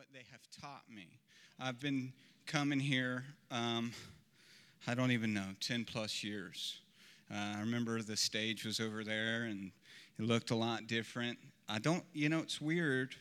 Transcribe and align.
what 0.00 0.06
they 0.14 0.24
have 0.32 0.40
taught 0.62 0.80
me. 0.88 1.18
I've 1.60 1.78
been 1.78 2.10
coming 2.46 2.80
here, 2.80 3.22
um, 3.50 3.92
I 4.86 4.94
don't 4.94 5.10
even 5.10 5.34
know, 5.34 5.44
10 5.60 5.84
plus 5.84 6.24
years. 6.24 6.78
Uh, 7.30 7.36
I 7.58 7.60
remember 7.60 8.00
the 8.00 8.16
stage 8.16 8.64
was 8.64 8.80
over 8.80 9.04
there 9.04 9.42
and 9.44 9.70
it 10.18 10.24
looked 10.24 10.52
a 10.52 10.54
lot 10.54 10.86
different. 10.86 11.36
I 11.68 11.80
don't, 11.80 12.02
you 12.14 12.30
know, 12.30 12.38
it's 12.38 12.62
weird. 12.62 13.14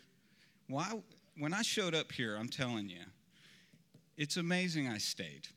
Why, 0.70 0.90
when 1.38 1.54
I 1.54 1.64
showed 1.64 1.94
up 1.94 2.14
here, 2.14 2.38
I'm 2.38 2.48
telling 2.48 2.88
you, 2.88 3.04
it's 4.16 4.38
amazing 4.38 4.88
I 4.88 5.00
stayed. 5.00 5.50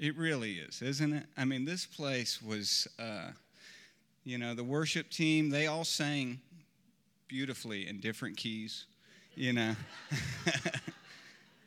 It 0.00 0.16
really 0.16 0.54
is, 0.54 0.82
isn't 0.82 1.12
it? 1.12 1.26
I 1.36 1.44
mean, 1.44 1.66
this 1.66 1.86
place 1.86 2.42
was, 2.42 2.88
uh, 2.98 3.30
you 4.24 4.38
know, 4.38 4.56
the 4.56 4.64
worship 4.64 5.08
team, 5.10 5.50
they 5.50 5.68
all 5.68 5.84
sang 5.84 6.40
beautifully 7.28 7.86
in 7.86 8.00
different 8.00 8.36
keys 8.36 8.86
you 9.38 9.52
know. 9.52 9.76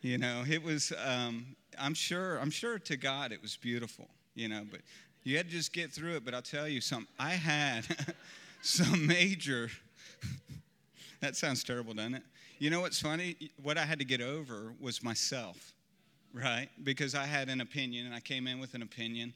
you 0.02 0.18
know, 0.18 0.44
it 0.48 0.62
was, 0.62 0.92
um, 1.06 1.46
I'm 1.80 1.94
sure, 1.94 2.38
I'm 2.38 2.52
sure 2.52 2.78
to 2.78 2.98
God 2.98 3.32
it 3.32 3.42
was 3.42 3.56
beautiful, 3.56 4.08
you 4.36 4.50
know, 4.50 4.64
but 4.70 4.82
you 5.24 5.38
had 5.38 5.48
to 5.48 5.52
just 5.52 5.74
get 5.74 5.92
through 5.92 6.18
it. 6.18 6.26
But 6.26 6.34
I'll 6.34 6.42
tell 6.42 6.68
you 6.68 6.82
something, 6.82 7.08
I 7.18 7.32
had 7.32 7.86
some 8.62 9.08
major, 9.08 9.70
that 11.22 11.36
sounds 11.36 11.64
terrible, 11.64 11.94
doesn't 11.94 12.16
it? 12.16 12.24
You 12.60 12.70
know 12.70 12.82
what's 12.82 13.02
funny? 13.02 13.36
What 13.64 13.78
I 13.78 13.86
had 13.86 13.98
to 14.00 14.06
get 14.06 14.22
over 14.22 14.74
was 14.80 15.02
myself, 15.02 15.74
right? 16.34 16.68
Because 16.84 17.16
I 17.16 17.26
had 17.26 17.50
an 17.50 17.62
opinion 17.62 18.06
and 18.06 18.14
I 18.14 18.20
came 18.20 18.48
in 18.48 18.60
with 18.60 18.74
an 18.76 18.82
opinion. 18.84 19.34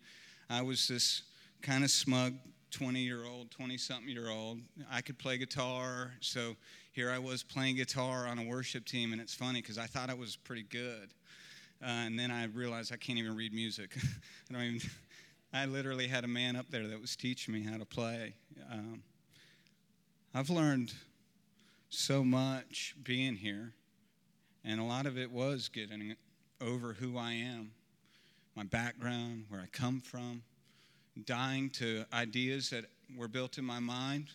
I 0.49 0.61
was 0.61 0.87
this 0.87 1.23
kind 1.63 1.83
of 1.83 1.89
smug 1.89 2.35
20 2.71 2.99
year 2.99 3.25
old, 3.25 3.49
20 3.51 3.77
something 3.77 4.09
year 4.09 4.29
old. 4.29 4.59
I 4.91 4.99
could 5.01 5.17
play 5.17 5.37
guitar. 5.37 6.11
So, 6.19 6.55
here 6.95 7.11
I 7.11 7.19
was 7.19 7.43
playing 7.43 7.75
guitar 7.75 8.25
on 8.25 8.39
a 8.39 8.43
worship 8.43 8.85
team, 8.85 9.11
and 9.11 9.21
it's 9.21 9.33
funny 9.33 9.59
because 9.61 9.77
I 9.77 9.85
thought 9.85 10.09
I 10.09 10.13
was 10.13 10.37
pretty 10.37 10.63
good. 10.63 11.09
Uh, 11.83 11.87
and 11.87 12.17
then 12.17 12.31
I 12.31 12.45
realized 12.45 12.93
I 12.93 12.95
can't 12.95 13.19
even 13.19 13.35
read 13.35 13.51
music. 13.53 13.93
I 14.49 14.53
don't 14.53 14.61
even. 14.63 14.89
I 15.53 15.65
literally 15.65 16.07
had 16.07 16.23
a 16.23 16.27
man 16.27 16.55
up 16.55 16.67
there 16.69 16.87
that 16.87 16.99
was 17.01 17.17
teaching 17.17 17.53
me 17.53 17.63
how 17.63 17.75
to 17.77 17.83
play. 17.85 18.33
Um, 18.71 19.03
I've 20.33 20.49
learned 20.49 20.93
so 21.89 22.23
much 22.23 22.95
being 23.03 23.35
here, 23.35 23.73
and 24.63 24.79
a 24.79 24.83
lot 24.85 25.05
of 25.05 25.17
it 25.17 25.29
was 25.31 25.67
getting 25.67 26.15
over 26.61 26.93
who 26.93 27.17
I 27.17 27.33
am, 27.33 27.71
my 28.55 28.63
background, 28.63 29.45
where 29.49 29.59
I 29.59 29.67
come 29.67 29.99
from, 29.99 30.43
dying 31.25 31.69
to 31.71 32.05
ideas 32.13 32.69
that 32.69 32.85
were 33.17 33.27
built 33.27 33.57
in 33.57 33.65
my 33.65 33.79
mind 33.79 34.27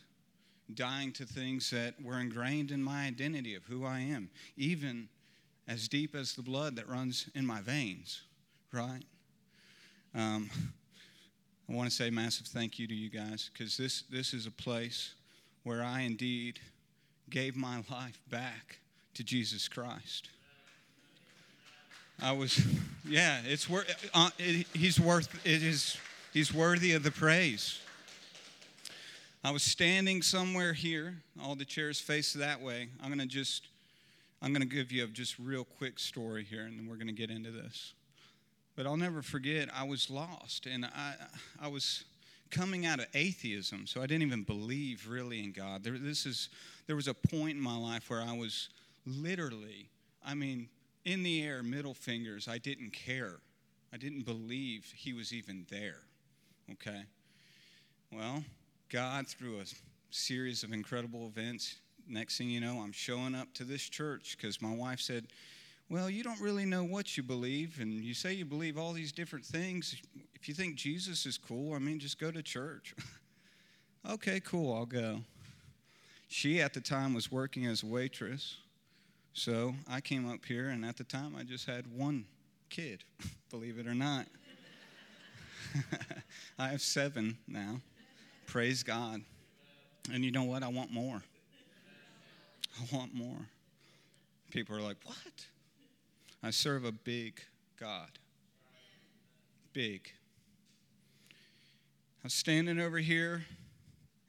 dying 0.74 1.12
to 1.12 1.24
things 1.26 1.70
that 1.70 1.94
were 2.02 2.18
ingrained 2.18 2.70
in 2.70 2.82
my 2.82 3.04
identity 3.06 3.54
of 3.54 3.64
who 3.66 3.84
I 3.84 4.00
am, 4.00 4.30
even 4.56 5.08
as 5.68 5.88
deep 5.88 6.14
as 6.14 6.34
the 6.34 6.42
blood 6.42 6.76
that 6.76 6.88
runs 6.88 7.28
in 7.34 7.44
my 7.46 7.60
veins, 7.60 8.22
right? 8.72 9.02
Um, 10.14 10.50
I 11.68 11.72
want 11.72 11.88
to 11.88 11.94
say 11.94 12.10
massive 12.10 12.46
thank 12.46 12.78
you 12.78 12.86
to 12.88 12.94
you 12.94 13.10
guys 13.10 13.50
because 13.52 13.76
this, 13.76 14.02
this 14.10 14.34
is 14.34 14.46
a 14.46 14.50
place 14.50 15.14
where 15.62 15.82
I 15.82 16.00
indeed 16.00 16.58
gave 17.28 17.56
my 17.56 17.76
life 17.90 18.20
back 18.30 18.78
to 19.14 19.24
Jesus 19.24 19.68
Christ. 19.68 20.28
I 22.22 22.32
was, 22.32 22.60
yeah, 23.06 23.40
it's 23.46 23.68
worth. 23.68 24.10
Uh, 24.12 24.30
it, 24.38 24.66
he's 24.74 25.00
worth. 25.00 25.32
It 25.46 25.62
is. 25.62 25.96
He's 26.34 26.52
worthy 26.52 26.92
of 26.92 27.02
the 27.02 27.10
praise. 27.10 27.80
I 29.42 29.52
was 29.52 29.62
standing 29.62 30.20
somewhere 30.20 30.74
here, 30.74 31.16
all 31.42 31.54
the 31.54 31.64
chairs 31.64 31.98
face 31.98 32.34
that 32.34 32.60
way. 32.60 32.90
I'm 33.02 33.08
going 33.08 33.20
to 33.20 33.26
just 33.26 33.68
I'm 34.42 34.52
going 34.52 34.62
to 34.66 34.74
give 34.76 34.92
you 34.92 35.04
a 35.04 35.06
just 35.06 35.38
real 35.38 35.64
quick 35.64 35.98
story 35.98 36.44
here 36.44 36.64
and 36.64 36.78
then 36.78 36.86
we're 36.86 36.96
going 36.96 37.06
to 37.06 37.12
get 37.14 37.30
into 37.30 37.50
this. 37.50 37.94
But 38.76 38.86
I'll 38.86 38.98
never 38.98 39.22
forget 39.22 39.68
I 39.74 39.84
was 39.84 40.10
lost 40.10 40.66
and 40.66 40.84
I 40.84 41.14
I 41.60 41.68
was 41.68 42.04
coming 42.50 42.84
out 42.84 42.98
of 43.00 43.06
atheism, 43.14 43.86
so 43.86 44.02
I 44.02 44.06
didn't 44.06 44.24
even 44.26 44.42
believe 44.42 45.08
really 45.08 45.42
in 45.42 45.52
God. 45.52 45.84
There, 45.84 45.96
this 45.96 46.26
is 46.26 46.50
there 46.86 46.96
was 46.96 47.08
a 47.08 47.14
point 47.14 47.52
in 47.56 47.60
my 47.62 47.76
life 47.78 48.10
where 48.10 48.20
I 48.20 48.36
was 48.36 48.68
literally, 49.06 49.88
I 50.24 50.34
mean, 50.34 50.68
in 51.06 51.22
the 51.22 51.42
air, 51.42 51.62
middle 51.62 51.94
fingers. 51.94 52.46
I 52.46 52.58
didn't 52.58 52.92
care. 52.92 53.36
I 53.92 53.96
didn't 53.96 54.22
believe 54.22 54.92
he 54.96 55.14
was 55.14 55.32
even 55.32 55.64
there. 55.70 56.00
Okay. 56.72 57.02
Well, 58.14 58.44
God, 58.90 59.28
through 59.28 59.60
a 59.60 59.64
series 60.10 60.64
of 60.64 60.72
incredible 60.72 61.28
events, 61.28 61.76
next 62.08 62.36
thing 62.38 62.50
you 62.50 62.60
know, 62.60 62.80
I'm 62.80 62.90
showing 62.90 63.36
up 63.36 63.46
to 63.54 63.62
this 63.62 63.88
church 63.88 64.36
because 64.36 64.60
my 64.60 64.74
wife 64.74 65.00
said, 65.00 65.28
Well, 65.88 66.10
you 66.10 66.24
don't 66.24 66.40
really 66.40 66.64
know 66.64 66.82
what 66.82 67.16
you 67.16 67.22
believe, 67.22 67.78
and 67.80 67.92
you 68.02 68.14
say 68.14 68.32
you 68.32 68.44
believe 68.44 68.76
all 68.76 68.92
these 68.92 69.12
different 69.12 69.44
things. 69.44 69.94
If 70.34 70.48
you 70.48 70.54
think 70.54 70.74
Jesus 70.74 71.24
is 71.24 71.38
cool, 71.38 71.74
I 71.74 71.78
mean, 71.78 72.00
just 72.00 72.18
go 72.18 72.32
to 72.32 72.42
church. 72.42 72.96
okay, 74.10 74.40
cool, 74.40 74.74
I'll 74.74 74.86
go. 74.86 75.20
She 76.26 76.60
at 76.60 76.74
the 76.74 76.80
time 76.80 77.14
was 77.14 77.30
working 77.30 77.66
as 77.66 77.84
a 77.84 77.86
waitress, 77.86 78.56
so 79.34 79.72
I 79.88 80.00
came 80.00 80.28
up 80.28 80.44
here, 80.44 80.68
and 80.70 80.84
at 80.84 80.96
the 80.96 81.04
time 81.04 81.36
I 81.38 81.44
just 81.44 81.64
had 81.64 81.86
one 81.96 82.24
kid, 82.70 83.04
believe 83.50 83.78
it 83.78 83.86
or 83.86 83.94
not. 83.94 84.26
I 86.58 86.70
have 86.70 86.80
seven 86.80 87.38
now. 87.46 87.76
Praise 88.50 88.82
God. 88.82 89.20
And 90.12 90.24
you 90.24 90.32
know 90.32 90.42
what? 90.42 90.64
I 90.64 90.68
want 90.68 90.90
more. 90.90 91.22
I 91.22 92.96
want 92.96 93.14
more. 93.14 93.38
People 94.50 94.74
are 94.74 94.80
like, 94.80 94.96
what? 95.04 95.16
I 96.42 96.50
serve 96.50 96.84
a 96.84 96.90
big 96.90 97.40
God. 97.78 98.08
Big. 99.72 100.10
I 101.32 102.24
was 102.24 102.34
standing 102.34 102.80
over 102.80 102.98
here. 102.98 103.44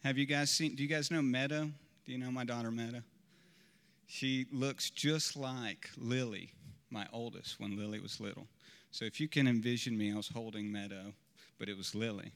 Have 0.03 0.19
you 0.19 0.27
guys 0.27 0.51
seen? 0.51 0.75
Do 0.75 0.83
you 0.83 0.89
guys 0.89 1.09
know 1.09 1.23
Meadow? 1.23 1.71
Do 2.05 2.11
you 2.11 2.19
know 2.19 2.29
my 2.29 2.45
daughter 2.45 2.69
Meadow? 2.69 3.01
She 4.07 4.45
looks 4.51 4.91
just 4.91 5.35
like 5.35 5.89
Lily, 5.97 6.51
my 6.91 7.07
oldest, 7.11 7.59
when 7.59 7.75
Lily 7.75 7.99
was 7.99 8.19
little. 8.19 8.45
So 8.91 9.03
if 9.03 9.19
you 9.19 9.27
can 9.27 9.47
envision 9.47 9.97
me, 9.97 10.13
I 10.13 10.15
was 10.15 10.27
holding 10.27 10.71
Meadow, 10.71 11.11
but 11.57 11.69
it 11.69 11.75
was 11.75 11.95
Lily 11.95 12.31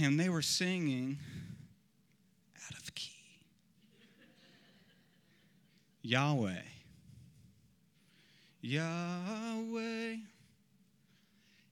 and 0.00 0.18
they 0.18 0.28
were 0.28 0.42
singing 0.42 1.18
out 2.66 2.78
of 2.78 2.94
key. 2.94 3.10
Yahweh. 6.02 6.56
Yahweh. 8.60 10.16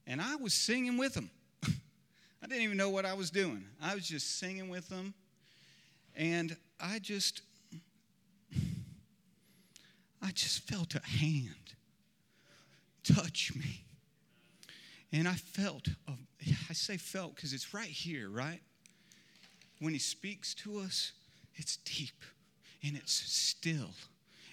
And 0.07 0.21
I 0.21 0.37
was 0.37 0.53
singing 0.53 0.97
with 0.97 1.15
them. 1.15 1.31
I 1.65 2.47
didn't 2.49 2.63
even 2.63 2.77
know 2.77 2.91
what 2.91 3.05
I 3.07 3.15
was 3.15 3.31
doing. 3.31 3.65
I 3.83 3.95
was 3.95 4.07
just 4.07 4.39
singing 4.39 4.69
with 4.69 4.89
them. 4.89 5.15
And 6.17 6.57
I 6.81 6.99
just 6.99 7.43
I 10.23 10.33
just 10.35 10.69
felt 10.69 10.95
a 10.97 11.03
hand 11.07 11.55
touch 13.05 13.53
me. 13.57 13.81
And 15.13 15.27
I 15.27 15.33
felt, 15.35 15.89
I 16.09 16.73
say 16.73 16.97
felt 16.97 17.35
because 17.35 17.53
it's 17.53 17.75
right 17.75 17.89
here, 17.89 18.29
right? 18.31 18.61
When 19.81 19.93
he 19.93 19.99
speaks 19.99 20.55
to 20.57 20.79
us, 20.81 21.13
it's 21.57 21.77
deep 21.79 22.23
and 22.87 22.97
it's 22.97 23.13
still 23.13 23.91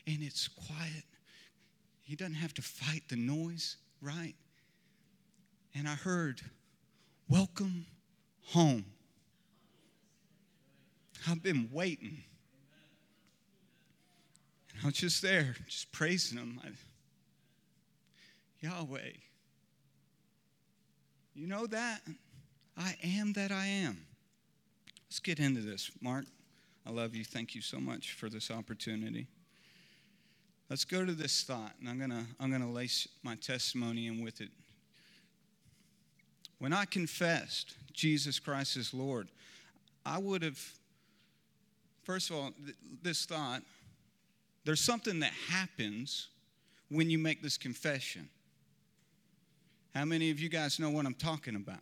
and 0.07 0.17
it's 0.23 0.47
quiet. 0.47 1.03
He 2.01 2.15
doesn't 2.15 2.35
have 2.35 2.53
to 2.55 2.61
fight 2.61 3.03
the 3.07 3.17
noise, 3.17 3.75
right? 4.01 4.33
And 5.75 5.87
I 5.87 5.93
heard, 5.95 6.41
Welcome 7.29 7.85
home. 8.51 8.85
I've 11.27 11.43
been 11.43 11.67
waiting. 11.73 12.23
And 14.71 14.79
I 14.81 14.85
was 14.85 14.93
just 14.95 15.21
there, 15.21 15.53
just 15.67 15.91
praising 15.91 16.37
him. 16.37 16.61
I, 16.63 16.69
Yahweh. 18.61 19.09
You 21.37 21.45
know 21.45 21.67
that? 21.67 22.01
I 22.75 22.95
am 23.03 23.33
that 23.33 23.51
I 23.51 23.67
am. 23.67 24.07
Let's 25.07 25.19
get 25.19 25.39
into 25.39 25.61
this. 25.61 25.91
Mark, 26.01 26.25
I 26.83 26.89
love 26.89 27.15
you. 27.15 27.23
Thank 27.23 27.53
you 27.53 27.61
so 27.61 27.79
much 27.79 28.13
for 28.13 28.27
this 28.27 28.49
opportunity. 28.49 29.27
Let's 30.67 30.83
go 30.83 31.05
to 31.05 31.11
this 31.13 31.43
thought, 31.43 31.73
and 31.79 31.87
I'm 31.87 31.99
going 31.99 32.09
to 32.09 32.23
I'm 32.39 32.49
going 32.49 32.63
to 32.63 32.67
lace 32.67 33.07
my 33.21 33.35
testimony 33.35 34.07
in 34.07 34.23
with 34.23 34.41
it. 34.41 34.49
When 36.57 36.73
I 36.73 36.85
confessed 36.85 37.75
Jesus 37.93 38.39
Christ 38.39 38.75
as 38.75 38.91
Lord, 38.91 39.27
I 40.07 40.17
would 40.17 40.41
have, 40.41 40.59
first 42.03 42.31
of 42.31 42.35
all, 42.37 42.51
th- 42.63 42.75
this 43.03 43.25
thought 43.27 43.61
there's 44.65 44.81
something 44.81 45.19
that 45.19 45.33
happens 45.49 46.29
when 46.89 47.11
you 47.11 47.19
make 47.19 47.43
this 47.43 47.57
confession. 47.59 48.27
How 49.97 50.05
many 50.05 50.29
of 50.29 50.39
you 50.39 50.47
guys 50.47 50.77
know 50.77 50.91
what 50.91 51.07
I'm 51.07 51.15
talking 51.15 51.55
about? 51.55 51.79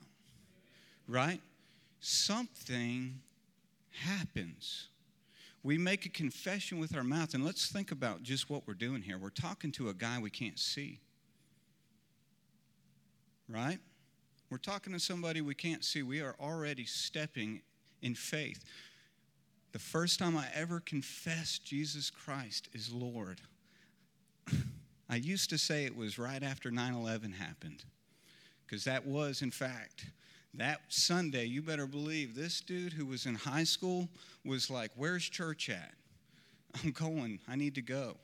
Right? 1.05 1.41
Something 1.99 3.19
happens. 3.91 4.87
We 5.63 5.77
make 5.77 6.05
a 6.05 6.09
confession 6.09 6.79
with 6.79 6.95
our 6.95 7.03
mouth, 7.03 7.33
and 7.33 7.43
let's 7.43 7.67
think 7.67 7.91
about 7.91 8.23
just 8.23 8.49
what 8.49 8.65
we're 8.65 8.73
doing 8.73 9.01
here. 9.01 9.17
We're 9.17 9.31
talking 9.31 9.69
to 9.73 9.89
a 9.89 9.93
guy 9.93 10.17
we 10.17 10.29
can't 10.29 10.57
see. 10.57 11.01
Right? 13.49 13.79
We're 14.49 14.59
talking 14.59 14.93
to 14.93 14.99
somebody 15.01 15.41
we 15.41 15.53
can't 15.53 15.83
see. 15.83 16.01
We 16.01 16.21
are 16.21 16.37
already 16.39 16.85
stepping 16.85 17.63
in 18.01 18.15
faith. 18.15 18.63
The 19.73 19.79
first 19.79 20.19
time 20.19 20.37
I 20.37 20.47
ever 20.53 20.79
confessed 20.79 21.65
Jesus 21.65 22.09
Christ 22.09 22.69
is 22.71 22.93
Lord. 22.93 23.41
I 25.09 25.17
used 25.17 25.49
to 25.49 25.57
say 25.57 25.83
it 25.83 25.97
was 25.97 26.17
right 26.17 26.41
after 26.43 26.71
9 26.71 26.93
11 26.93 27.33
happened 27.33 27.83
because 28.65 28.83
that 28.85 29.05
was, 29.05 29.41
in 29.41 29.51
fact, 29.51 30.05
that 30.55 30.81
Sunday, 30.87 31.45
you 31.45 31.61
better 31.61 31.85
believe 31.85 32.33
this 32.35 32.61
dude 32.61 32.93
who 32.93 33.05
was 33.05 33.25
in 33.25 33.35
high 33.35 33.63
school 33.65 34.07
was 34.45 34.69
like, 34.69 34.91
Where's 34.95 35.27
church 35.27 35.69
at? 35.69 35.93
I'm 36.83 36.91
going. 36.91 37.39
I 37.47 37.55
need 37.55 37.75
to 37.75 37.81
go. 37.81 38.15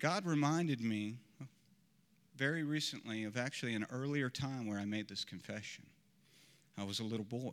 God 0.00 0.26
reminded 0.26 0.80
me 0.80 1.16
very 2.36 2.62
recently 2.62 3.24
of 3.24 3.36
actually 3.36 3.74
an 3.74 3.86
earlier 3.90 4.30
time 4.30 4.66
where 4.66 4.78
I 4.78 4.84
made 4.84 5.08
this 5.08 5.24
confession. 5.24 5.84
I 6.76 6.84
was 6.84 7.00
a 7.00 7.04
little 7.04 7.24
boy, 7.24 7.52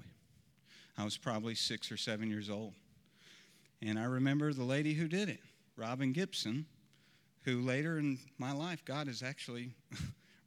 I 0.97 1.03
was 1.03 1.17
probably 1.17 1.55
six 1.55 1.91
or 1.91 1.97
seven 1.97 2.29
years 2.29 2.49
old. 2.49 2.73
And 3.81 3.99
I 3.99 4.05
remember 4.05 4.51
the 4.53 4.63
lady 4.63 4.93
who 4.93 5.07
did 5.07 5.27
it, 5.29 5.41
Robin 5.75 6.11
Gibson, 6.11 6.65
who 7.43 7.59
later 7.61 7.99
in 7.99 8.17
my 8.39 8.51
life, 8.51 8.83
God 8.83 9.07
has 9.07 9.21
actually. 9.21 9.69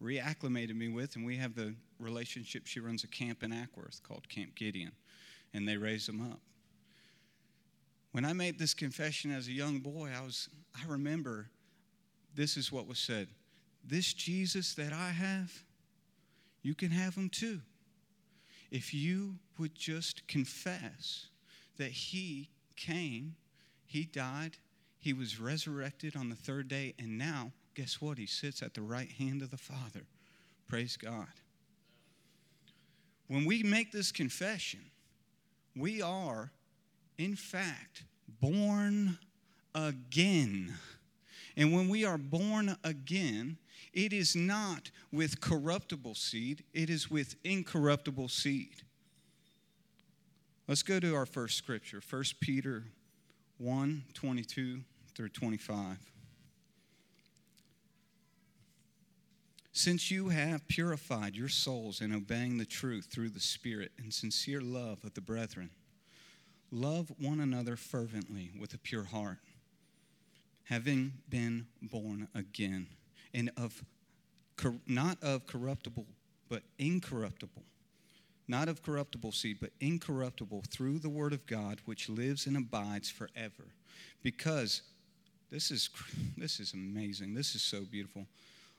reacclimated 0.02 0.74
me 0.76 0.88
with, 0.88 1.16
and 1.16 1.24
we 1.24 1.36
have 1.36 1.54
the 1.54 1.74
relationship. 1.98 2.66
She 2.66 2.80
runs 2.80 3.04
a 3.04 3.08
camp 3.08 3.42
in 3.42 3.50
Acworth 3.52 4.02
called 4.02 4.28
Camp 4.28 4.54
Gideon, 4.54 4.92
and 5.52 5.66
they 5.66 5.76
raise 5.76 6.06
them 6.06 6.20
up. 6.30 6.40
When 8.12 8.24
I 8.24 8.32
made 8.32 8.58
this 8.58 8.74
confession 8.74 9.30
as 9.30 9.48
a 9.48 9.52
young 9.52 9.80
boy, 9.80 10.10
I 10.16 10.20
was 10.22 10.48
I 10.74 10.86
remember 10.88 11.48
this 12.34 12.56
is 12.56 12.72
what 12.72 12.86
was 12.86 12.98
said. 12.98 13.28
This 13.84 14.12
Jesus 14.12 14.74
that 14.74 14.92
I 14.92 15.10
have, 15.10 15.52
you 16.62 16.74
can 16.74 16.90
have 16.90 17.14
him 17.14 17.28
too. 17.28 17.60
If 18.70 18.92
you 18.92 19.36
would 19.58 19.74
just 19.74 20.26
confess 20.26 21.26
that 21.76 21.90
he 21.90 22.50
came, 22.76 23.34
he 23.86 24.04
died, 24.04 24.58
he 24.98 25.12
was 25.12 25.40
resurrected 25.40 26.16
on 26.16 26.28
the 26.28 26.34
third 26.34 26.68
day, 26.68 26.94
and 26.98 27.18
now 27.18 27.52
guess 27.78 28.00
what? 28.00 28.18
He 28.18 28.26
sits 28.26 28.60
at 28.60 28.74
the 28.74 28.82
right 28.82 29.10
hand 29.18 29.40
of 29.40 29.50
the 29.52 29.56
Father. 29.56 30.02
Praise 30.66 30.96
God. 30.96 31.28
When 33.28 33.44
we 33.44 33.62
make 33.62 33.92
this 33.92 34.10
confession, 34.10 34.80
we 35.76 36.02
are, 36.02 36.50
in 37.18 37.36
fact, 37.36 38.02
born 38.40 39.16
again. 39.76 40.74
And 41.56 41.72
when 41.72 41.88
we 41.88 42.04
are 42.04 42.18
born 42.18 42.76
again, 42.82 43.58
it 43.92 44.12
is 44.12 44.34
not 44.34 44.90
with 45.12 45.40
corruptible 45.40 46.16
seed, 46.16 46.64
it 46.74 46.90
is 46.90 47.08
with 47.08 47.36
incorruptible 47.44 48.28
seed. 48.28 48.82
Let's 50.66 50.82
go 50.82 50.98
to 50.98 51.14
our 51.14 51.26
first 51.26 51.56
scripture, 51.56 52.02
1 52.10 52.24
Peter 52.40 52.84
1 53.58 54.02
22 54.14 54.80
through 55.14 55.28
25. 55.28 55.96
Since 59.78 60.10
you 60.10 60.30
have 60.30 60.66
purified 60.66 61.36
your 61.36 61.48
souls 61.48 62.00
in 62.00 62.12
obeying 62.12 62.58
the 62.58 62.64
truth 62.64 63.06
through 63.12 63.28
the 63.28 63.38
Spirit 63.38 63.92
and 63.96 64.12
sincere 64.12 64.60
love 64.60 65.04
of 65.04 65.14
the 65.14 65.20
brethren, 65.20 65.70
love 66.72 67.12
one 67.16 67.38
another 67.38 67.76
fervently 67.76 68.50
with 68.58 68.74
a 68.74 68.78
pure 68.78 69.04
heart, 69.04 69.38
having 70.64 71.12
been 71.28 71.68
born 71.80 72.26
again, 72.34 72.88
and 73.32 73.52
of 73.56 73.84
not 74.88 75.22
of 75.22 75.46
corruptible, 75.46 76.06
but 76.48 76.64
incorruptible, 76.80 77.62
not 78.48 78.66
of 78.68 78.82
corruptible 78.82 79.30
seed, 79.30 79.58
but 79.60 79.70
incorruptible 79.78 80.64
through 80.68 80.98
the 80.98 81.08
word 81.08 81.32
of 81.32 81.46
God, 81.46 81.82
which 81.84 82.08
lives 82.08 82.46
and 82.48 82.56
abides 82.56 83.10
forever. 83.10 83.68
Because 84.24 84.82
this 85.52 85.70
is 85.70 85.88
this 86.36 86.58
is 86.58 86.72
amazing. 86.72 87.34
This 87.34 87.54
is 87.54 87.62
so 87.62 87.82
beautiful 87.84 88.26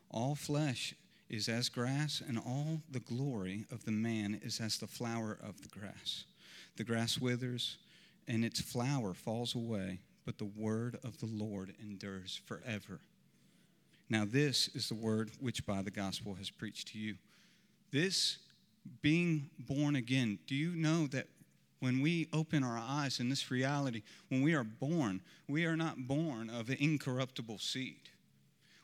all 0.09 0.35
flesh 0.35 0.95
is 1.29 1.47
as 1.47 1.69
grass, 1.69 2.21
and 2.27 2.37
all 2.37 2.81
the 2.89 2.99
glory 2.99 3.65
of 3.71 3.85
the 3.85 3.91
man 3.91 4.39
is 4.43 4.59
as 4.59 4.77
the 4.79 4.87
flower 4.87 5.37
of 5.43 5.61
the 5.61 5.69
grass. 5.69 6.25
The 6.77 6.83
grass 6.83 7.19
withers, 7.19 7.77
and 8.27 8.43
its 8.43 8.61
flower 8.61 9.13
falls 9.13 9.53
away, 9.53 9.99
but 10.25 10.37
the 10.39 10.45
word 10.45 10.95
of 11.03 11.19
the 11.19 11.27
Lord 11.27 11.75
endures 11.79 12.41
forever. 12.45 12.99
Now, 14.09 14.25
this 14.25 14.69
is 14.69 14.89
the 14.89 14.95
word 14.95 15.29
which 15.39 15.65
by 15.67 15.83
the 15.83 15.91
gospel 15.91 16.33
has 16.35 16.49
preached 16.49 16.89
to 16.89 16.99
you. 16.99 17.15
This 17.91 18.37
being 19.03 19.51
born 19.59 19.95
again, 19.95 20.39
do 20.47 20.55
you 20.55 20.71
know 20.75 21.05
that 21.07 21.27
when 21.79 22.01
we 22.01 22.27
open 22.33 22.63
our 22.63 22.77
eyes 22.77 23.19
in 23.19 23.29
this 23.29 23.51
reality, 23.51 24.01
when 24.29 24.41
we 24.41 24.55
are 24.55 24.63
born, 24.63 25.21
we 25.47 25.65
are 25.65 25.77
not 25.77 26.07
born 26.07 26.49
of 26.49 26.71
incorruptible 26.71 27.59
seed? 27.59 27.97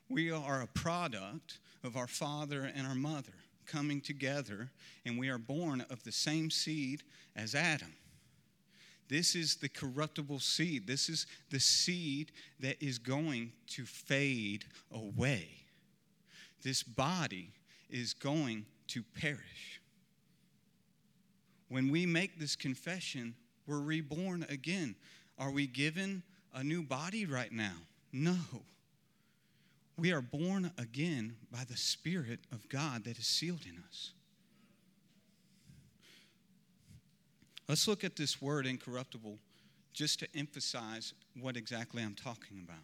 We 0.10 0.30
are 0.32 0.62
a 0.62 0.68
product 0.68 1.58
of 1.84 1.98
our 1.98 2.06
father 2.08 2.64
and 2.76 2.86
our 2.86 2.94
mother 2.96 3.34
coming 3.66 4.02
together, 4.02 4.70
and 5.06 5.18
we 5.18 5.30
are 5.30 5.38
born 5.40 5.82
of 5.90 6.04
the 6.04 6.12
same 6.12 6.52
seed 6.52 7.02
as 7.36 7.56
Adam. 7.56 7.94
This 9.08 9.36
is 9.36 9.56
the 9.56 9.70
corruptible 9.70 10.40
seed. 10.42 10.86
This 10.88 11.10
is 11.10 11.26
the 11.50 11.60
seed 11.60 12.32
that 12.60 12.78
is 12.82 13.00
going 13.00 13.52
to 13.70 13.86
fade 13.88 14.66
away. 14.92 15.48
This 16.64 16.82
body 16.84 17.50
is 17.90 18.14
going 18.14 18.66
to 18.90 19.02
perish. 19.04 19.80
When 21.70 21.90
we 21.90 22.06
make 22.06 22.38
this 22.40 22.56
confession, 22.56 23.34
we're 23.68 23.80
reborn 23.82 24.46
again. 24.50 24.96
Are 25.40 25.50
we 25.52 25.66
given 25.66 26.22
a 26.54 26.64
new 26.64 26.84
body 26.84 27.26
right 27.26 27.52
now? 27.52 27.74
No. 28.14 28.36
We 29.98 30.12
are 30.12 30.22
born 30.22 30.72
again 30.78 31.38
by 31.52 31.64
the 31.68 31.78
Spirit 31.78 32.42
of 32.52 32.68
God 32.68 33.06
that 33.06 33.18
is 33.18 33.26
sealed 33.28 33.66
in 33.66 33.82
us. 33.88 34.12
Let's 37.68 37.88
look 37.88 38.04
at 38.04 38.16
this 38.16 38.42
word 38.42 38.68
incorruptible 38.68 39.38
just 39.94 40.20
to 40.20 40.28
emphasize 40.36 41.14
what 41.40 41.56
exactly 41.56 42.04
I'm 42.04 42.14
talking 42.14 42.60
about. 42.64 42.84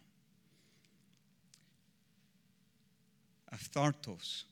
Aphthartos. 3.54 4.44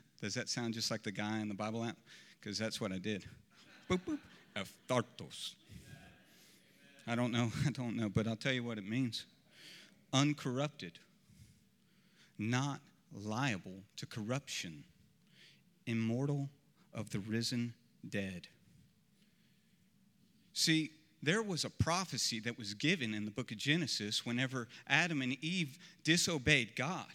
Does 0.20 0.34
that 0.34 0.48
sound 0.50 0.74
just 0.74 0.90
like 0.90 1.02
the 1.02 1.10
guy 1.10 1.40
in 1.40 1.48
the 1.48 1.54
Bible 1.54 1.82
app? 1.84 1.96
Because 2.38 2.58
that's 2.58 2.80
what 2.80 2.92
I 2.92 2.98
did. 2.98 3.24
boop, 3.88 4.00
boop. 4.06 4.18
Aphthartos. 4.54 5.54
I 7.06 7.14
don't 7.16 7.32
know. 7.32 7.50
I 7.66 7.70
don't 7.70 7.96
know, 7.96 8.10
but 8.10 8.28
I'll 8.28 8.36
tell 8.36 8.52
you 8.52 8.62
what 8.62 8.76
it 8.76 8.86
means 8.86 9.24
uncorrupted, 10.12 10.98
not 12.38 12.80
liable 13.24 13.82
to 13.96 14.06
corruption, 14.06 14.84
immortal 15.86 16.48
of 16.94 17.10
the 17.10 17.18
risen 17.18 17.74
dead. 18.08 18.48
See, 20.52 20.90
there 21.22 21.42
was 21.42 21.64
a 21.64 21.70
prophecy 21.70 22.40
that 22.40 22.56
was 22.58 22.74
given 22.74 23.14
in 23.14 23.24
the 23.24 23.30
book 23.30 23.50
of 23.50 23.58
Genesis 23.58 24.24
whenever 24.24 24.68
Adam 24.88 25.20
and 25.22 25.36
Eve 25.44 25.78
disobeyed 26.04 26.76
God. 26.76 27.06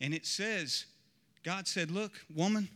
And 0.00 0.14
it 0.14 0.26
says, 0.26 0.86
God 1.44 1.68
said, 1.68 1.90
Look, 1.90 2.12
woman, 2.34 2.68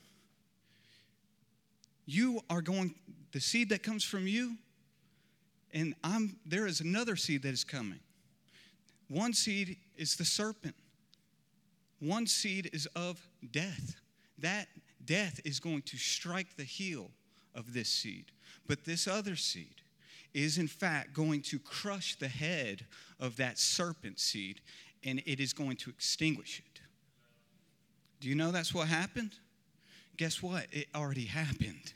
you 2.06 2.40
are 2.50 2.60
going, 2.60 2.94
the 3.32 3.40
seed 3.40 3.70
that 3.70 3.82
comes 3.82 4.04
from 4.04 4.26
you, 4.26 4.56
and 5.72 5.94
I'm, 6.04 6.36
there 6.44 6.66
is 6.66 6.80
another 6.80 7.16
seed 7.16 7.42
that 7.42 7.52
is 7.54 7.64
coming. 7.64 7.98
One 9.08 9.32
seed 9.32 9.76
is 9.96 10.16
the 10.16 10.25
serpent, 10.25 10.75
one 12.00 12.26
seed 12.26 12.70
is 12.73 12.87
of 12.94 13.26
death. 13.52 13.96
That 14.38 14.68
death 15.04 15.40
is 15.44 15.61
going 15.61 15.82
to 15.82 15.96
strike 15.96 16.56
the 16.56 16.64
heel 16.64 17.11
of 17.54 17.73
this 17.73 17.88
seed. 17.88 18.26
But 18.66 18.84
this 18.84 19.06
other 19.08 19.37
seed, 19.37 19.76
is 20.34 20.58
in 20.58 20.66
fact 20.66 21.12
going 21.14 21.40
to 21.40 21.61
crush 21.61 22.16
the 22.16 22.26
head 22.26 22.84
of 23.20 23.37
that 23.37 23.56
serpent 23.56 24.18
seed 24.18 24.61
and 25.04 25.23
it 25.26 25.38
is 25.38 25.52
going 25.52 25.76
to 25.76 25.88
extinguish 25.90 26.58
it. 26.58 26.80
Do 28.20 28.28
you 28.28 28.34
know 28.34 28.50
that's 28.50 28.75
what 28.75 28.88
happened? 28.88 29.37
Guess 30.16 30.42
what? 30.42 30.66
It 30.73 30.88
already 30.92 31.26
happened. 31.26 31.92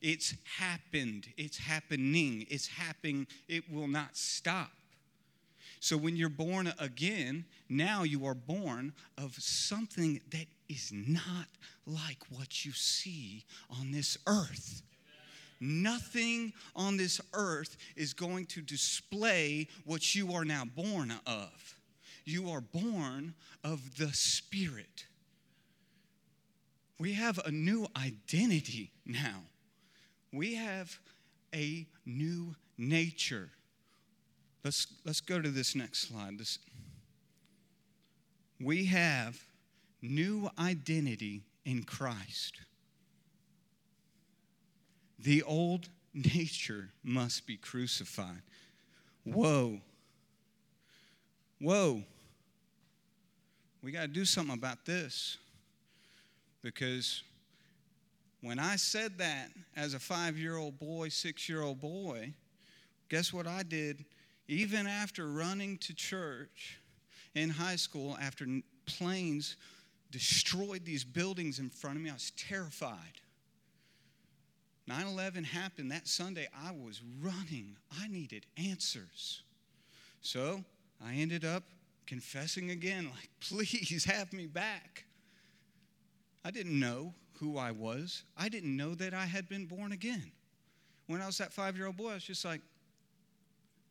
It's 0.00 0.34
happened. 0.58 1.26
It's 1.36 1.58
happening. 1.58 2.46
It's 2.48 2.68
happening. 2.68 3.26
It 3.48 3.68
will 3.72 3.88
not 3.88 4.16
stop. 4.16 4.70
So 5.80 5.96
when 5.96 6.16
you're 6.16 6.28
born 6.28 6.72
again, 6.78 7.44
now 7.68 8.02
you 8.02 8.26
are 8.26 8.34
born 8.34 8.92
of 9.16 9.34
something 9.40 10.20
that 10.30 10.46
is 10.68 10.90
not 10.92 11.46
like 11.86 12.18
what 12.30 12.64
you 12.64 12.72
see 12.72 13.44
on 13.78 13.90
this 13.92 14.18
earth. 14.26 14.82
Nothing 15.60 16.52
on 16.76 16.96
this 16.96 17.20
earth 17.32 17.76
is 17.96 18.12
going 18.12 18.46
to 18.46 18.62
display 18.62 19.68
what 19.84 20.14
you 20.14 20.32
are 20.34 20.44
now 20.44 20.64
born 20.64 21.12
of. 21.26 21.74
You 22.24 22.50
are 22.50 22.60
born 22.60 23.34
of 23.64 23.96
the 23.98 24.12
Spirit. 24.12 25.06
We 26.98 27.12
have 27.14 27.38
a 27.44 27.50
new 27.50 27.86
identity 27.96 28.90
now. 29.06 29.42
We 30.32 30.56
have 30.56 30.98
a 31.54 31.86
new 32.04 32.54
nature 32.76 33.50
Let's, 34.68 34.86
let's 35.06 35.20
go 35.22 35.40
to 35.40 35.48
this 35.48 35.74
next 35.74 36.08
slide. 36.08 36.36
This, 36.36 36.58
we 38.60 38.84
have 38.84 39.42
new 40.02 40.50
identity 40.58 41.40
in 41.64 41.84
Christ. 41.84 42.58
The 45.20 45.42
old 45.42 45.88
nature 46.12 46.90
must 47.02 47.46
be 47.46 47.56
crucified. 47.56 48.42
Whoa. 49.24 49.80
Whoa. 51.62 52.02
We 53.82 53.90
got 53.90 54.02
to 54.02 54.08
do 54.08 54.26
something 54.26 54.54
about 54.54 54.84
this. 54.84 55.38
Because 56.60 57.22
when 58.42 58.58
I 58.58 58.76
said 58.76 59.16
that 59.16 59.48
as 59.76 59.94
a 59.94 59.98
five 59.98 60.36
year 60.36 60.58
old 60.58 60.78
boy, 60.78 61.08
six 61.08 61.48
year 61.48 61.62
old 61.62 61.80
boy, 61.80 62.34
guess 63.08 63.32
what 63.32 63.46
I 63.46 63.62
did 63.62 64.04
even 64.48 64.86
after 64.86 65.28
running 65.28 65.76
to 65.78 65.94
church 65.94 66.80
in 67.34 67.50
high 67.50 67.76
school, 67.76 68.16
after 68.20 68.46
planes 68.86 69.56
destroyed 70.10 70.84
these 70.86 71.04
buildings 71.04 71.58
in 71.58 71.68
front 71.68 71.96
of 71.96 72.02
me, 72.02 72.08
I 72.08 72.14
was 72.14 72.32
terrified. 72.36 73.12
9 74.86 75.06
11 75.06 75.44
happened 75.44 75.90
that 75.92 76.08
Sunday. 76.08 76.48
I 76.66 76.70
was 76.72 77.02
running. 77.22 77.76
I 78.00 78.08
needed 78.08 78.46
answers. 78.56 79.42
So 80.22 80.64
I 81.06 81.12
ended 81.14 81.44
up 81.44 81.62
confessing 82.06 82.70
again, 82.70 83.04
like, 83.04 83.28
please 83.40 84.06
have 84.06 84.32
me 84.32 84.46
back. 84.46 85.04
I 86.42 86.50
didn't 86.50 86.80
know 86.80 87.12
who 87.40 87.56
I 87.58 87.70
was, 87.70 88.24
I 88.36 88.48
didn't 88.48 88.76
know 88.76 88.94
that 88.96 89.14
I 89.14 89.26
had 89.26 89.48
been 89.48 89.66
born 89.66 89.92
again. 89.92 90.32
When 91.06 91.20
I 91.22 91.26
was 91.26 91.36
that 91.38 91.52
five 91.52 91.76
year 91.76 91.86
old 91.86 91.98
boy, 91.98 92.10
I 92.10 92.14
was 92.14 92.24
just 92.24 92.44
like, 92.44 92.62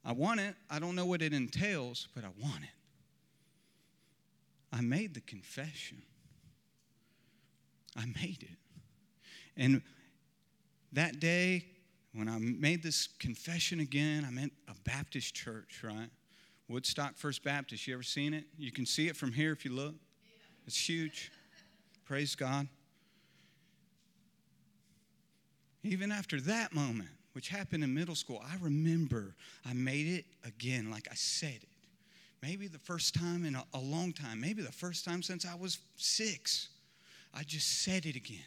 I 0.04 0.12
want 0.14 0.40
it. 0.40 0.56
I 0.70 0.80
don't 0.80 0.96
know 0.96 1.06
what 1.06 1.22
it 1.22 1.34
entails, 1.34 2.08
but 2.16 2.24
I 2.24 2.30
want 2.42 2.64
it. 2.64 2.70
I 4.72 4.82
made 4.82 5.14
the 5.14 5.22
confession. 5.22 6.02
I 7.96 8.06
made 8.06 8.44
it. 8.44 8.58
And 9.56 9.82
that 10.94 11.20
day, 11.20 11.66
when 12.14 12.28
I 12.28 12.38
made 12.38 12.84
this 12.84 13.08
confession 13.20 13.80
again, 13.80 14.26
I'm 14.26 14.38
a 14.68 14.76
Baptist 14.90 15.34
church, 15.36 15.82
right? 15.84 16.10
Woodstock 16.68 17.16
First 17.16 17.44
Baptist. 17.44 17.88
You 17.88 17.94
ever 17.94 18.04
seen 18.04 18.34
it? 18.34 18.46
You 18.58 18.72
can 18.72 18.86
see 18.86 19.08
it 19.08 19.16
from 19.16 19.32
here 19.32 19.52
if 19.52 19.64
you 19.66 19.72
look. 19.72 19.96
It's 20.66 20.78
huge. 20.90 21.32
Praise 22.06 22.36
God. 22.36 22.68
Even 25.84 26.12
after 26.12 26.42
that 26.42 26.74
moment, 26.74 27.10
which 27.38 27.50
happened 27.50 27.84
in 27.84 27.94
middle 27.94 28.16
school, 28.16 28.42
I 28.44 28.56
remember 28.60 29.36
I 29.64 29.72
made 29.74 30.08
it 30.08 30.26
again, 30.44 30.90
like 30.90 31.08
I 31.12 31.14
said 31.14 31.58
it. 31.62 31.70
Maybe 32.42 32.66
the 32.68 32.80
first 32.80 33.14
time 33.14 33.46
in 33.46 33.54
a, 33.54 33.64
a 33.76 33.80
long 33.80 34.12
time, 34.12 34.42
maybe 34.42 34.64
the 34.64 34.72
first 34.72 35.06
time 35.06 35.22
since 35.22 35.46
I 35.46 35.54
was 35.54 35.78
six. 35.98 36.70
I 37.36 37.44
just 37.44 37.84
said 37.84 38.08
it 38.08 38.16
again. 38.16 38.40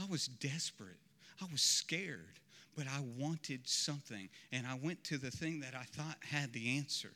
I 0.00 0.06
was 0.08 0.28
desperate. 0.28 0.96
I 1.42 1.44
was 1.52 1.60
scared, 1.60 2.40
but 2.74 2.86
I 2.86 3.04
wanted 3.18 3.60
something. 3.68 4.30
And 4.50 4.66
I 4.66 4.78
went 4.82 5.04
to 5.04 5.18
the 5.18 5.30
thing 5.30 5.60
that 5.60 5.74
I 5.74 5.82
thought 5.84 6.16
had 6.30 6.54
the 6.54 6.78
answer. 6.78 7.10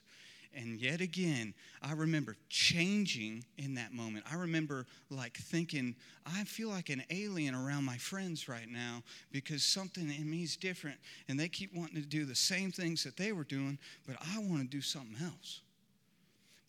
And 0.59 0.81
yet 0.81 1.01
again, 1.01 1.55
I 1.83 1.93
remember 1.93 2.37
changing 2.49 3.45
in 3.59 3.75
that 3.77 3.93
moment. 3.95 4.25
I 4.29 4.35
remember 4.35 4.87
like 5.09 5.37
thinking, 5.37 5.95
I 6.27 6.43
feel 6.45 6.69
like 6.69 6.89
an 6.91 7.05
alien 7.11 7.55
around 7.55 7.85
my 7.85 7.97
friends 7.99 8.49
right 8.49 8.69
now 8.69 9.05
because 9.31 9.63
something 9.63 10.13
in 10.13 10.29
me 10.29 10.43
is 10.43 10.57
different. 10.57 10.99
And 11.29 11.39
they 11.39 11.49
keep 11.49 11.73
wanting 11.73 12.03
to 12.03 12.09
do 12.09 12.25
the 12.25 12.35
same 12.35 12.73
things 12.73 13.05
that 13.05 13.17
they 13.17 13.31
were 13.33 13.45
doing, 13.45 13.79
but 14.05 14.17
I 14.35 14.39
want 14.41 14.63
to 14.63 14.69
do 14.69 14.81
something 14.81 15.15
else. 15.25 15.61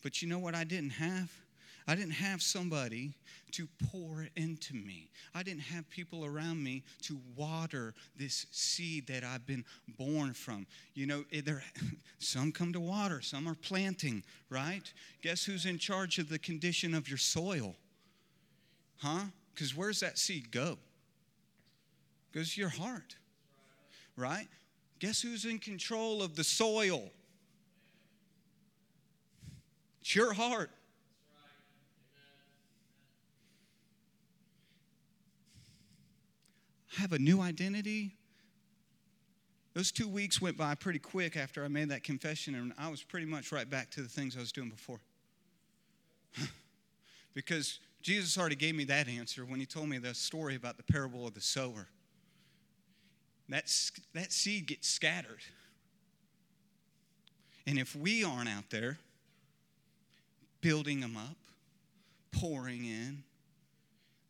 But 0.04 0.22
you 0.22 0.28
know 0.28 0.38
what 0.38 0.54
I 0.54 0.62
didn't 0.64 0.90
have? 0.90 1.28
I 1.90 1.96
didn't 1.96 2.12
have 2.12 2.40
somebody 2.40 3.14
to 3.50 3.66
pour 3.90 4.24
into 4.36 4.76
me. 4.76 5.10
I 5.34 5.42
didn't 5.42 5.62
have 5.62 5.90
people 5.90 6.24
around 6.24 6.62
me 6.62 6.84
to 7.02 7.18
water 7.34 7.94
this 8.16 8.46
seed 8.52 9.08
that 9.08 9.24
I've 9.24 9.44
been 9.44 9.64
born 9.98 10.32
from. 10.32 10.68
You 10.94 11.06
know, 11.06 11.24
there, 11.44 11.64
some 12.20 12.52
come 12.52 12.72
to 12.74 12.80
water, 12.80 13.20
some 13.22 13.48
are 13.48 13.56
planting, 13.56 14.22
right? 14.50 14.84
Guess 15.20 15.42
who's 15.42 15.66
in 15.66 15.78
charge 15.78 16.18
of 16.20 16.28
the 16.28 16.38
condition 16.38 16.94
of 16.94 17.08
your 17.08 17.18
soil? 17.18 17.74
Huh? 18.98 19.24
Because 19.52 19.76
where's 19.76 19.98
that 19.98 20.16
seed 20.16 20.52
go? 20.52 20.78
goes 22.32 22.54
to 22.54 22.60
your 22.60 22.70
heart, 22.70 23.16
right? 24.16 24.46
Guess 25.00 25.22
who's 25.22 25.44
in 25.44 25.58
control 25.58 26.22
of 26.22 26.36
the 26.36 26.44
soil? 26.44 27.10
It's 30.02 30.14
your 30.14 30.34
heart. 30.34 30.70
I 36.96 37.00
have 37.00 37.12
a 37.12 37.18
new 37.18 37.40
identity. 37.40 38.12
Those 39.74 39.92
two 39.92 40.08
weeks 40.08 40.40
went 40.40 40.56
by 40.56 40.74
pretty 40.74 40.98
quick 40.98 41.36
after 41.36 41.64
I 41.64 41.68
made 41.68 41.90
that 41.90 42.02
confession, 42.02 42.54
and 42.56 42.72
I 42.76 42.88
was 42.88 43.02
pretty 43.02 43.26
much 43.26 43.52
right 43.52 43.68
back 43.68 43.90
to 43.92 44.02
the 44.02 44.08
things 44.08 44.36
I 44.36 44.40
was 44.40 44.50
doing 44.50 44.70
before. 44.70 45.00
because 47.34 47.78
Jesus 48.02 48.36
already 48.36 48.56
gave 48.56 48.74
me 48.74 48.84
that 48.84 49.06
answer 49.08 49.44
when 49.44 49.60
he 49.60 49.66
told 49.66 49.88
me 49.88 49.98
the 49.98 50.14
story 50.14 50.56
about 50.56 50.76
the 50.76 50.82
parable 50.82 51.26
of 51.26 51.34
the 51.34 51.40
sower. 51.40 51.86
That, 53.48 53.64
that 54.14 54.32
seed 54.32 54.66
gets 54.66 54.88
scattered. 54.88 55.40
And 57.66 57.78
if 57.78 57.94
we 57.94 58.24
aren't 58.24 58.48
out 58.48 58.70
there 58.70 58.98
building 60.60 61.00
them 61.00 61.16
up, 61.16 61.36
pouring 62.32 62.84
in, 62.84 63.22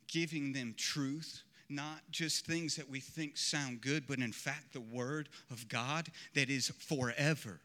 giving 0.09 0.53
them 0.53 0.75
truth, 0.77 1.43
not 1.71 2.01
just 2.11 2.45
things 2.45 2.75
that 2.77 2.91
we 2.91 2.99
think 3.01 3.37
sound 3.37 3.81
good, 3.81 4.05
but 4.07 4.19
in 4.19 4.33
fact 4.33 4.73
the 4.73 4.81
Word 4.81 5.29
of 5.51 5.69
God 5.69 6.09
that 6.35 6.51
is 6.51 6.69
forever. 6.69 7.61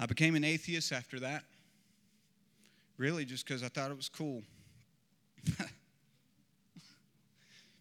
I 0.00 0.06
became 0.06 0.34
an 0.34 0.42
atheist 0.44 0.90
after 0.90 1.20
that, 1.20 1.44
really 2.98 3.24
just 3.24 3.46
because 3.46 3.62
I 3.62 3.68
thought 3.68 3.90
it 3.90 3.96
was 3.96 4.08
cool. 4.08 4.42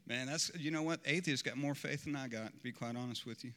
Man, 0.06 0.28
that's, 0.28 0.52
you 0.58 0.70
know 0.70 0.84
what? 0.84 1.00
Atheists 1.06 1.42
got 1.42 1.58
more 1.58 1.74
faith 1.74 2.04
than 2.04 2.16
I 2.16 2.28
got, 2.28 2.48
to 2.54 2.60
be 2.62 2.72
quite 2.72 2.96
honest 2.96 3.26
with 3.26 3.44
you. 3.44 3.52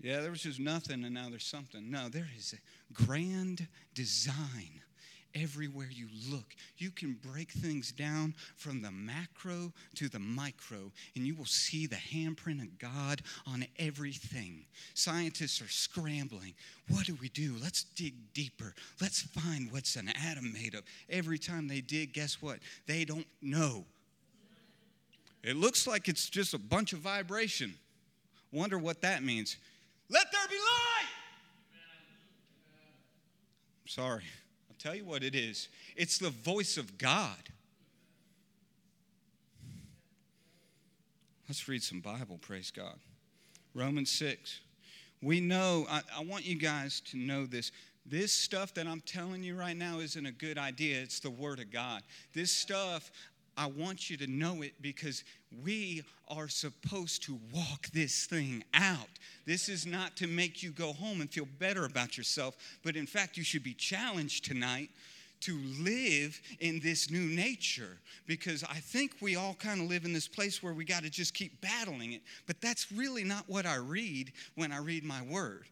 Yeah, 0.00 0.20
there 0.20 0.30
was 0.30 0.42
just 0.42 0.58
nothing 0.58 1.04
and 1.04 1.14
now 1.14 1.26
there's 1.28 1.44
something. 1.44 1.90
No, 1.90 2.08
there 2.08 2.28
is 2.36 2.54
a 2.54 2.92
grand 2.94 3.66
design 3.94 4.80
everywhere 5.34 5.88
you 5.90 6.08
look. 6.30 6.46
You 6.78 6.90
can 6.90 7.18
break 7.32 7.50
things 7.50 7.92
down 7.92 8.34
from 8.56 8.82
the 8.82 8.90
macro 8.90 9.72
to 9.96 10.08
the 10.08 10.18
micro, 10.18 10.92
and 11.14 11.26
you 11.26 11.34
will 11.34 11.44
see 11.44 11.86
the 11.86 11.96
handprint 11.96 12.60
of 12.60 12.78
God 12.78 13.22
on 13.46 13.66
everything. 13.78 14.64
Scientists 14.94 15.60
are 15.60 15.68
scrambling. 15.68 16.54
What 16.88 17.06
do 17.06 17.14
we 17.20 17.28
do? 17.30 17.54
Let's 17.62 17.84
dig 17.84 18.14
deeper. 18.34 18.74
Let's 19.00 19.22
find 19.22 19.70
what's 19.72 19.96
an 19.96 20.10
atom 20.26 20.52
made 20.52 20.74
of. 20.74 20.82
Every 21.10 21.38
time 21.38 21.68
they 21.68 21.80
dig, 21.80 22.12
guess 22.12 22.40
what? 22.40 22.58
They 22.86 23.04
don't 23.04 23.26
know. 23.42 23.84
It 25.42 25.56
looks 25.56 25.86
like 25.86 26.08
it's 26.08 26.28
just 26.28 26.54
a 26.54 26.58
bunch 26.58 26.92
of 26.92 26.98
vibration. 26.98 27.74
Wonder 28.50 28.78
what 28.78 29.02
that 29.02 29.22
means. 29.22 29.56
Let 30.08 30.32
there 30.32 30.46
be 30.48 30.56
light! 30.56 30.94
sorry 33.86 34.22
tell 34.78 34.94
you 34.94 35.04
what 35.04 35.22
it 35.24 35.34
is 35.34 35.68
it's 35.96 36.18
the 36.18 36.30
voice 36.30 36.76
of 36.78 36.96
God. 36.98 37.36
Let's 41.48 41.66
read 41.66 41.82
some 41.82 42.00
Bible, 42.00 42.38
praise 42.40 42.70
God. 42.70 42.94
Romans 43.74 44.10
6. 44.12 44.60
We 45.22 45.40
know, 45.40 45.86
I, 45.90 46.02
I 46.16 46.22
want 46.22 46.44
you 46.44 46.56
guys 46.56 47.00
to 47.10 47.16
know 47.16 47.46
this. 47.46 47.72
This 48.04 48.32
stuff 48.32 48.74
that 48.74 48.86
I'm 48.86 49.00
telling 49.00 49.42
you 49.42 49.56
right 49.56 49.76
now 49.76 49.98
isn't 50.00 50.24
a 50.26 50.30
good 50.30 50.58
idea. 50.58 51.00
It's 51.00 51.20
the 51.20 51.30
Word 51.30 51.58
of 51.58 51.70
God. 51.72 52.02
This 52.34 52.52
stuff 52.52 53.10
I 53.58 53.66
want 53.66 54.08
you 54.08 54.16
to 54.18 54.26
know 54.28 54.62
it 54.62 54.74
because 54.80 55.24
we 55.64 56.04
are 56.28 56.46
supposed 56.46 57.24
to 57.24 57.40
walk 57.52 57.88
this 57.92 58.24
thing 58.26 58.62
out. 58.72 59.08
This 59.46 59.68
is 59.68 59.84
not 59.84 60.16
to 60.18 60.28
make 60.28 60.62
you 60.62 60.70
go 60.70 60.92
home 60.92 61.20
and 61.20 61.28
feel 61.28 61.48
better 61.58 61.84
about 61.84 62.16
yourself, 62.16 62.56
but 62.84 62.94
in 62.94 63.04
fact, 63.06 63.36
you 63.36 63.42
should 63.42 63.64
be 63.64 63.74
challenged 63.74 64.44
tonight 64.44 64.90
to 65.40 65.56
live 65.80 66.40
in 66.60 66.78
this 66.80 67.10
new 67.10 67.20
nature 67.24 67.98
because 68.28 68.62
I 68.62 68.74
think 68.76 69.14
we 69.20 69.34
all 69.34 69.54
kind 69.54 69.80
of 69.80 69.88
live 69.88 70.04
in 70.04 70.12
this 70.12 70.28
place 70.28 70.62
where 70.62 70.72
we 70.72 70.84
got 70.84 71.02
to 71.02 71.10
just 71.10 71.34
keep 71.34 71.60
battling 71.60 72.12
it. 72.12 72.22
But 72.46 72.60
that's 72.60 72.92
really 72.92 73.24
not 73.24 73.42
what 73.48 73.66
I 73.66 73.74
read 73.76 74.30
when 74.54 74.70
I 74.70 74.78
read 74.78 75.02
my 75.02 75.22
word. 75.22 75.64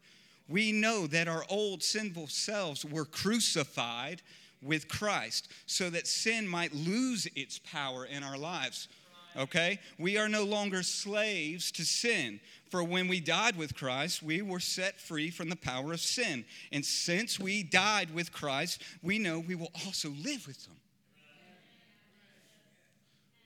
We 0.49 0.73
know 0.73 1.07
that 1.09 1.28
our 1.28 1.45
old 1.49 1.83
sinful 1.85 2.26
selves 2.28 2.85
were 2.85 3.05
crucified 3.05 4.23
with 4.63 4.89
Christ 4.89 5.49
so 5.67 5.91
that 5.91 6.07
sin 6.07 6.47
might 6.49 6.75
lose 6.75 7.27
its 7.35 7.59
power 7.59 8.05
in 8.05 8.23
our 8.23 8.37
lives. 8.39 8.89
Okay? 9.37 9.79
We 9.99 10.17
are 10.17 10.29
no 10.29 10.45
longer 10.45 10.83
slaves 10.83 11.71
to 11.73 11.85
sin. 11.85 12.41
For 12.71 12.83
when 12.83 13.07
we 13.09 13.21
died 13.21 13.57
with 13.57 13.75
Christ, 13.77 14.23
we 14.23 14.41
were 14.43 14.61
set 14.61 14.99
free 14.99 15.31
from 15.31 15.51
the 15.51 15.57
power 15.57 15.93
of 15.93 16.01
sin. 16.01 16.45
And 16.73 16.85
since 16.85 17.39
we 17.39 17.63
died 17.63 18.15
with 18.15 18.33
Christ, 18.33 18.83
we 19.03 19.19
know 19.19 19.39
we 19.41 19.55
will 19.55 19.71
also 19.87 20.09
live 20.25 20.47
with 20.47 20.67
Him. 20.67 20.75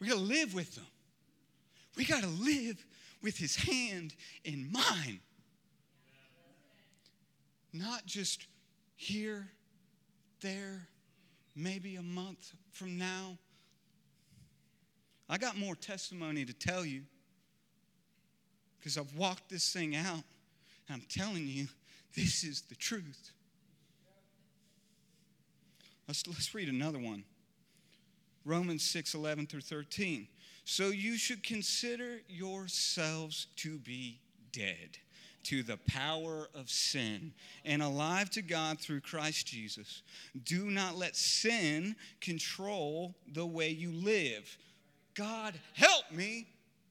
We 0.00 0.06
gotta 0.08 0.20
live 0.20 0.54
with 0.54 0.76
Him. 0.78 0.86
We 1.96 2.04
gotta 2.04 2.28
live 2.28 2.82
with 3.20 3.36
His 3.36 3.56
hand 3.56 4.14
in 4.44 4.70
mine. 4.72 5.20
Not 7.72 8.06
just 8.06 8.46
here, 8.96 9.48
there, 10.40 10.88
maybe 11.54 11.96
a 11.96 12.02
month 12.02 12.52
from 12.72 12.98
now. 12.98 13.38
I 15.28 15.38
got 15.38 15.56
more 15.56 15.74
testimony 15.76 16.44
to 16.44 16.52
tell 16.52 16.84
you 16.84 17.02
because 18.78 18.96
I've 18.98 19.14
walked 19.16 19.48
this 19.48 19.72
thing 19.72 19.94
out. 19.96 20.22
And 20.88 21.00
I'm 21.02 21.06
telling 21.08 21.46
you, 21.46 21.68
this 22.16 22.42
is 22.42 22.62
the 22.62 22.74
truth. 22.74 23.32
Let's, 26.08 26.26
let's 26.26 26.52
read 26.54 26.68
another 26.68 26.98
one. 26.98 27.24
Romans 28.44 28.82
6 28.84 29.14
11 29.14 29.46
through 29.46 29.60
13. 29.60 30.26
So 30.64 30.88
you 30.88 31.16
should 31.16 31.42
consider 31.42 32.20
yourselves 32.28 33.46
to 33.56 33.78
be 33.78 34.20
dead 34.52 34.98
to 35.44 35.62
the 35.62 35.76
power 35.86 36.48
of 36.54 36.68
sin 36.68 37.32
and 37.64 37.82
alive 37.82 38.30
to 38.30 38.42
God 38.42 38.78
through 38.78 39.00
Christ 39.00 39.46
Jesus. 39.46 40.02
Do 40.44 40.70
not 40.70 40.96
let 40.96 41.16
sin 41.16 41.96
control 42.20 43.14
the 43.32 43.46
way 43.46 43.70
you 43.70 43.92
live. 43.92 44.56
God, 45.14 45.54
help 45.74 46.04
me. 46.12 46.46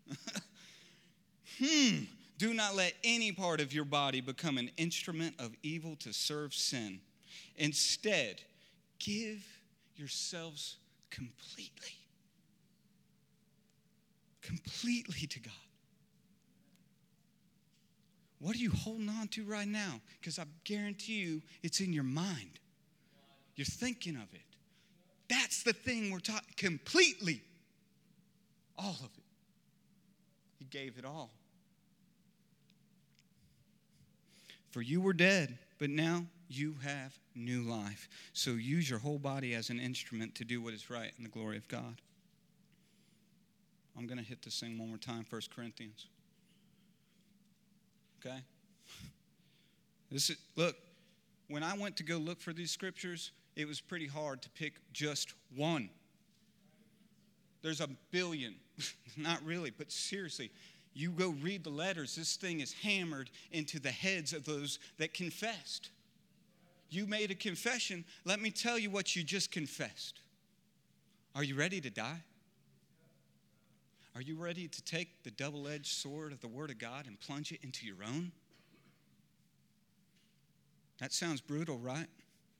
hmm. 1.64 2.04
Do 2.38 2.54
not 2.54 2.74
let 2.76 2.94
any 3.04 3.32
part 3.34 3.60
of 3.60 3.74
your 3.74 3.84
body 3.86 4.22
become 4.22 4.58
an 4.58 4.72
instrument 4.78 5.36
of 5.40 5.52
evil 5.62 5.96
to 5.98 6.14
serve 6.14 6.54
sin. 6.54 7.02
Instead, 7.58 8.42
give 8.98 9.44
yourselves 9.98 10.78
completely, 11.10 11.96
completely 14.42 15.28
to 15.28 15.40
God 15.42 15.54
what 18.40 18.56
are 18.56 18.60
you 18.60 18.72
holding 18.72 19.10
on 19.10 19.28
to 19.30 19.44
right 19.44 19.68
now? 19.68 20.00
Because 20.20 20.40
I 20.40 20.46
guarantee 20.64 21.18
you 21.20 21.42
it's 21.62 21.82
in 21.82 21.92
your 21.94 22.06
mind. 22.06 22.60
You're 23.56 23.66
thinking 23.66 24.16
of 24.16 24.34
it. 24.34 24.40
That's 25.30 25.62
the 25.64 25.74
thing 25.74 26.10
we're 26.12 26.20
taught 26.20 26.46
completely. 26.56 27.42
All 28.78 28.96
of 29.02 29.10
it. 29.18 29.24
He 30.58 30.66
gave 30.66 30.98
it 30.98 31.04
all. 31.06 31.32
For 34.72 34.82
you 34.82 35.02
were 35.02 35.14
dead, 35.14 35.58
but 35.78 35.90
now 35.90 36.26
you 36.48 36.76
have 36.84 37.14
new 37.36 37.62
life. 37.64 38.08
So 38.34 38.52
use 38.52 38.90
your 38.90 39.00
whole 39.00 39.20
body 39.20 39.54
as 39.54 39.70
an 39.70 39.80
instrument 39.80 40.36
to 40.36 40.46
do 40.46 40.62
what 40.62 40.74
is 40.74 40.90
right 40.90 41.12
in 41.18 41.24
the 41.24 41.30
glory 41.30 41.58
of 41.58 41.68
God. 41.68 42.02
I'm 43.98 44.08
going 44.08 44.18
to 44.20 44.24
hit 44.24 44.42
this 44.44 44.60
thing 44.62 44.78
one 44.78 44.88
more 44.88 44.98
time 44.98 45.26
1 45.30 45.42
Corinthians 45.54 46.08
okay? 48.20 48.40
This 50.12 50.30
is, 50.30 50.38
look, 50.56 50.76
when 51.48 51.64
I 51.64 51.78
went 51.78 51.98
to 51.98 52.04
go 52.04 52.18
look 52.18 52.42
for 52.42 52.54
these 52.54 52.72
scriptures, 52.72 53.32
it 53.56 53.68
was 53.68 53.82
pretty 53.82 54.08
hard 54.08 54.42
to 54.44 54.50
pick 54.52 54.74
just 54.94 55.34
one. 55.56 55.90
There's 57.62 57.82
a 57.82 57.90
billion, 58.12 58.56
not 59.18 59.44
really, 59.44 59.70
but 59.70 59.92
seriously, 59.92 60.52
you 60.94 61.12
go 61.12 61.30
read 61.42 61.64
the 61.64 61.70
letters, 61.70 62.16
this 62.16 62.36
thing 62.36 62.62
is 62.62 62.74
hammered 62.74 63.30
into 63.52 63.80
the 63.80 63.92
heads 63.92 64.34
of 64.34 64.46
those 64.46 64.80
that 64.98 65.14
confessed. 65.14 65.92
You 66.90 67.06
made 67.06 67.30
a 67.30 67.36
confession. 67.36 68.04
Let 68.26 68.42
me 68.42 68.50
tell 68.50 68.78
you 68.80 68.90
what 68.90 69.16
you 69.16 69.24
just 69.24 69.52
confessed. 69.52 70.22
Are 71.36 71.44
you 71.44 71.56
ready 71.56 71.80
to 71.82 71.92
die? 71.92 72.24
Are 74.20 74.22
you 74.22 74.36
ready 74.36 74.68
to 74.68 74.82
take 74.84 75.24
the 75.24 75.32
double 75.32 75.66
edged 75.70 75.94
sword 75.94 76.34
of 76.34 76.42
the 76.42 76.48
Word 76.50 76.72
of 76.72 76.78
God 76.78 77.08
and 77.08 77.18
plunge 77.22 77.54
it 77.54 77.60
into 77.64 77.86
your 77.86 78.04
own? 78.06 78.34
That 81.00 81.14
sounds 81.14 81.40
brutal, 81.40 81.78
right? 81.80 82.08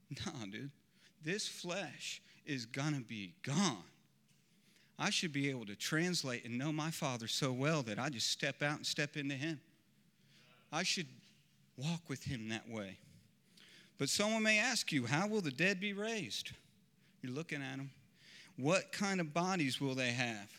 No, 0.26 0.32
dude. 0.50 0.72
This 1.22 1.50
flesh 1.50 2.22
is 2.46 2.66
going 2.66 2.96
to 2.96 3.02
be 3.02 3.34
gone. 3.44 3.84
I 4.98 5.10
should 5.10 5.34
be 5.34 5.50
able 5.50 5.66
to 5.66 5.76
translate 5.76 6.46
and 6.46 6.58
know 6.58 6.72
my 6.72 6.92
Father 6.92 7.28
so 7.28 7.52
well 7.52 7.84
that 7.84 8.00
I 8.00 8.08
just 8.10 8.32
step 8.32 8.64
out 8.64 8.78
and 8.78 8.86
step 8.86 9.18
into 9.18 9.36
Him. 9.36 9.60
I 10.72 10.84
should 10.84 11.08
walk 11.76 12.04
with 12.08 12.24
Him 12.24 12.48
that 12.50 12.70
way. 12.70 13.00
But 13.98 14.08
someone 14.08 14.44
may 14.44 14.60
ask 14.60 14.94
you, 14.94 15.06
how 15.08 15.28
will 15.28 15.42
the 15.42 15.52
dead 15.52 15.82
be 15.82 15.92
raised? 15.92 16.52
You're 17.22 17.34
looking 17.34 17.62
at 17.62 17.76
them. 17.76 17.92
What 18.56 18.94
kind 18.94 19.20
of 19.20 19.34
bodies 19.34 19.82
will 19.82 19.94
they 19.94 20.12
have? 20.12 20.50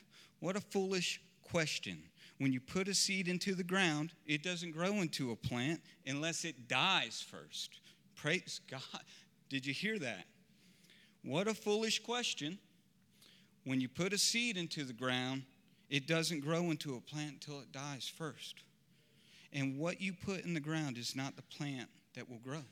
What 0.40 0.56
a 0.56 0.60
foolish 0.60 1.20
question. 1.42 2.02
When 2.38 2.52
you 2.52 2.60
put 2.60 2.88
a 2.88 2.94
seed 2.94 3.28
into 3.28 3.54
the 3.54 3.62
ground, 3.62 4.12
it 4.26 4.42
doesn't 4.42 4.72
grow 4.72 4.94
into 4.94 5.30
a 5.30 5.36
plant 5.36 5.80
unless 6.06 6.44
it 6.46 6.68
dies 6.68 7.22
first. 7.30 7.80
Praise 8.16 8.60
God. 8.68 9.02
Did 9.50 9.66
you 9.66 9.74
hear 9.74 9.98
that? 9.98 10.24
What 11.22 11.46
a 11.48 11.54
foolish 11.54 12.02
question. 12.02 12.58
When 13.64 13.80
you 13.80 13.88
put 13.88 14.14
a 14.14 14.18
seed 14.18 14.56
into 14.56 14.84
the 14.84 14.94
ground, 14.94 15.42
it 15.90 16.06
doesn't 16.06 16.40
grow 16.40 16.70
into 16.70 16.96
a 16.96 17.00
plant 17.00 17.32
until 17.32 17.60
it 17.60 17.72
dies 17.72 18.08
first. 18.16 18.62
And 19.52 19.76
what 19.76 20.00
you 20.00 20.14
put 20.14 20.44
in 20.44 20.54
the 20.54 20.60
ground 20.60 20.96
is 20.96 21.14
not 21.14 21.36
the 21.36 21.42
plant 21.42 21.90
that 22.14 22.30
will 22.30 22.38
grow. 22.38 22.62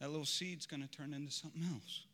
That 0.00 0.10
little 0.10 0.24
seed's 0.24 0.64
going 0.64 0.80
to 0.82 0.88
turn 0.88 1.12
into 1.12 1.32
something 1.32 1.64
else 1.74 2.04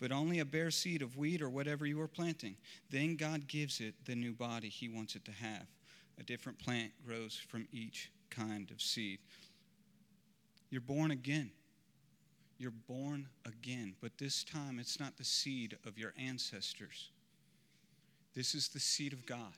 but 0.00 0.12
only 0.12 0.38
a 0.38 0.44
bare 0.44 0.70
seed 0.70 1.02
of 1.02 1.16
wheat 1.16 1.42
or 1.42 1.50
whatever 1.50 1.84
you 1.86 2.00
are 2.00 2.08
planting. 2.08 2.56
Then 2.90 3.16
God 3.16 3.46
gives 3.48 3.80
it 3.80 3.94
the 4.04 4.14
new 4.14 4.32
body 4.32 4.68
He 4.68 4.88
wants 4.88 5.16
it 5.16 5.24
to 5.24 5.32
have. 5.32 5.66
A 6.18 6.22
different 6.22 6.58
plant 6.58 6.92
grows 7.04 7.34
from 7.48 7.66
each 7.72 8.10
kind 8.30 8.70
of 8.70 8.80
seed. 8.80 9.18
You're 10.70 10.80
born 10.80 11.10
again. 11.10 11.50
You're 12.60 12.70
born 12.88 13.28
again, 13.46 13.94
but 14.00 14.18
this 14.18 14.42
time 14.42 14.80
it's 14.80 14.98
not 14.98 15.16
the 15.16 15.22
seed 15.24 15.76
of 15.86 15.96
your 15.96 16.12
ancestors. 16.18 17.10
This 18.34 18.52
is 18.52 18.68
the 18.68 18.80
seed 18.80 19.12
of 19.12 19.24
God. 19.26 19.52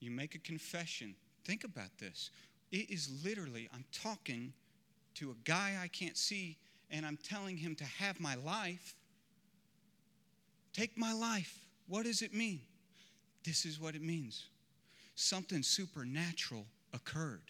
You 0.00 0.10
make 0.10 0.34
a 0.34 0.38
confession. 0.38 1.14
Think 1.44 1.64
about 1.64 1.98
this. 1.98 2.30
It 2.72 2.88
is 2.90 3.20
literally, 3.22 3.68
I'm 3.74 3.84
talking 3.92 4.52
to 5.16 5.30
a 5.30 5.34
guy 5.44 5.76
I 5.82 5.88
can't 5.88 6.16
see 6.16 6.56
and 6.90 7.04
I'm 7.04 7.18
telling 7.18 7.56
him 7.56 7.74
to 7.76 7.84
have 7.84 8.20
my 8.20 8.34
life. 8.36 8.94
Take 10.72 10.96
my 10.96 11.12
life. 11.12 11.64
What 11.86 12.04
does 12.04 12.22
it 12.22 12.32
mean? 12.34 12.60
This 13.44 13.64
is 13.64 13.80
what 13.80 13.94
it 13.94 14.02
means 14.02 14.46
something 15.20 15.64
supernatural 15.64 16.64
occurred. 16.94 17.42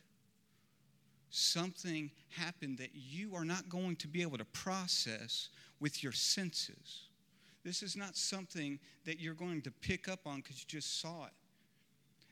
Something 1.28 2.10
happened 2.30 2.78
that 2.78 2.92
you 2.94 3.34
are 3.34 3.44
not 3.44 3.68
going 3.68 3.96
to 3.96 4.08
be 4.08 4.22
able 4.22 4.38
to 4.38 4.44
process 4.46 5.50
with 5.78 6.02
your 6.02 6.12
senses. 6.12 7.08
This 7.66 7.82
is 7.82 7.94
not 7.94 8.16
something 8.16 8.78
that 9.04 9.20
you're 9.20 9.34
going 9.34 9.60
to 9.60 9.70
pick 9.70 10.08
up 10.08 10.20
on 10.24 10.36
because 10.36 10.60
you 10.60 10.64
just 10.80 10.98
saw 10.98 11.26
it. 11.26 11.32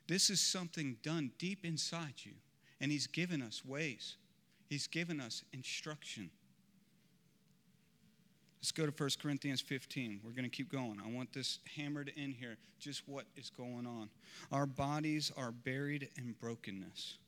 This 0.08 0.30
is 0.30 0.40
something 0.40 0.96
done 1.02 1.30
deep 1.38 1.66
inside 1.66 2.14
you, 2.24 2.32
and 2.80 2.90
He's 2.90 3.06
given 3.06 3.42
us 3.42 3.62
ways, 3.62 4.16
He's 4.70 4.86
given 4.86 5.20
us 5.20 5.42
instruction. 5.52 6.30
Let's 8.66 8.72
go 8.72 8.84
to 8.84 8.90
1 9.04 9.10
Corinthians 9.22 9.60
15. 9.60 10.22
We're 10.24 10.32
going 10.32 10.42
to 10.42 10.48
keep 10.50 10.72
going. 10.72 11.00
I 11.00 11.08
want 11.08 11.32
this 11.32 11.60
hammered 11.76 12.10
in 12.16 12.32
here 12.32 12.56
just 12.80 13.02
what 13.06 13.24
is 13.36 13.48
going 13.48 13.86
on. 13.86 14.08
Our 14.50 14.66
bodies 14.66 15.30
are 15.36 15.52
buried 15.52 16.08
in 16.18 16.34
brokenness, 16.40 17.18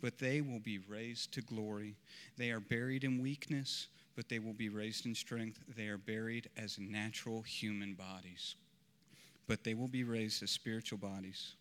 but 0.00 0.18
they 0.18 0.40
will 0.40 0.58
be 0.58 0.80
raised 0.88 1.30
to 1.34 1.40
glory. 1.40 1.94
They 2.36 2.50
are 2.50 2.58
buried 2.58 3.04
in 3.04 3.22
weakness, 3.22 3.86
but 4.16 4.28
they 4.28 4.40
will 4.40 4.54
be 4.54 4.70
raised 4.70 5.06
in 5.06 5.14
strength. 5.14 5.60
They 5.76 5.86
are 5.86 5.98
buried 5.98 6.50
as 6.56 6.80
natural 6.80 7.42
human 7.42 7.94
bodies, 7.94 8.56
but 9.46 9.62
they 9.62 9.74
will 9.74 9.86
be 9.86 10.02
raised 10.02 10.42
as 10.42 10.50
spiritual 10.50 10.98
bodies. 10.98 11.52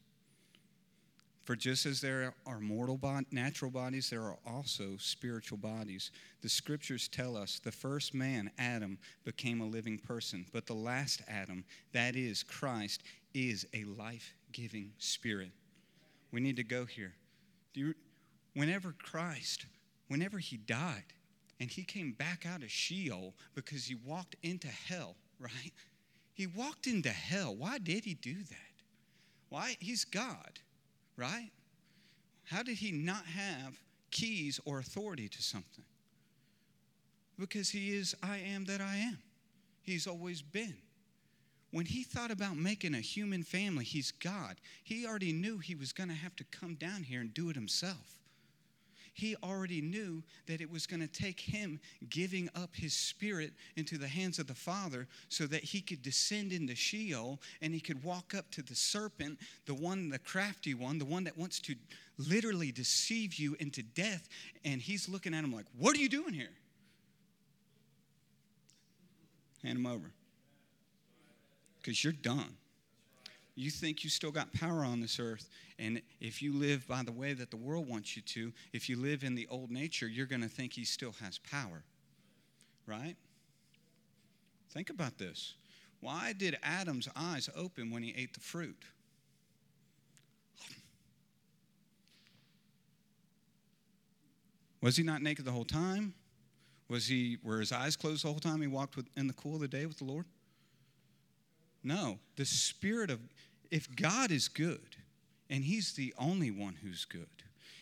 For 1.47 1.55
just 1.55 1.85
as 1.85 2.01
there 2.01 2.33
are 2.45 2.59
mortal 2.59 2.97
bo- 2.97 3.21
natural 3.31 3.71
bodies, 3.71 4.09
there 4.09 4.21
are 4.23 4.35
also 4.45 4.97
spiritual 4.99 5.57
bodies. 5.57 6.11
The 6.41 6.49
scriptures 6.49 7.07
tell 7.07 7.37
us 7.37 7.59
the 7.63 7.71
first 7.71 8.13
man, 8.13 8.51
Adam, 8.57 8.97
became 9.23 9.61
a 9.61 9.65
living 9.65 9.97
person, 9.97 10.45
but 10.51 10.65
the 10.65 10.73
last 10.75 11.21
Adam, 11.25 11.63
that 11.93 12.17
is 12.17 12.43
Christ, 12.43 13.01
is 13.33 13.65
a 13.73 13.85
life 13.85 14.33
giving 14.51 14.91
spirit. 14.97 15.51
We 16.33 16.41
need 16.41 16.57
to 16.57 16.65
go 16.65 16.83
here. 16.85 17.13
You, 17.73 17.95
whenever 18.53 18.91
Christ, 19.01 19.67
whenever 20.09 20.39
he 20.39 20.57
died, 20.57 21.13
and 21.61 21.71
he 21.71 21.85
came 21.85 22.11
back 22.11 22.45
out 22.45 22.61
of 22.61 22.69
Sheol 22.71 23.33
because 23.55 23.85
he 23.85 23.95
walked 23.95 24.35
into 24.43 24.67
hell, 24.67 25.15
right? 25.39 25.71
He 26.33 26.45
walked 26.45 26.87
into 26.87 27.07
hell. 27.09 27.55
Why 27.55 27.77
did 27.77 28.03
he 28.03 28.15
do 28.15 28.33
that? 28.35 28.81
Why? 29.49 29.77
He's 29.79 30.03
God 30.03 30.59
right? 31.17 31.49
How 32.45 32.63
did 32.63 32.77
he 32.77 32.91
not 32.91 33.25
have 33.25 33.73
keys 34.11 34.59
or 34.65 34.79
authority 34.79 35.27
to 35.27 35.41
something? 35.41 35.83
Because 37.39 37.69
he 37.69 37.93
is, 37.95 38.15
I 38.23 38.37
am 38.37 38.65
that 38.65 38.79
I 38.79 38.97
am. 38.97 39.17
He's 39.81 40.07
always 40.07 40.41
been. 40.41 40.75
When 41.71 41.85
he 41.85 42.03
thought 42.03 42.31
about 42.31 42.55
making 42.55 42.95
a 42.95 43.01
human 43.01 43.43
family, 43.43 43.83
he's 43.83 44.11
God. 44.11 44.57
He 44.83 45.05
already 45.05 45.33
knew 45.33 45.57
he 45.57 45.75
was 45.75 45.91
going 45.91 46.09
to 46.09 46.15
have 46.15 46.35
to 46.37 46.45
come 46.45 46.75
down 46.75 47.03
here 47.03 47.19
and 47.19 47.33
do 47.33 47.49
it 47.49 47.55
himself 47.55 48.19
he 49.17 49.35
already 49.43 49.81
knew 49.81 50.21
that 50.45 50.61
it 50.61 50.69
was 50.69 50.85
going 50.85 50.99
to 50.99 51.07
take 51.07 51.39
him 51.39 51.79
giving 52.07 52.49
up 52.53 52.69
his 52.75 52.93
spirit 52.93 53.51
into 53.75 53.97
the 53.97 54.07
hands 54.07 54.37
of 54.37 54.45
the 54.45 54.53
Father 54.53 55.07
so 55.27 55.47
that 55.47 55.63
he 55.63 55.81
could 55.81 56.03
descend 56.03 56.51
into 56.53 56.75
Sheol 56.75 57.39
and 57.59 57.73
he 57.73 57.79
could 57.79 58.03
walk 58.03 58.35
up 58.37 58.51
to 58.51 58.61
the 58.61 58.75
serpent, 58.75 59.39
the 59.65 59.73
one, 59.73 60.09
the 60.09 60.19
crafty 60.19 60.75
one, 60.75 60.99
the 60.99 61.05
one 61.05 61.23
that 61.23 61.35
wants 61.35 61.59
to 61.61 61.73
literally 62.29 62.71
deceive 62.71 63.33
you 63.33 63.57
into 63.59 63.81
death. 63.81 64.29
And 64.63 64.79
he's 64.79 65.09
looking 65.09 65.33
at 65.33 65.43
him 65.43 65.51
like, 65.53 65.65
What 65.79 65.97
are 65.97 65.99
you 65.99 66.09
doing 66.09 66.35
here? 66.35 66.53
Hand 69.63 69.79
him 69.79 69.87
over. 69.87 70.11
Because 71.81 72.03
you're 72.03 72.13
done 72.13 72.55
you 73.57 73.71
think 73.71 74.03
you 74.03 74.09
still 74.09 74.31
got 74.31 74.53
power 74.53 74.85
on 74.85 75.01
this 75.01 75.19
earth. 75.19 75.49
And 75.79 75.99
if 76.21 76.41
you 76.43 76.53
live 76.53 76.87
by 76.87 77.01
the 77.03 77.11
way 77.11 77.33
that 77.33 77.49
the 77.49 77.57
world 77.57 77.87
wants 77.89 78.15
you 78.15 78.21
to, 78.21 78.53
if 78.71 78.87
you 78.87 78.97
live 78.97 79.23
in 79.23 79.33
the 79.35 79.47
old 79.49 79.71
nature, 79.71 80.07
you're 80.07 80.27
going 80.27 80.43
to 80.43 80.47
think 80.47 80.73
he 80.73 80.85
still 80.85 81.13
has 81.21 81.39
power. 81.39 81.81
Right? 82.85 83.15
Think 84.69 84.89
about 84.91 85.17
this. 85.17 85.55
Why 86.01 86.33
did 86.37 86.57
Adam's 86.61 87.09
eyes 87.15 87.49
open 87.55 87.89
when 87.89 88.03
he 88.03 88.13
ate 88.15 88.33
the 88.35 88.39
fruit? 88.39 88.77
Was 94.83 94.95
he 94.95 95.03
not 95.03 95.23
naked 95.23 95.45
the 95.45 95.51
whole 95.51 95.65
time? 95.65 96.13
Was 96.89 97.07
he 97.07 97.37
were 97.43 97.59
his 97.59 97.71
eyes 97.71 97.95
closed 97.97 98.23
the 98.23 98.29
whole 98.29 98.39
time 98.39 98.61
he 98.61 98.67
walked 98.67 98.95
with, 98.95 99.07
in 99.17 99.25
the 99.25 99.33
cool 99.33 99.55
of 99.55 99.61
the 99.61 99.67
day 99.67 99.87
with 99.87 99.97
the 99.97 100.05
Lord? 100.05 100.25
No, 101.83 102.19
the 102.35 102.45
spirit 102.45 103.09
of 103.09 103.19
if 103.71 103.93
God 103.95 104.31
is 104.31 104.47
good, 104.47 104.95
and 105.49 105.63
He's 105.63 105.93
the 105.93 106.13
only 106.19 106.51
one 106.51 106.75
who's 106.81 107.05
good, 107.05 107.27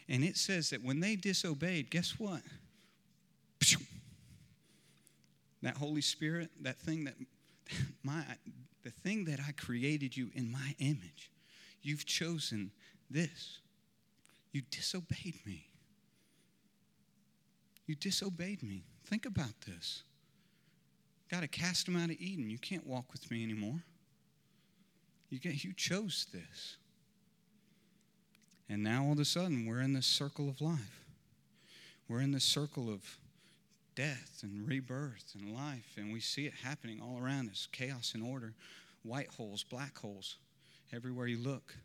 and 0.08 0.24
it 0.24 0.38
says 0.38 0.70
that 0.70 0.84
when 0.84 1.00
they 1.00 1.16
disobeyed, 1.16 1.90
guess 1.90 2.16
what? 2.18 2.42
That 5.64 5.78
Holy 5.78 6.02
Spirit, 6.02 6.50
that 6.62 6.78
thing 6.78 7.06
that 7.06 7.16
my 8.04 8.24
the 8.84 8.92
thing 8.92 9.26
that 9.26 9.40
I 9.46 9.52
created 9.52 10.16
you 10.16 10.30
in 10.36 10.52
my 10.52 10.76
image, 10.78 11.32
you've 11.82 12.06
chosen 12.06 12.72
this. 13.10 13.60
You 14.52 14.62
disobeyed 14.70 15.40
me. 15.46 15.66
You 17.88 17.96
disobeyed 17.96 18.62
me. 18.64 18.84
Think 19.06 19.26
about 19.26 19.60
this. 19.68 20.04
Got 21.32 21.42
to 21.42 21.48
cast 21.48 21.88
them 21.88 21.96
out 21.98 22.12
of 22.12 22.18
Eden. 22.20 22.50
You 22.50 22.60
can't 22.60 22.86
walk 22.86 23.12
with 23.12 23.30
me 23.32 23.44
anymore. 23.44 23.84
You, 25.36 25.42
get, 25.42 25.66
you 25.66 25.74
chose 25.74 26.28
this. 26.32 26.78
And 28.70 28.82
now 28.82 29.04
all 29.04 29.12
of 29.12 29.20
a 29.20 29.26
sudden, 29.26 29.66
we're 29.66 29.82
in 29.82 29.92
this 29.92 30.06
circle 30.06 30.48
of 30.48 30.62
life. 30.62 31.04
We're 32.08 32.22
in 32.22 32.32
this 32.32 32.46
circle 32.46 32.88
of 32.90 33.02
death 33.96 34.40
and 34.44 34.66
rebirth 34.66 35.36
and 35.38 35.54
life, 35.54 35.96
and 35.98 36.14
we 36.14 36.22
see 36.22 36.46
it 36.46 36.54
happening 36.64 37.02
all 37.02 37.20
around 37.22 37.50
us 37.50 37.68
chaos 37.74 38.14
and 38.16 38.24
order, 38.24 38.54
white 39.04 39.28
holes, 39.28 39.64
black 39.64 39.98
holes, 39.98 40.38
everywhere 40.94 41.28
you 41.28 41.38
look. 41.40 41.76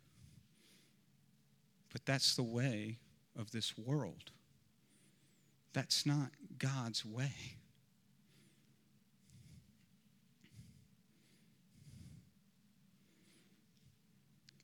But 1.91 2.05
that's 2.05 2.37
the 2.37 2.43
way 2.43 2.99
of 3.37 3.51
this 3.51 3.77
world. 3.77 4.31
That's 5.73 6.05
not 6.05 6.29
God's 6.57 7.03
way. 7.03 7.33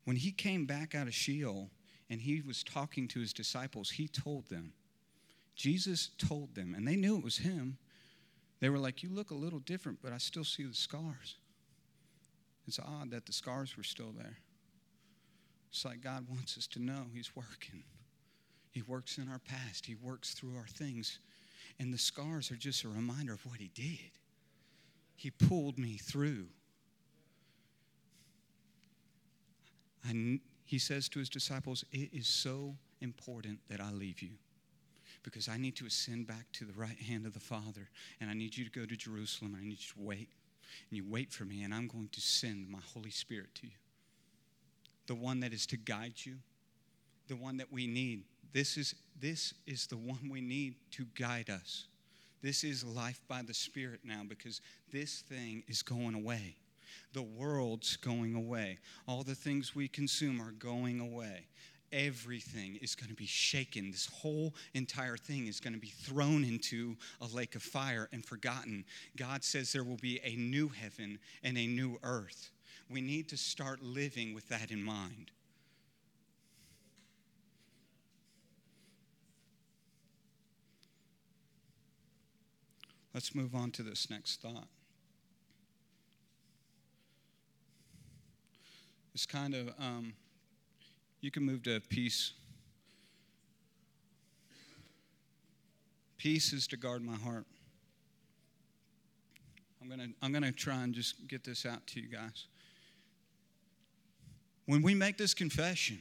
When 0.08 0.15
he 0.15 0.32
came 0.32 0.65
back 0.65 0.96
out 0.96 1.08
of 1.08 1.13
Sheol 1.13 1.70
and 2.10 2.22
he 2.22 2.39
was 2.41 2.63
talking 2.63 3.10
to 3.10 3.20
his 3.20 3.34
disciples, 3.34 3.89
he 3.89 4.08
told 4.08 4.48
them, 4.48 4.72
Jesus 5.58 6.12
told 6.17 6.56
them, 6.56 6.74
and 6.74 6.88
they 6.88 6.96
knew 6.96 7.17
it 7.17 7.24
was 7.26 7.39
him. 7.39 7.78
They 8.62 8.70
were 8.70 8.78
like, 8.80 9.04
You 9.04 9.10
look 9.10 9.32
a 9.32 9.36
little 9.36 9.60
different, 9.60 10.02
but 10.02 10.13
I 10.13 10.17
still 10.17 10.46
see 10.46 10.63
the 10.63 10.74
scars. 10.74 11.36
It's 12.70 12.80
odd 12.80 13.12
that 13.12 13.26
the 13.26 13.34
scars 13.34 13.76
were 13.76 13.84
still 13.84 14.13
there. 14.17 14.38
It's 15.72 15.84
like 15.84 16.00
God 16.00 16.26
wants 16.30 16.58
us 16.58 16.67
to 16.67 16.80
know 16.80 17.08
He's 17.13 17.36
working. 17.36 17.84
He 18.72 18.84
works 18.84 19.17
in 19.17 19.28
our 19.28 19.39
past, 19.39 19.86
He 19.88 19.96
works 19.96 20.34
through 20.36 20.56
our 20.56 20.67
things. 20.67 21.20
And 21.80 21.93
the 21.93 21.98
scars 21.98 22.50
are 22.50 22.56
just 22.56 22.86
a 22.86 22.88
reminder 22.88 23.34
of 23.34 23.46
what 23.46 23.60
He 23.60 23.72
did. 23.76 24.12
He 25.17 25.32
pulled 25.32 25.78
me 25.78 25.98
through. 25.98 26.46
I, 30.06 30.40
he 30.66 30.80
says 30.80 31.10
to 31.10 31.20
his 31.20 31.30
disciples, 31.30 31.84
It 31.92 32.10
is 32.14 32.28
so 32.28 32.76
important 33.02 33.60
that 33.70 33.80
I 33.80 33.92
leave 33.92 34.22
you 34.22 34.32
because 35.24 35.48
I 35.48 35.58
need 35.58 35.76
to 35.78 35.86
ascend 35.86 36.28
back 36.28 36.46
to 36.54 36.66
the 36.66 36.74
right 36.74 37.00
hand 37.00 37.26
of 37.26 37.34
the 37.34 37.40
Father, 37.40 37.90
and 38.20 38.30
I 38.30 38.34
need 38.34 38.56
you 38.56 38.64
to 38.64 38.72
go 38.72 38.86
to 38.86 38.96
Jerusalem. 38.96 39.58
I 39.60 39.64
need 39.64 39.80
you 39.80 39.94
to 39.96 40.00
wait. 40.00 40.30
And 40.90 40.98
you 40.98 41.06
wait 41.08 41.32
for 41.32 41.46
me, 41.46 41.64
and 41.64 41.74
I'm 41.74 41.88
going 41.88 42.10
to 42.12 42.22
send 42.22 42.70
my 42.70 42.80
Holy 42.94 43.10
Spirit 43.12 43.56
to 43.56 43.68
you 43.68 43.74
the 45.08 45.16
one 45.16 45.40
that 45.40 45.54
is 45.54 45.66
to 45.66 45.78
guide 45.78 46.16
you, 46.18 46.36
the 47.30 47.36
one 47.38 47.56
that 47.56 47.72
we 47.72 47.88
need. 47.88 48.26
This 48.52 48.76
is, 48.76 48.94
this 49.18 49.54
is 49.66 49.88
the 49.88 49.96
one 49.96 50.28
we 50.30 50.42
need 50.42 50.76
to 50.92 51.06
guide 51.18 51.50
us. 51.50 51.86
This 52.42 52.66
is 52.66 52.84
life 52.84 53.22
by 53.30 53.42
the 53.42 53.54
Spirit 53.54 54.02
now 54.04 54.24
because 54.28 54.60
this 54.92 55.22
thing 55.22 55.64
is 55.70 55.82
going 55.82 56.14
away. 56.14 56.58
The 57.14 57.22
world's 57.24 57.98
going 57.98 58.34
away. 58.36 58.80
All 59.08 59.24
the 59.24 59.36
things 59.36 59.76
we 59.76 59.88
consume 59.88 60.42
are 60.42 60.52
going 60.52 61.00
away. 61.00 61.48
Everything 61.94 62.76
is 62.82 62.96
going 62.96 63.10
to 63.10 63.16
be 63.16 63.26
shaken. 63.26 63.92
This 63.92 64.08
whole 64.08 64.54
entire 64.74 65.16
thing 65.18 65.48
is 65.48 65.60
going 65.62 65.74
to 65.74 65.80
be 65.80 65.88
thrown 66.02 66.44
into 66.44 66.98
a 67.22 67.26
lake 67.34 67.56
of 67.56 67.64
fire 67.64 68.10
and 68.12 68.26
forgotten. 68.26 68.84
God 69.16 69.44
says 69.44 69.72
there 69.72 69.84
will 69.86 69.98
be 69.98 70.20
a 70.24 70.36
new 70.36 70.68
heaven 70.68 71.20
and 71.44 71.58
a 71.58 71.66
new 71.66 71.98
earth. 72.04 72.52
We 72.90 73.00
need 73.02 73.30
to 73.30 73.38
start 73.38 73.82
living 73.82 74.34
with 74.34 74.48
that 74.50 74.70
in 74.72 74.84
mind. 74.84 75.32
Let's 83.14 83.34
move 83.34 83.56
on 83.56 83.72
to 83.72 83.82
this 83.84 84.10
next 84.12 84.42
thought. 84.42 84.68
It's 89.18 89.26
kind 89.26 89.56
of, 89.56 89.74
um, 89.80 90.14
you 91.22 91.32
can 91.32 91.42
move 91.42 91.64
to 91.64 91.80
peace. 91.90 92.34
Peace 96.20 96.54
is 96.54 96.68
to 96.68 96.78
guard 96.78 97.02
my 97.04 97.16
heart. 97.16 97.48
I'm 99.82 99.88
going 99.88 100.02
to 100.02 100.10
I'm 100.22 100.32
going 100.32 100.44
to 100.44 100.52
try 100.52 100.84
and 100.84 100.94
just 100.94 101.28
get 101.28 101.44
this 101.44 101.66
out 101.66 101.88
to 101.88 102.00
you 102.00 102.08
guys. 102.08 102.46
When 104.68 104.84
we 104.84 104.94
make 104.94 105.18
this 105.18 105.34
confession, 105.34 105.98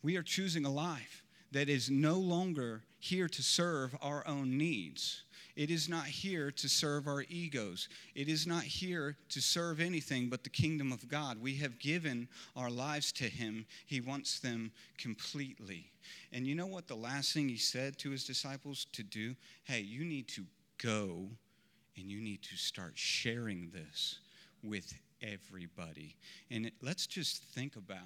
we 0.00 0.14
are 0.16 0.22
choosing 0.22 0.64
a 0.64 0.70
life 0.70 1.24
that 1.50 1.68
is 1.68 1.90
no 1.90 2.18
longer 2.20 2.84
here 3.00 3.26
to 3.26 3.42
serve 3.42 3.96
our 4.00 4.24
own 4.28 4.56
needs 4.56 5.24
it 5.60 5.70
is 5.70 5.90
not 5.90 6.06
here 6.06 6.50
to 6.52 6.68
serve 6.70 7.06
our 7.06 7.22
egos. 7.28 7.90
It 8.14 8.28
is 8.30 8.46
not 8.46 8.62
here 8.64 9.14
to 9.28 9.42
serve 9.42 9.78
anything 9.78 10.30
but 10.30 10.42
the 10.42 10.48
kingdom 10.48 10.90
of 10.90 11.06
God. 11.06 11.36
We 11.38 11.56
have 11.56 11.78
given 11.78 12.28
our 12.56 12.70
lives 12.70 13.12
to 13.12 13.24
Him, 13.28 13.66
He 13.84 14.00
wants 14.00 14.40
them 14.40 14.72
completely. 14.96 15.84
And 16.32 16.46
you 16.46 16.54
know 16.54 16.64
what 16.66 16.88
the 16.88 16.94
last 16.96 17.34
thing 17.34 17.46
He 17.50 17.58
said 17.58 17.98
to 17.98 18.08
His 18.10 18.24
disciples 18.24 18.86
to 18.92 19.02
do? 19.02 19.36
Hey, 19.64 19.80
you 19.82 20.06
need 20.06 20.28
to 20.28 20.46
go 20.82 21.28
and 21.94 22.10
you 22.10 22.22
need 22.22 22.42
to 22.44 22.56
start 22.56 22.92
sharing 22.94 23.68
this 23.70 24.18
with 24.64 24.94
everybody. 25.20 26.16
And 26.50 26.70
let's 26.80 27.06
just 27.06 27.42
think 27.42 27.76
about 27.76 27.98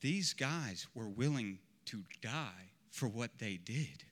these 0.00 0.32
guys 0.32 0.86
were 0.94 1.08
willing 1.08 1.58
to 1.86 2.04
die 2.22 2.70
for 2.92 3.08
what 3.08 3.36
they 3.40 3.56
did 3.56 4.04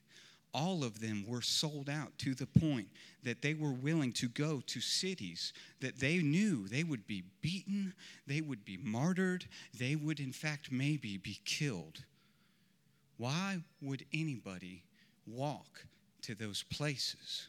all 0.53 0.83
of 0.83 0.99
them 0.99 1.25
were 1.27 1.41
sold 1.41 1.89
out 1.89 2.15
to 2.19 2.35
the 2.35 2.45
point 2.45 2.87
that 3.23 3.41
they 3.41 3.53
were 3.55 3.71
willing 3.71 4.13
to 4.13 4.29
go 4.29 4.61
to 4.67 4.79
cities 4.79 5.51
that 5.81 5.97
they 5.99 6.19
knew 6.19 6.67
they 6.67 6.83
would 6.83 7.07
be 7.07 7.23
beaten, 7.41 7.93
they 8.27 8.39
would 8.39 8.63
be 8.63 8.77
martyred, 8.81 9.45
they 9.77 9.95
would, 9.95 10.19
in 10.19 10.31
fact, 10.31 10.71
maybe 10.71 11.17
be 11.17 11.39
killed. 11.43 12.03
Why 13.17 13.61
would 13.81 14.05
anybody 14.13 14.83
walk 15.25 15.85
to 16.23 16.35
those 16.35 16.63
places? 16.69 17.47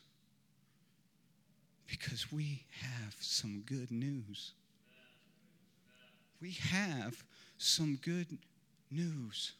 Because 1.88 2.32
we 2.32 2.62
have 2.80 3.14
some 3.20 3.62
good 3.66 3.90
news. 3.90 4.52
We 6.40 6.52
have 6.52 7.22
some 7.58 7.96
good 8.02 8.38
news. 8.90 9.52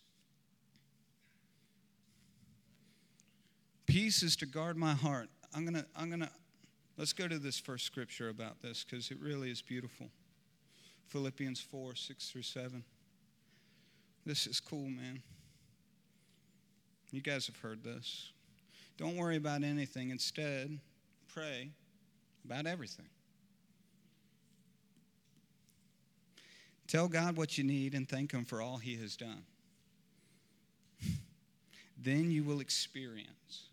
Peace 3.95 4.25
is 4.25 4.35
to 4.35 4.47
guard 4.47 4.77
my 4.77 4.93
heart. 4.93 5.29
I'm 5.55 5.63
going 5.63 5.77
to, 5.77 5.87
I'm 5.97 6.09
going 6.09 6.19
to, 6.23 6.31
let's 6.99 7.13
go 7.13 7.29
to 7.29 7.39
this 7.39 7.61
first 7.61 7.85
scripture 7.87 8.29
about 8.29 8.61
this 8.61 8.83
because 8.83 9.13
it 9.13 9.19
really 9.23 9.53
is 9.53 9.63
beautiful. 9.63 10.09
Philippians 11.11 11.61
4 11.61 11.95
6 11.95 12.29
through 12.33 12.43
7. 12.43 12.83
This 14.27 14.49
is 14.49 14.59
cool, 14.59 14.89
man. 14.91 15.23
You 17.13 17.21
guys 17.23 17.47
have 17.47 17.55
heard 17.59 17.85
this. 17.85 18.33
Don't 18.99 19.15
worry 19.17 19.37
about 19.37 19.63
anything. 19.63 20.11
Instead, 20.11 20.77
pray 21.33 21.71
about 22.45 22.67
everything. 22.67 23.07
Tell 26.89 27.07
God 27.07 27.37
what 27.37 27.59
you 27.59 27.63
need 27.63 27.95
and 27.95 28.09
thank 28.09 28.33
Him 28.33 28.45
for 28.45 28.61
all 28.61 28.79
He 28.79 28.97
has 28.97 29.15
done. 29.17 29.45
then 31.97 32.33
you 32.33 32.43
will 32.43 32.59
experience 32.59 33.69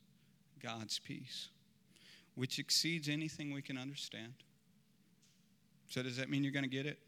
God's 0.61 0.99
peace, 0.99 1.49
which 2.35 2.59
exceeds 2.59 3.09
anything 3.09 3.51
we 3.53 3.61
can 3.61 3.77
understand. 3.77 4.33
So, 5.89 6.03
does 6.03 6.17
that 6.17 6.29
mean 6.29 6.43
you're 6.43 6.53
going 6.53 6.63
to 6.63 6.69
get 6.69 6.85
it? 6.85 6.99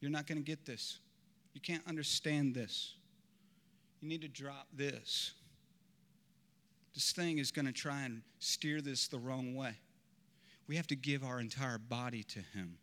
You're 0.00 0.10
not 0.10 0.26
going 0.26 0.38
to 0.38 0.44
get 0.44 0.64
this. 0.66 0.98
You 1.52 1.60
can't 1.60 1.82
understand 1.86 2.54
this. 2.54 2.94
You 4.00 4.08
need 4.08 4.22
to 4.22 4.28
drop 4.28 4.66
this. 4.72 5.32
This 6.94 7.12
thing 7.12 7.38
is 7.38 7.50
going 7.50 7.66
to 7.66 7.72
try 7.72 8.02
and 8.02 8.22
steer 8.38 8.80
this 8.80 9.08
the 9.08 9.18
wrong 9.18 9.54
way. 9.54 9.74
We 10.66 10.76
have 10.76 10.86
to 10.88 10.96
give 10.96 11.24
our 11.24 11.40
entire 11.40 11.78
body 11.78 12.22
to 12.24 12.40
Him. 12.56 12.78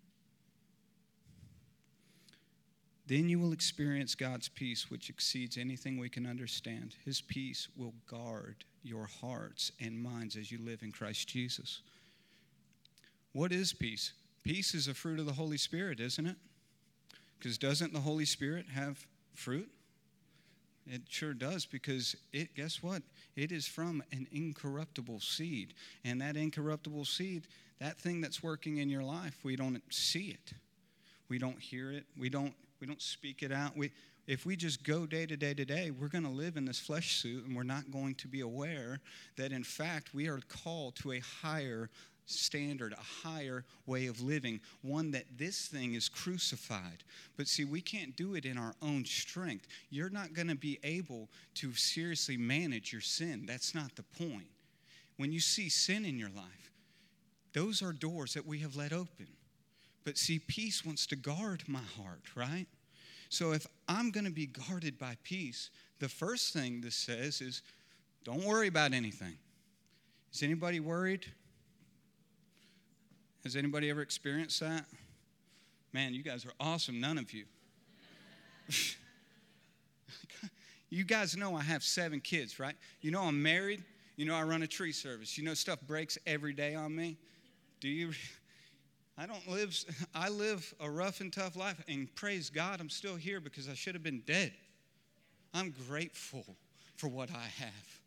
Then 3.08 3.30
you 3.30 3.40
will 3.40 3.52
experience 3.54 4.16
God's 4.16 4.48
peace, 4.50 4.90
which 4.92 5.10
exceeds 5.10 5.58
anything 5.58 5.98
we 5.98 6.10
can 6.10 6.26
understand. 6.26 6.96
His 7.04 7.20
peace 7.22 7.68
will 7.76 7.94
guard 8.10 8.64
your 8.84 9.06
hearts 9.08 9.72
and 9.80 10.00
minds 10.02 10.36
as 10.36 10.52
you 10.52 10.60
live 10.64 10.82
in 10.84 10.92
Christ 10.92 11.28
Jesus. 11.28 11.82
What 13.34 13.52
is 13.52 13.74
peace? 13.74 14.14
Peace 14.44 14.74
is 14.74 14.88
a 14.88 14.94
fruit 14.94 15.20
of 15.20 15.26
the 15.26 15.34
Holy 15.34 15.58
Spirit, 15.58 16.00
isn't 16.00 16.26
it? 16.26 16.36
Because 17.38 17.58
doesn't 17.58 17.94
the 17.94 18.00
Holy 18.02 18.26
Spirit 18.26 18.68
have 18.72 19.06
fruit? 19.34 19.70
It 20.88 21.04
sure 21.10 21.34
does 21.34 21.66
because 21.66 22.16
it, 22.34 22.56
guess 22.56 22.82
what? 22.82 23.04
It 23.36 23.52
is 23.52 23.68
from 23.68 24.04
an 24.12 24.28
incorruptible 24.32 25.20
seed. 25.22 25.74
And 26.04 26.20
that 26.22 26.36
incorruptible 26.36 27.06
seed, 27.06 27.48
that 27.80 28.00
thing 28.00 28.20
that's 28.22 28.44
working 28.44 28.78
in 28.78 28.90
your 28.90 29.04
life, 29.04 29.40
we 29.44 29.56
don't 29.56 29.82
see 29.94 30.30
it. 30.30 30.54
We 31.30 31.38
don't 31.38 31.60
hear 31.60 31.92
it. 31.92 32.06
We 32.18 32.30
don't 32.30 32.54
we 32.82 32.88
don't 32.88 33.02
speak 33.02 33.44
it 33.44 33.52
out. 33.52 33.78
We, 33.78 33.92
if 34.28 34.46
we 34.46 34.56
just 34.56 34.84
go 34.84 35.06
day 35.06 35.28
to 35.28 35.38
day 35.38 35.54
to 35.54 35.64
day, 35.64 35.92
we're 35.92 36.08
going 36.08 36.24
to 36.24 36.30
live 36.32 36.58
in 36.58 36.66
this 36.66 36.80
flesh 36.80 37.18
suit 37.22 37.46
and 37.46 37.56
we're 37.56 37.62
not 37.64 37.92
going 37.92 38.16
to 38.16 38.28
be 38.28 38.42
aware 38.42 39.00
that, 39.38 39.52
in 39.52 39.64
fact, 39.64 40.16
we 40.16 40.28
are 40.28 40.42
called 40.64 40.96
to 40.98 41.12
a 41.12 41.20
higher 41.20 41.92
standard, 42.26 42.94
a 42.94 43.28
higher 43.28 43.66
way 43.86 44.08
of 44.08 44.22
living, 44.22 44.60
one 44.82 45.12
that 45.12 45.26
this 45.38 45.68
thing 45.68 45.94
is 45.94 46.10
crucified. 46.10 47.04
But 47.38 47.48
see, 47.48 47.66
we 47.66 47.82
can't 47.82 48.16
do 48.16 48.34
it 48.36 48.46
in 48.46 48.58
our 48.58 48.74
own 48.82 49.06
strength. 49.06 49.68
You're 49.92 50.10
not 50.10 50.34
going 50.34 50.48
to 50.48 50.56
be 50.56 50.80
able 50.84 51.30
to 51.56 51.74
seriously 51.74 52.38
manage 52.38 52.92
your 52.92 53.02
sin. 53.02 53.46
That's 53.46 53.76
not 53.76 53.96
the 53.96 54.04
point. 54.18 54.48
When 55.18 55.32
you 55.32 55.40
see 55.40 55.70
sin 55.70 56.04
in 56.04 56.18
your 56.18 56.32
life, 56.36 56.72
those 57.54 57.84
are 57.84 57.94
doors 57.94 58.34
that 58.34 58.48
we 58.48 58.60
have 58.60 58.76
let 58.76 58.92
open. 58.94 59.28
But 60.04 60.18
see, 60.18 60.40
peace 60.40 60.84
wants 60.86 61.06
to 61.08 61.16
guard 61.16 61.64
my 61.68 61.82
heart, 62.02 62.22
right? 62.36 62.66
So 63.30 63.52
if 63.54 63.66
I'm 63.88 64.12
going 64.12 64.26
to 64.26 64.32
be 64.32 64.48
guarded 64.48 64.98
by 64.98 65.16
peace, 65.24 65.70
the 66.00 66.10
first 66.10 66.54
thing 66.54 66.82
this 66.82 66.96
says 66.96 67.42
is 67.42 67.62
don't 68.24 68.44
worry 68.44 68.68
about 68.68 68.94
anything. 68.94 69.38
Is 70.34 70.44
anybody 70.44 70.80
worried? 70.80 71.26
Has 73.44 73.56
anybody 73.56 73.90
ever 73.90 74.02
experienced 74.02 74.60
that? 74.60 74.86
Man, 75.94 76.14
you 76.14 76.24
guys 76.24 76.46
are 76.46 76.54
awesome, 76.60 77.00
none 77.00 77.18
of 77.18 77.32
you. 77.34 77.46
you 80.90 81.04
guys 81.04 81.36
know 81.36 81.56
I 81.56 81.62
have 81.64 81.84
seven 81.84 82.22
kids, 82.22 82.60
right? 82.60 82.76
You 83.02 83.12
know 83.12 83.24
I'm 83.24 83.42
married. 83.42 83.84
You 84.16 84.26
know 84.26 84.36
I 84.36 84.44
run 84.44 84.62
a 84.64 84.68
tree 84.68 84.92
service. 84.94 85.38
You 85.38 85.44
know 85.44 85.54
stuff 85.54 85.80
breaks 85.88 86.18
every 86.26 86.54
day 86.54 86.76
on 86.76 86.96
me. 86.96 87.18
Do 87.82 87.90
you? 87.90 88.12
I 89.22 89.28
don't 89.28 89.48
live, 89.48 90.08
I 90.16 90.30
live 90.30 90.74
a 90.80 90.90
rough 90.90 91.22
and 91.22 91.32
tough 91.32 91.56
life, 91.56 91.80
and 91.88 92.14
praise 92.16 92.50
God, 92.50 92.82
I'm 92.82 92.90
still 92.90 93.16
here 93.16 93.40
because 93.40 93.70
I 93.70 93.76
should 93.76 93.94
have 93.94 94.02
been 94.02 94.22
dead. 94.26 94.52
I'm 95.54 95.72
grateful 95.88 96.44
for 96.96 97.08
what 97.08 97.30
I 97.30 97.44
have. 97.62 98.00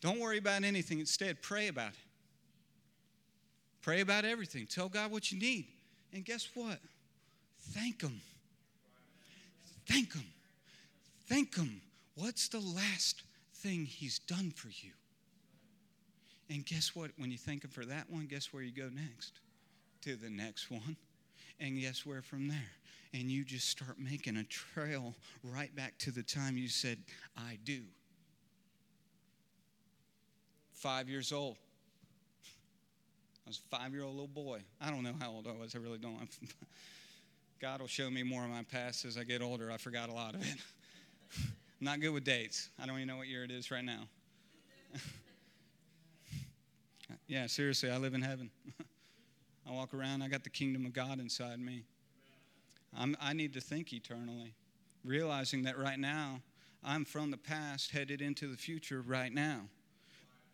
Don't 0.00 0.18
worry 0.18 0.38
about 0.38 0.64
anything. 0.64 0.98
Instead, 0.98 1.42
pray 1.42 1.68
about 1.68 1.88
it. 1.90 1.98
Pray 3.82 4.00
about 4.00 4.24
everything. 4.24 4.66
Tell 4.66 4.88
God 4.88 5.10
what 5.10 5.30
you 5.30 5.38
need. 5.38 5.66
And 6.14 6.24
guess 6.24 6.48
what? 6.54 6.78
Thank 7.72 8.00
Him. 8.00 8.18
Thank 9.86 10.14
Him. 10.14 10.24
Thank 11.28 11.54
Him. 11.54 11.82
What's 12.14 12.48
the 12.48 12.60
last 12.60 13.22
thing 13.56 13.84
He's 13.84 14.20
done 14.20 14.52
for 14.56 14.68
you? 14.68 14.92
And 16.48 16.64
guess 16.64 16.94
what? 16.94 17.10
When 17.16 17.30
you 17.30 17.38
thank 17.38 17.64
Him 17.64 17.70
for 17.70 17.84
that 17.84 18.08
one, 18.10 18.26
guess 18.26 18.52
where 18.52 18.62
you 18.62 18.70
go 18.72 18.88
next? 18.88 19.40
To 20.02 20.16
the 20.16 20.30
next 20.30 20.70
one. 20.70 20.96
And 21.58 21.80
guess 21.80 22.06
where 22.06 22.22
from 22.22 22.48
there? 22.48 22.70
And 23.14 23.30
you 23.30 23.44
just 23.44 23.68
start 23.68 23.98
making 23.98 24.36
a 24.36 24.44
trail 24.44 25.14
right 25.42 25.74
back 25.74 25.96
to 25.98 26.10
the 26.10 26.22
time 26.22 26.56
you 26.56 26.68
said, 26.68 26.98
I 27.36 27.58
do. 27.64 27.80
Five 30.72 31.08
years 31.08 31.32
old. 31.32 31.56
I 33.46 33.50
was 33.50 33.60
a 33.72 33.76
five 33.76 33.92
year 33.92 34.02
old 34.02 34.12
little 34.14 34.26
boy. 34.28 34.60
I 34.80 34.90
don't 34.90 35.02
know 35.02 35.14
how 35.18 35.30
old 35.30 35.46
I 35.46 35.52
was. 35.52 35.74
I 35.74 35.78
really 35.78 35.98
don't. 35.98 36.18
God 37.60 37.80
will 37.80 37.86
show 37.88 38.10
me 38.10 38.22
more 38.22 38.44
of 38.44 38.50
my 38.50 38.64
past 38.64 39.04
as 39.04 39.16
I 39.16 39.24
get 39.24 39.40
older. 39.40 39.70
I 39.72 39.78
forgot 39.78 40.10
a 40.10 40.12
lot 40.12 40.34
of 40.34 40.42
it. 40.42 40.58
I'm 41.80 41.84
not 41.84 42.00
good 42.00 42.10
with 42.10 42.24
dates. 42.24 42.68
I 42.80 42.86
don't 42.86 42.96
even 42.96 43.08
know 43.08 43.16
what 43.16 43.28
year 43.28 43.44
it 43.44 43.50
is 43.50 43.70
right 43.70 43.84
now. 43.84 44.00
Yeah, 47.26 47.46
seriously, 47.46 47.90
I 47.90 47.96
live 47.98 48.14
in 48.14 48.22
heaven. 48.22 48.50
I 49.68 49.72
walk 49.72 49.94
around, 49.94 50.22
I 50.22 50.28
got 50.28 50.44
the 50.44 50.50
kingdom 50.50 50.86
of 50.86 50.92
God 50.92 51.18
inside 51.18 51.58
me. 51.58 51.82
I'm, 52.96 53.16
I 53.20 53.32
need 53.32 53.52
to 53.54 53.60
think 53.60 53.92
eternally, 53.92 54.54
realizing 55.04 55.62
that 55.64 55.78
right 55.78 55.98
now, 55.98 56.40
I'm 56.84 57.04
from 57.04 57.30
the 57.30 57.36
past 57.36 57.90
headed 57.90 58.22
into 58.22 58.46
the 58.48 58.56
future 58.56 59.02
right 59.04 59.32
now. 59.32 59.62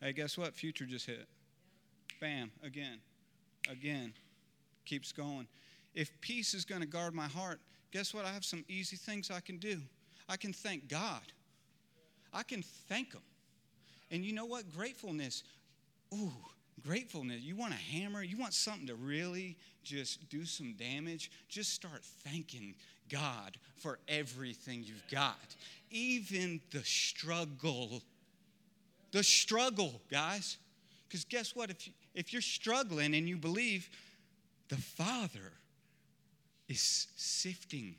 Hey, 0.01 0.13
guess 0.13 0.39
what? 0.39 0.55
Future 0.55 0.87
just 0.87 1.07
hit. 1.07 1.29
Bam, 2.21 2.51
again, 2.63 2.99
again. 3.71 4.15
Keeps 4.85 5.13
going. 5.13 5.47
If 5.95 6.11
peace 6.21 6.55
is 6.55 6.65
going 6.65 6.81
to 6.81 6.87
guard 6.87 7.15
my 7.15 7.29
heart, 7.29 7.61
guess 7.93 8.13
what? 8.13 8.25
I 8.25 8.31
have 8.31 8.45
some 8.45 8.65
easy 8.69 8.97
things 8.97 9.31
I 9.31 9.39
can 9.41 9.59
do. 9.59 9.79
I 10.29 10.37
can 10.37 10.53
thank 10.53 10.89
God, 10.89 11.21
I 12.33 12.43
can 12.43 12.63
thank 12.89 13.13
Him. 13.13 13.21
And 14.11 14.25
you 14.25 14.33
know 14.33 14.47
what? 14.47 14.71
Gratefulness 14.75 15.45
ooh, 16.13 16.31
gratefulness. 16.87 17.41
You 17.43 17.57
want 17.57 17.73
a 17.75 17.77
hammer, 17.77 18.23
you 18.23 18.37
want 18.37 18.53
something 18.55 18.87
to 18.89 18.95
really 18.95 19.57
just 19.83 20.29
do 20.29 20.45
some 20.45 20.75
damage, 20.75 21.31
just 21.49 21.71
start 21.73 22.03
thanking 22.27 22.75
God 23.11 23.57
for 23.77 23.99
everything 24.09 24.85
you've 24.85 25.03
got, 25.11 25.37
even 25.91 26.61
the 26.71 26.83
struggle. 26.85 28.03
The 29.13 29.23
struggle, 29.23 30.01
guys. 30.11 30.57
Because 31.07 31.25
guess 31.25 31.55
what? 31.55 31.69
If, 31.69 31.87
you, 31.87 31.93
if 32.15 32.33
you're 32.33 32.41
struggling 32.41 33.15
and 33.15 33.29
you 33.29 33.37
believe 33.37 33.91
the 34.71 34.77
Father 34.79 35.53
is 36.69 37.09
sifting, 37.17 37.97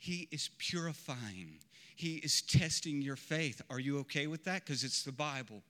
He 0.00 0.26
is 0.32 0.50
purifying, 0.58 1.60
He 1.94 2.16
is 2.16 2.42
testing 2.42 3.00
your 3.00 3.14
faith. 3.14 3.62
Are 3.70 3.78
you 3.78 3.98
okay 4.00 4.26
with 4.26 4.42
that? 4.44 4.64
Because 4.66 4.82
it's 4.82 5.04
the 5.04 5.12
Bible. 5.12 5.62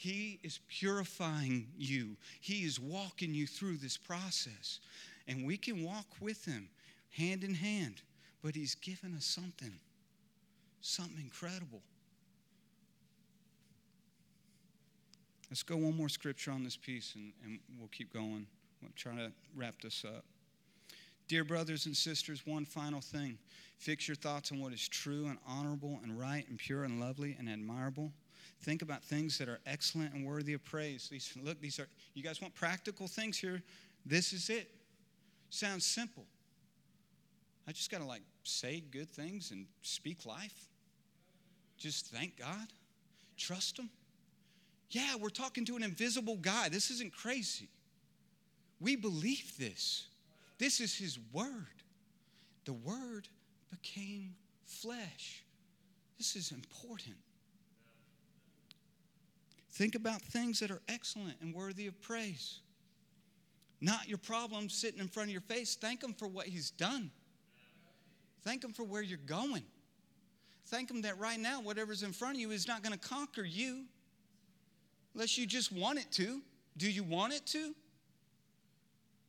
He 0.00 0.38
is 0.42 0.60
purifying 0.70 1.66
you, 1.76 2.16
He 2.40 2.60
is 2.64 2.80
walking 2.80 3.34
you 3.34 3.46
through 3.46 3.76
this 3.76 3.98
process. 3.98 4.80
And 5.28 5.46
we 5.46 5.58
can 5.58 5.82
walk 5.84 6.06
with 6.22 6.42
Him 6.46 6.70
hand 7.10 7.44
in 7.44 7.52
hand, 7.52 7.96
but 8.42 8.54
He's 8.54 8.74
given 8.76 9.14
us 9.14 9.26
something, 9.26 9.74
something 10.80 11.18
incredible. 11.22 11.82
Let's 15.50 15.62
go 15.62 15.76
one 15.76 15.94
more 15.98 16.08
scripture 16.08 16.50
on 16.50 16.64
this 16.64 16.78
piece 16.78 17.14
and, 17.14 17.34
and 17.44 17.58
we'll 17.78 17.88
keep 17.88 18.10
going. 18.10 18.46
I'm 18.82 18.92
trying 18.96 19.18
to 19.18 19.30
wrap 19.54 19.82
this 19.82 20.02
up. 20.06 20.24
Dear 21.28 21.44
brothers 21.44 21.84
and 21.84 21.94
sisters, 21.94 22.46
one 22.46 22.64
final 22.64 23.02
thing. 23.02 23.36
Fix 23.76 24.08
your 24.08 24.14
thoughts 24.14 24.50
on 24.50 24.60
what 24.60 24.72
is 24.72 24.88
true 24.88 25.26
and 25.26 25.36
honorable 25.46 26.00
and 26.02 26.18
right 26.18 26.46
and 26.48 26.56
pure 26.56 26.84
and 26.84 26.98
lovely 26.98 27.36
and 27.38 27.50
admirable. 27.50 28.12
Think 28.62 28.82
about 28.82 29.02
things 29.02 29.38
that 29.38 29.48
are 29.48 29.58
excellent 29.64 30.12
and 30.14 30.26
worthy 30.26 30.52
of 30.52 30.62
praise. 30.64 31.08
These, 31.10 31.32
look, 31.42 31.60
these 31.60 31.80
are, 31.80 31.86
you 32.14 32.22
guys 32.22 32.42
want 32.42 32.54
practical 32.54 33.08
things 33.08 33.38
here? 33.38 33.62
This 34.04 34.32
is 34.32 34.50
it. 34.50 34.70
Sounds 35.48 35.84
simple. 35.84 36.26
I 37.66 37.72
just 37.72 37.90
got 37.90 37.98
to 37.98 38.04
like 38.04 38.22
say 38.42 38.82
good 38.90 39.08
things 39.10 39.50
and 39.50 39.66
speak 39.82 40.26
life. 40.26 40.68
Just 41.78 42.06
thank 42.08 42.38
God, 42.38 42.66
trust 43.38 43.78
Him. 43.78 43.88
Yeah, 44.90 45.14
we're 45.18 45.28
talking 45.30 45.64
to 45.66 45.76
an 45.76 45.82
invisible 45.82 46.36
guy. 46.36 46.68
This 46.68 46.90
isn't 46.90 47.14
crazy. 47.16 47.68
We 48.78 48.96
believe 48.96 49.56
this. 49.58 50.06
This 50.58 50.80
is 50.80 50.94
His 50.94 51.18
Word. 51.32 51.66
The 52.66 52.74
Word 52.74 53.26
became 53.70 54.34
flesh. 54.66 55.42
This 56.18 56.36
is 56.36 56.52
important. 56.52 57.16
Think 59.72 59.94
about 59.94 60.20
things 60.20 60.58
that 60.60 60.70
are 60.70 60.82
excellent 60.88 61.36
and 61.40 61.54
worthy 61.54 61.86
of 61.86 62.00
praise. 62.02 62.60
Not 63.80 64.08
your 64.08 64.18
problems 64.18 64.74
sitting 64.74 65.00
in 65.00 65.08
front 65.08 65.28
of 65.28 65.32
your 65.32 65.42
face. 65.42 65.76
Thank 65.76 66.02
Him 66.02 66.12
for 66.12 66.26
what 66.28 66.46
He's 66.46 66.70
done. 66.70 67.10
Thank 68.42 68.64
Him 68.64 68.72
for 68.72 68.84
where 68.84 69.02
you're 69.02 69.18
going. 69.26 69.64
Thank 70.66 70.90
Him 70.90 71.02
that 71.02 71.18
right 71.18 71.38
now, 71.38 71.60
whatever's 71.60 72.02
in 72.02 72.12
front 72.12 72.34
of 72.34 72.40
you 72.40 72.50
is 72.50 72.66
not 72.66 72.82
going 72.82 72.98
to 72.98 73.08
conquer 73.08 73.44
you 73.44 73.84
unless 75.14 75.38
you 75.38 75.46
just 75.46 75.72
want 75.72 75.98
it 75.98 76.10
to. 76.12 76.40
Do 76.76 76.90
you 76.90 77.02
want 77.04 77.32
it 77.32 77.46
to? 77.46 77.74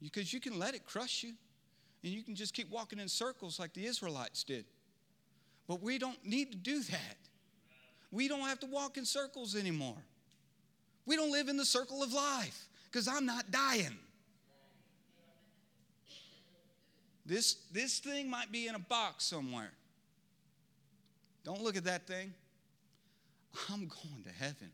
Because 0.02 0.34
you 0.34 0.40
can 0.40 0.58
let 0.58 0.74
it 0.74 0.86
crush 0.86 1.24
you 1.24 1.34
and 2.04 2.12
you 2.12 2.24
can 2.24 2.34
just 2.36 2.54
keep 2.56 2.70
walking 2.72 3.00
in 3.00 3.08
circles 3.08 3.60
like 3.60 3.74
the 3.74 3.86
Israelites 3.86 4.44
did. 4.44 4.66
But 5.68 5.82
we 5.82 6.00
don't 6.00 6.24
need 6.26 6.52
to 6.52 6.58
do 6.58 6.82
that. 6.82 7.18
We 8.10 8.28
don't 8.28 8.42
have 8.42 8.60
to 8.62 8.68
walk 8.68 8.98
in 8.98 9.06
circles 9.06 9.56
anymore. 9.56 9.98
We 11.06 11.16
don't 11.16 11.32
live 11.32 11.48
in 11.50 11.58
the 11.58 11.66
circle 11.66 12.04
of 12.04 12.14
life 12.14 12.68
because 12.92 13.08
I'm 13.08 13.26
not 13.26 13.52
dying. 13.52 13.98
This, 17.26 17.56
this 17.72 18.00
thing 18.00 18.30
might 18.30 18.52
be 18.52 18.68
in 18.68 18.76
a 18.76 18.80
box 18.80 19.24
somewhere. 19.26 19.72
Don't 21.44 21.62
look 21.62 21.78
at 21.78 21.86
that 21.86 22.06
thing. 22.06 22.34
I'm 23.70 23.88
going 23.88 24.24
to 24.26 24.32
heaven. 24.32 24.72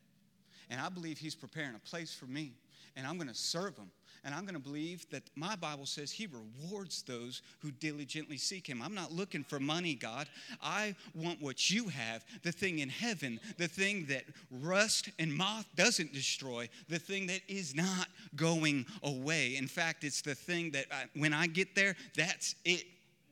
And 0.70 0.82
I 0.82 0.90
believe 0.90 1.18
He's 1.18 1.36
preparing 1.36 1.76
a 1.76 1.90
place 1.90 2.14
for 2.14 2.26
me. 2.26 2.54
And 2.96 3.06
I'm 3.08 3.16
going 3.18 3.28
to 3.30 3.34
serve 3.36 3.78
Him. 3.78 3.90
And 4.28 4.36
I'm 4.36 4.42
going 4.42 4.56
to 4.56 4.60
believe 4.60 5.10
that 5.12 5.24
my 5.38 5.56
Bible 5.56 5.86
says 5.86 6.12
He 6.12 6.28
rewards 6.28 7.02
those 7.04 7.42
who 7.60 7.72
diligently 7.72 8.36
seek 8.36 8.68
Him. 8.68 8.82
I'm 8.82 8.94
not 8.94 9.10
looking 9.14 9.42
for 9.42 9.58
money, 9.58 9.94
God. 9.96 10.28
I 10.62 10.96
want 11.16 11.42
what 11.42 11.70
you 11.72 11.88
have 11.88 12.26
the 12.44 12.52
thing 12.52 12.80
in 12.80 12.90
heaven, 12.90 13.40
the 13.58 13.70
thing 13.70 14.06
that 14.08 14.26
rust 14.52 15.08
and 15.18 15.34
moth 15.34 15.66
doesn't 15.78 16.12
destroy, 16.14 16.68
the 16.90 17.00
thing 17.00 17.28
that 17.28 17.40
is 17.48 17.74
not 17.74 18.10
going 18.36 18.86
away. 19.02 19.56
In 19.56 19.66
fact, 19.66 20.04
it's 20.04 20.22
the 20.22 20.36
thing 20.36 20.72
that 20.72 20.88
I, 20.92 21.06
when 21.18 21.32
I 21.32 21.48
get 21.48 21.74
there, 21.74 21.96
that's 22.18 22.56
it 22.66 22.84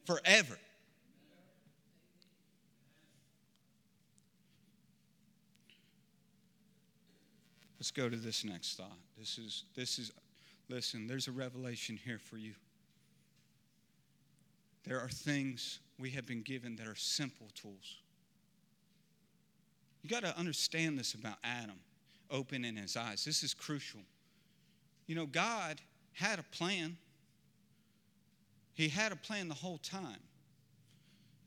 forever. 0.05 0.58
Let's 7.77 7.91
go 7.91 8.08
to 8.08 8.15
this 8.15 8.45
next 8.45 8.77
thought. 8.77 8.97
This 9.19 9.38
is, 9.38 9.63
this 9.75 9.99
is 9.99 10.10
Listen, 10.69 11.08
there's 11.08 11.28
a 11.28 11.32
revelation 11.32 11.99
here 12.04 12.19
for 12.19 12.38
you. 12.38 12.54
There 14.86 14.99
are 14.99 15.10
things 15.10 15.80
we 15.99 16.12
have 16.12 16.25
been 16.25 16.41
given 16.41 16.75
that 16.78 16.88
are 16.88 16.95
simple 16.95 17.47
tools. 17.56 17.97
You 20.01 20.10
got 20.10 20.21
to 20.21 20.36
understand 20.38 20.99
this 20.99 21.13
about 21.13 21.38
Adam 21.43 21.80
opening 22.30 22.75
his 22.75 22.95
eyes. 22.95 23.23
This 23.25 23.43
is 23.43 23.54
crucial. 23.54 24.01
You 25.08 25.15
know, 25.15 25.25
God 25.25 25.82
had 26.13 26.39
a 26.39 26.43
plan, 26.43 26.97
He 28.73 28.88
had 28.89 29.12
a 29.12 29.15
plan 29.15 29.47
the 29.47 29.54
whole 29.56 29.78
time. 29.80 30.19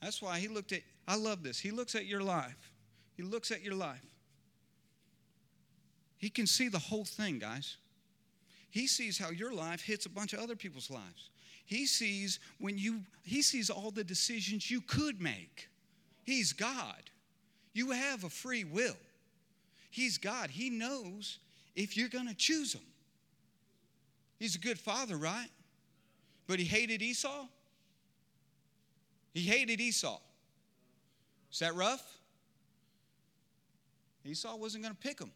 That's 0.00 0.22
why 0.22 0.38
He 0.38 0.48
looked 0.48 0.72
at, 0.72 0.82
I 1.06 1.16
love 1.16 1.42
this. 1.42 1.58
He 1.58 1.70
looks 1.70 1.94
at 1.96 2.06
your 2.06 2.20
life, 2.22 2.70
He 3.16 3.22
looks 3.24 3.50
at 3.50 3.62
your 3.62 3.74
life. 3.74 4.02
He 6.18 6.28
can 6.30 6.46
see 6.46 6.68
the 6.68 6.78
whole 6.80 7.04
thing, 7.04 7.38
guys. 7.40 7.76
He 8.70 8.86
sees 8.86 9.18
how 9.18 9.30
your 9.30 9.52
life 9.52 9.82
hits 9.82 10.06
a 10.06 10.10
bunch 10.10 10.32
of 10.32 10.40
other 10.40 10.56
people's 10.56 10.90
lives. 10.90 11.30
He 11.64 11.86
sees 11.86 12.38
when 12.58 12.78
you 12.78 13.00
he 13.24 13.42
sees 13.42 13.68
all 13.70 13.90
the 13.90 14.04
decisions 14.04 14.70
you 14.70 14.80
could 14.80 15.20
make. 15.20 15.68
He's 16.24 16.52
God. 16.52 17.02
You 17.72 17.90
have 17.90 18.24
a 18.24 18.30
free 18.30 18.64
will. 18.64 18.96
He's 19.90 20.18
God. 20.18 20.50
He 20.50 20.70
knows 20.70 21.38
if 21.76 21.96
you're 21.96 22.08
going 22.08 22.28
to 22.28 22.34
choose 22.34 22.74
him. 22.74 22.82
He's 24.38 24.56
a 24.56 24.58
good 24.58 24.78
father, 24.78 25.16
right? 25.16 25.48
But 26.46 26.58
he 26.58 26.64
hated 26.64 27.02
Esau. 27.02 27.46
He 29.32 29.40
hated 29.40 29.80
Esau. 29.80 30.18
Is 31.52 31.60
that 31.60 31.74
rough? 31.74 32.04
Esau 34.24 34.54
wasn't 34.56 34.84
going 34.84 34.94
to 34.94 35.00
pick 35.00 35.18
him. 35.18 35.30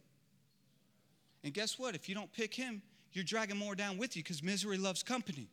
And 1.45 1.55
guess 1.55 1.79
what? 1.79 1.95
If 1.95 2.09
you 2.09 2.15
don't 2.15 2.33
pick 2.33 2.55
him, 2.55 2.83
you're 3.13 3.25
dragging 3.25 3.57
more 3.57 3.75
down 3.75 3.99
with 3.99 4.17
you 4.17 4.23
because 4.23 4.43
misery 4.43 4.79
loves 4.79 5.03
company. 5.03 5.47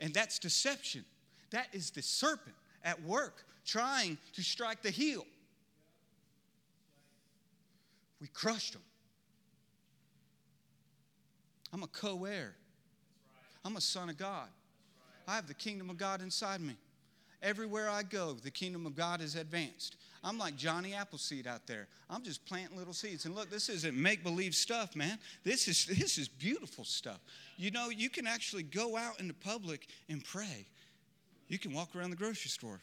And 0.00 0.12
that's 0.12 0.38
deception. 0.38 1.04
That 1.50 1.66
is 1.72 1.90
the 1.90 2.02
serpent 2.02 2.56
at 2.84 3.00
work 3.02 3.44
trying 3.66 4.18
to 4.34 4.42
strike 4.42 4.82
the 4.82 4.90
heel. 4.90 5.24
We 8.20 8.28
crushed 8.28 8.74
him. 8.74 8.80
I'm 11.72 11.82
a 11.82 11.86
co 11.86 12.24
heir, 12.24 12.54
I'm 13.64 13.76
a 13.76 13.80
son 13.80 14.08
of 14.08 14.16
God. 14.16 14.48
I 15.26 15.34
have 15.36 15.46
the 15.48 15.54
kingdom 15.54 15.88
of 15.90 15.96
God 15.96 16.20
inside 16.20 16.60
me. 16.60 16.76
Everywhere 17.42 17.88
I 17.88 18.02
go, 18.02 18.32
the 18.34 18.50
kingdom 18.50 18.84
of 18.86 18.94
God 18.94 19.20
is 19.22 19.36
advanced. 19.36 19.96
I'm 20.24 20.38
like 20.38 20.56
Johnny 20.56 20.94
Appleseed 20.94 21.46
out 21.46 21.66
there. 21.66 21.86
I'm 22.08 22.22
just 22.22 22.44
planting 22.46 22.78
little 22.78 22.94
seeds. 22.94 23.26
And 23.26 23.34
look, 23.36 23.50
this 23.50 23.68
isn't 23.68 23.94
make 23.94 24.22
believe 24.24 24.54
stuff, 24.54 24.96
man. 24.96 25.18
This 25.44 25.68
is, 25.68 25.84
this 25.84 26.16
is 26.16 26.28
beautiful 26.28 26.84
stuff. 26.84 27.20
You 27.58 27.70
know, 27.70 27.90
you 27.90 28.08
can 28.08 28.26
actually 28.26 28.62
go 28.62 28.96
out 28.96 29.20
in 29.20 29.28
the 29.28 29.34
public 29.34 29.86
and 30.08 30.24
pray. 30.24 30.64
You 31.48 31.58
can 31.58 31.74
walk 31.74 31.90
around 31.94 32.08
the 32.08 32.16
grocery 32.16 32.48
store. 32.48 32.80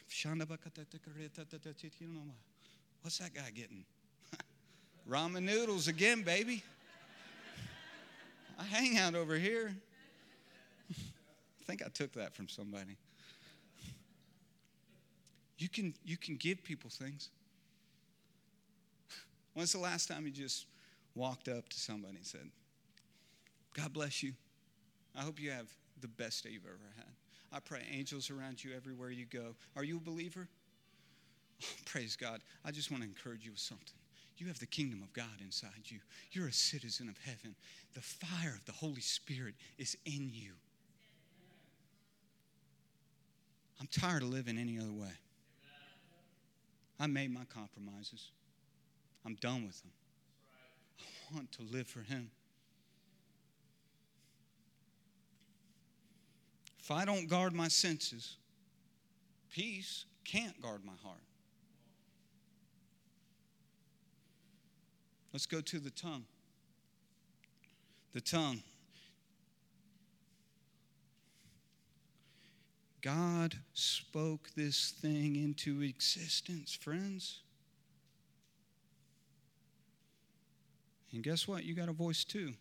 What's 3.02 3.18
that 3.18 3.34
guy 3.34 3.50
getting? 3.52 3.84
Ramen 5.10 5.42
noodles 5.42 5.88
again, 5.88 6.22
baby. 6.22 6.62
I 8.56 8.62
hang 8.62 8.96
out 8.98 9.16
over 9.16 9.34
here. 9.36 9.74
I 10.92 11.64
think 11.64 11.82
I 11.84 11.88
took 11.88 12.12
that 12.12 12.36
from 12.36 12.48
somebody. 12.48 12.96
You 15.62 15.68
can, 15.68 15.94
you 16.04 16.16
can 16.16 16.34
give 16.36 16.64
people 16.64 16.90
things. 16.90 17.30
When's 19.54 19.70
the 19.72 19.78
last 19.78 20.08
time 20.08 20.24
you 20.26 20.32
just 20.32 20.66
walked 21.14 21.46
up 21.46 21.68
to 21.68 21.78
somebody 21.78 22.16
and 22.16 22.26
said, 22.26 22.48
God 23.72 23.92
bless 23.92 24.24
you. 24.24 24.32
I 25.16 25.20
hope 25.20 25.38
you 25.38 25.52
have 25.52 25.68
the 26.00 26.08
best 26.08 26.42
day 26.42 26.50
you've 26.50 26.64
ever 26.66 26.80
had. 26.96 27.06
I 27.56 27.60
pray 27.60 27.82
angels 27.92 28.28
around 28.28 28.64
you 28.64 28.74
everywhere 28.74 29.10
you 29.12 29.24
go. 29.24 29.54
Are 29.76 29.84
you 29.84 29.98
a 29.98 30.00
believer? 30.00 30.48
Oh, 31.62 31.66
praise 31.84 32.16
God. 32.16 32.40
I 32.64 32.72
just 32.72 32.90
want 32.90 33.04
to 33.04 33.08
encourage 33.08 33.44
you 33.44 33.52
with 33.52 33.60
something. 33.60 33.86
You 34.38 34.48
have 34.48 34.58
the 34.58 34.66
kingdom 34.66 35.00
of 35.00 35.12
God 35.12 35.38
inside 35.40 35.82
you. 35.84 35.98
You're 36.32 36.48
a 36.48 36.52
citizen 36.52 37.08
of 37.08 37.16
heaven. 37.24 37.54
The 37.94 38.00
fire 38.00 38.54
of 38.56 38.64
the 38.64 38.72
Holy 38.72 39.00
Spirit 39.00 39.54
is 39.78 39.96
in 40.06 40.28
you. 40.34 40.54
I'm 43.80 43.86
tired 43.92 44.24
of 44.24 44.28
living 44.30 44.58
any 44.58 44.76
other 44.80 44.90
way. 44.92 45.12
I 46.98 47.06
made 47.06 47.30
my 47.32 47.44
compromises. 47.44 48.30
I'm 49.24 49.34
done 49.36 49.66
with 49.66 49.80
them. 49.82 49.92
I 51.00 51.34
want 51.36 51.52
to 51.52 51.62
live 51.62 51.86
for 51.86 52.00
Him. 52.00 52.30
If 56.80 56.90
I 56.90 57.04
don't 57.04 57.28
guard 57.28 57.52
my 57.54 57.68
senses, 57.68 58.36
peace 59.50 60.04
can't 60.24 60.60
guard 60.60 60.84
my 60.84 60.92
heart. 61.02 61.22
Let's 65.32 65.46
go 65.46 65.60
to 65.60 65.78
the 65.78 65.90
tongue. 65.90 66.24
The 68.12 68.20
tongue. 68.20 68.62
God 73.02 73.56
spoke 73.74 74.48
this 74.56 74.92
thing 74.92 75.34
into 75.36 75.82
existence, 75.82 76.72
friends. 76.72 77.40
And 81.12 81.22
guess 81.22 81.46
what? 81.48 81.64
You 81.64 81.74
got 81.74 81.88
a 81.88 81.92
voice 81.92 82.22
too. 82.24 82.52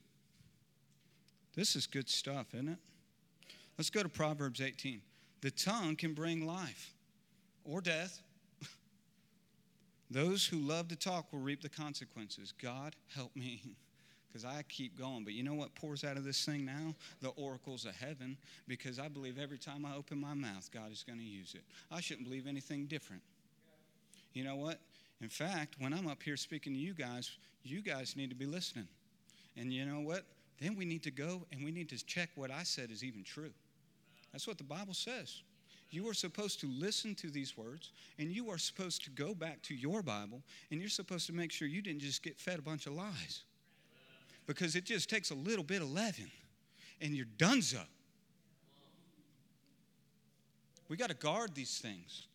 This 1.55 1.75
is 1.75 1.85
good 1.85 2.09
stuff, 2.09 2.47
isn't 2.53 2.69
it? 2.69 2.77
Let's 3.77 3.91
go 3.91 4.01
to 4.03 4.09
Proverbs 4.09 4.61
18. 4.61 5.01
The 5.41 5.51
tongue 5.51 5.95
can 5.95 6.13
bring 6.13 6.45
life 6.47 6.93
or 7.63 7.79
death. 7.79 8.21
Those 10.09 10.45
who 10.47 10.57
love 10.57 10.87
to 10.87 10.95
talk 10.95 11.31
will 11.31 11.39
reap 11.39 11.61
the 11.61 11.69
consequences. 11.69 12.51
God, 12.61 12.95
help 13.15 13.35
me. 13.35 13.61
because 14.32 14.45
I 14.45 14.63
keep 14.69 14.97
going. 14.97 15.23
But 15.23 15.34
you 15.34 15.43
know 15.43 15.53
what 15.53 15.75
pours 15.75 16.03
out 16.03 16.17
of 16.17 16.23
this 16.23 16.43
thing 16.45 16.65
now? 16.65 16.95
The 17.21 17.29
oracles 17.29 17.86
of 17.86 17.95
heaven, 17.95 18.38
because 18.67 18.97
I 18.99 19.07
believe 19.07 19.38
every 19.39 19.57
time 19.57 19.86
I 19.86 19.95
open 19.95 20.19
my 20.19 20.34
mouth, 20.34 20.69
God 20.73 20.91
is 20.91 21.03
going 21.05 21.19
to 21.19 21.25
use 21.25 21.53
it. 21.55 21.63
I 21.91 21.99
shouldn't 22.01 22.25
believe 22.27 22.47
anything 22.47 22.86
different. 22.86 23.21
You 24.34 24.43
know 24.45 24.55
what? 24.55 24.79
In 25.21 25.29
fact, 25.29 25.75
when 25.79 25.93
I'm 25.93 26.07
up 26.07 26.23
here 26.23 26.38
speaking 26.38 26.73
to 26.73 26.79
you 26.79 26.93
guys, 26.93 27.32
you 27.63 27.82
guys 27.82 28.15
need 28.15 28.29
to 28.29 28.36
be 28.36 28.45
listening. 28.45 28.88
And 29.57 29.71
you 29.73 29.86
know 29.86 29.99
what? 29.99 30.23
Then 30.59 30.75
we 30.75 30.86
need 30.86 31.03
to 31.03 31.11
go 31.11 31.41
and 31.51 31.63
we 31.63 31.71
need 31.71 31.89
to 31.89 32.03
check 32.05 32.29
what 32.36 32.51
I 32.51 32.63
said 32.63 32.89
is 32.91 33.03
even 33.03 33.23
true. 33.23 33.51
That's 34.32 34.47
what 34.47 34.57
the 34.57 34.63
Bible 34.63 34.93
says. 34.93 35.41
You 35.89 36.07
are 36.07 36.13
supposed 36.13 36.61
to 36.61 36.67
listen 36.69 37.15
to 37.15 37.29
these 37.29 37.57
words, 37.57 37.91
and 38.17 38.32
you 38.32 38.49
are 38.49 38.57
supposed 38.57 39.03
to 39.03 39.09
go 39.09 39.34
back 39.36 39.61
to 39.63 39.75
your 39.75 40.01
Bible, 40.01 40.41
and 40.71 40.79
you're 40.79 40.88
supposed 40.89 41.27
to 41.27 41.34
make 41.34 41.51
sure 41.51 41.67
you 41.67 41.82
didn't 41.82 41.99
just 41.99 42.23
get 42.23 42.39
fed 42.39 42.57
a 42.59 42.61
bunch 42.61 42.86
of 42.86 42.93
lies 42.93 43.43
because 44.47 44.75
it 44.75 44.85
just 44.85 45.09
takes 45.09 45.31
a 45.31 45.35
little 45.35 45.63
bit 45.63 45.81
of 45.81 45.91
leaven 45.91 46.29
and 47.01 47.13
you're 47.15 47.25
So 47.61 47.79
We 50.89 50.97
got 50.97 51.09
to 51.09 51.15
guard 51.15 51.55
these 51.55 51.79
things. 51.79 52.27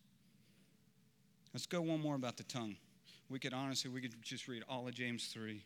Let's 1.53 1.65
go 1.65 1.81
one 1.81 1.99
more 2.01 2.15
about 2.15 2.37
the 2.37 2.43
tongue. 2.43 2.75
We 3.29 3.39
could 3.39 3.53
honestly, 3.53 3.89
we 3.91 4.01
could 4.01 4.21
just 4.21 4.47
read 4.47 4.63
all 4.69 4.87
of 4.87 4.93
James 4.93 5.27
3. 5.27 5.63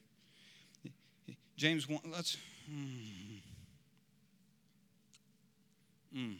James 1.57 1.87
1, 1.87 1.99
let's. 2.11 2.37
Mm, 2.71 3.05
mm. 6.15 6.37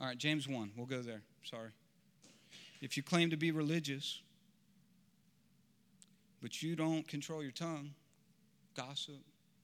All 0.00 0.06
right, 0.08 0.18
James 0.18 0.46
1, 0.48 0.72
we'll 0.76 0.86
go 0.86 1.00
there. 1.00 1.22
Sorry. 1.44 1.70
If 2.82 2.96
you 2.96 3.02
claim 3.02 3.30
to 3.30 3.36
be 3.36 3.52
religious, 3.52 4.20
but 6.42 6.60
you 6.62 6.74
don't 6.76 7.06
control 7.06 7.40
your 7.40 7.52
tongue. 7.52 7.92
Gossip, 8.76 9.20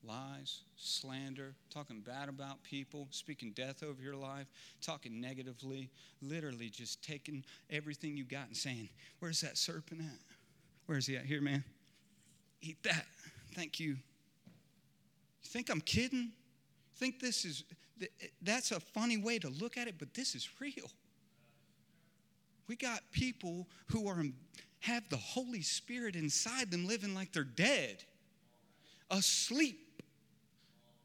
lies, 0.07 0.61
slander, 0.77 1.55
talking 1.75 2.01
bad 2.01 2.29
about 2.29 2.63
people, 2.63 3.09
speaking 3.11 3.51
death 3.51 3.83
over 3.83 4.01
your 4.01 4.15
life, 4.15 4.47
talking 4.81 5.21
negatively, 5.21 5.91
literally 6.23 6.71
just 6.71 7.03
taking 7.03 7.45
everything 7.69 8.17
you 8.17 8.25
got 8.25 8.47
and 8.47 8.57
saying, 8.57 8.89
Where's 9.19 9.41
that 9.41 9.59
serpent 9.59 10.01
at? 10.03 10.21
Where 10.87 10.97
is 10.97 11.07
he 11.07 11.17
at? 11.17 11.25
Here, 11.27 11.41
man. 11.43 11.65
Eat 12.63 12.83
that. 12.85 13.07
Thank 13.55 13.81
you. 13.81 13.91
You 13.91 13.97
think 15.49 15.69
I'm 15.71 15.81
kidding? 15.81 16.31
Think 16.97 17.19
this 17.19 17.45
is, 17.45 17.65
eh, 18.01 18.07
that's 18.43 18.71
a 18.73 18.81
funny 18.81 19.17
way 19.17 19.39
to 19.41 19.49
look 19.49 19.77
at 19.77 19.89
it, 19.89 19.95
but 19.99 20.15
this 20.15 20.35
is 20.35 20.49
real. 20.61 20.91
We 22.69 22.77
got 22.77 23.01
people 23.13 23.67
who 23.91 24.09
are 24.09 24.23
have 24.81 25.09
the 25.09 25.17
Holy 25.17 25.63
Spirit 25.63 26.17
inside 26.17 26.71
them 26.71 26.87
living 26.87 27.15
like 27.15 27.33
they're 27.33 27.45
dead, 27.45 28.03
asleep. 29.11 29.81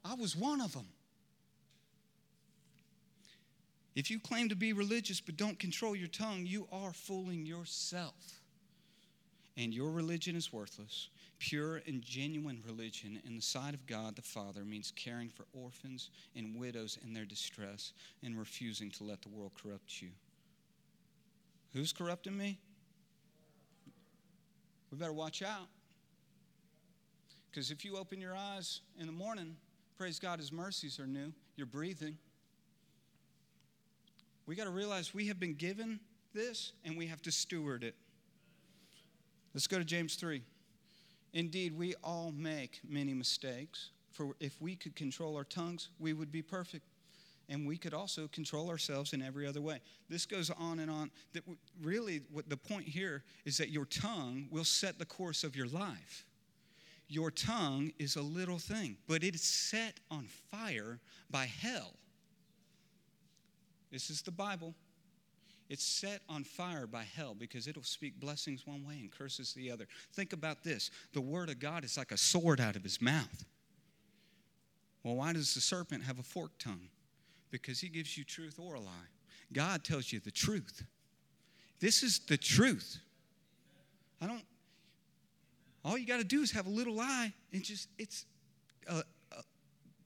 I 0.05 0.15
was 0.15 0.35
one 0.35 0.61
of 0.61 0.73
them. 0.73 0.87
If 3.95 4.09
you 4.09 4.19
claim 4.19 4.49
to 4.49 4.55
be 4.55 4.73
religious 4.73 5.21
but 5.21 5.37
don't 5.37 5.57
control 5.59 5.95
your 5.95 6.07
tongue, 6.07 6.45
you 6.45 6.67
are 6.71 6.91
fooling 6.93 7.45
yourself. 7.45 8.41
And 9.55 9.71
your 9.71 9.91
religion 9.91 10.35
is 10.35 10.51
worthless. 10.51 11.09
Pure 11.39 11.81
and 11.87 12.01
genuine 12.01 12.63
religion 12.65 13.19
in 13.25 13.35
the 13.35 13.41
sight 13.41 13.73
of 13.75 13.85
God 13.85 14.15
the 14.15 14.21
Father 14.21 14.63
means 14.65 14.91
caring 14.95 15.29
for 15.29 15.45
orphans 15.53 16.09
and 16.35 16.55
widows 16.59 16.97
in 17.05 17.13
their 17.13 17.25
distress 17.25 17.91
and 18.23 18.37
refusing 18.37 18.89
to 18.91 19.03
let 19.03 19.21
the 19.21 19.29
world 19.29 19.51
corrupt 19.61 20.01
you. 20.01 20.09
Who's 21.73 21.91
corrupting 21.93 22.35
me? 22.37 22.57
We 24.93 24.99
better 24.99 25.11
watch 25.11 25.41
out. 25.41 25.69
Because 27.49 27.71
if 27.71 27.83
you 27.83 27.97
open 27.97 28.21
your 28.21 28.35
eyes 28.35 28.81
in 28.99 29.07
the 29.07 29.11
morning, 29.11 29.55
praise 29.97 30.19
God, 30.19 30.37
His 30.37 30.51
mercies 30.51 30.99
are 30.99 31.07
new. 31.07 31.33
You're 31.55 31.65
breathing. 31.65 32.15
We 34.45 34.53
got 34.55 34.65
to 34.65 34.69
realize 34.69 35.11
we 35.11 35.25
have 35.29 35.39
been 35.39 35.55
given 35.55 35.99
this 36.35 36.73
and 36.85 36.95
we 36.95 37.07
have 37.07 37.23
to 37.23 37.31
steward 37.31 37.83
it. 37.83 37.95
Let's 39.55 39.65
go 39.65 39.79
to 39.79 39.83
James 39.83 40.13
3. 40.13 40.43
Indeed, 41.33 41.75
we 41.75 41.95
all 42.03 42.31
make 42.31 42.79
many 42.87 43.15
mistakes, 43.15 43.89
for 44.11 44.35
if 44.39 44.61
we 44.61 44.75
could 44.75 44.95
control 44.95 45.35
our 45.37 45.43
tongues, 45.43 45.89
we 45.99 46.13
would 46.13 46.31
be 46.31 46.43
perfect 46.43 46.83
and 47.49 47.67
we 47.67 47.77
could 47.77 47.93
also 47.93 48.27
control 48.29 48.69
ourselves 48.69 49.13
in 49.13 49.21
every 49.21 49.45
other 49.45 49.61
way. 49.61 49.79
This 50.09 50.25
goes 50.25 50.49
on 50.51 50.79
and 50.79 50.89
on. 50.89 51.11
That 51.33 51.43
really, 51.81 52.21
what 52.31 52.49
the 52.49 52.57
point 52.57 52.87
here 52.87 53.23
is 53.45 53.57
that 53.57 53.69
your 53.69 53.85
tongue 53.85 54.47
will 54.49 54.63
set 54.63 54.97
the 54.99 55.05
course 55.05 55.43
of 55.43 55.55
your 55.55 55.67
life. 55.67 56.25
Your 57.09 57.31
tongue 57.31 57.91
is 57.99 58.15
a 58.15 58.21
little 58.21 58.57
thing, 58.59 58.97
but 59.07 59.23
it 59.23 59.35
is 59.35 59.41
set 59.41 59.99
on 60.09 60.25
fire 60.51 60.99
by 61.29 61.45
hell. 61.45 61.91
This 63.91 64.09
is 64.09 64.21
the 64.21 64.31
Bible. 64.31 64.73
It's 65.69 65.83
set 65.83 66.21
on 66.29 66.43
fire 66.43 66.87
by 66.87 67.03
hell 67.15 67.35
because 67.37 67.67
it'll 67.67 67.83
speak 67.83 68.19
blessings 68.19 68.65
one 68.65 68.85
way 68.87 68.95
and 68.99 69.11
curses 69.11 69.53
the 69.53 69.69
other. 69.71 69.85
Think 70.13 70.33
about 70.33 70.63
this 70.63 70.91
the 71.13 71.21
word 71.21 71.49
of 71.49 71.59
God 71.59 71.83
is 71.83 71.97
like 71.97 72.11
a 72.11 72.17
sword 72.17 72.59
out 72.61 72.75
of 72.75 72.83
his 72.83 73.01
mouth. 73.01 73.45
Well, 75.03 75.15
why 75.17 75.33
does 75.33 75.53
the 75.53 75.59
serpent 75.61 76.03
have 76.03 76.17
a 76.19 76.23
forked 76.23 76.59
tongue? 76.61 76.87
because 77.53 77.79
He 77.79 77.87
gives 77.87 78.17
you 78.17 78.23
truth 78.25 78.59
or 78.61 78.73
a 78.73 78.79
lie. 78.79 79.07
God 79.53 79.83
tells 79.85 80.11
you 80.11 80.19
the 80.19 80.31
truth. 80.31 80.83
This 81.79 82.01
is 82.03 82.19
the 82.27 82.35
truth. 82.35 82.97
I 84.19 84.25
don't, 84.27 84.41
all 85.85 85.95
you 85.97 86.05
got 86.07 86.17
to 86.17 86.23
do 86.23 86.41
is 86.41 86.49
have 86.51 86.65
a 86.65 86.69
little 86.71 86.95
lie 86.95 87.31
and 87.53 87.61
just, 87.63 87.87
it's, 87.99 88.25
uh, 88.89 89.01
uh, 89.37 89.41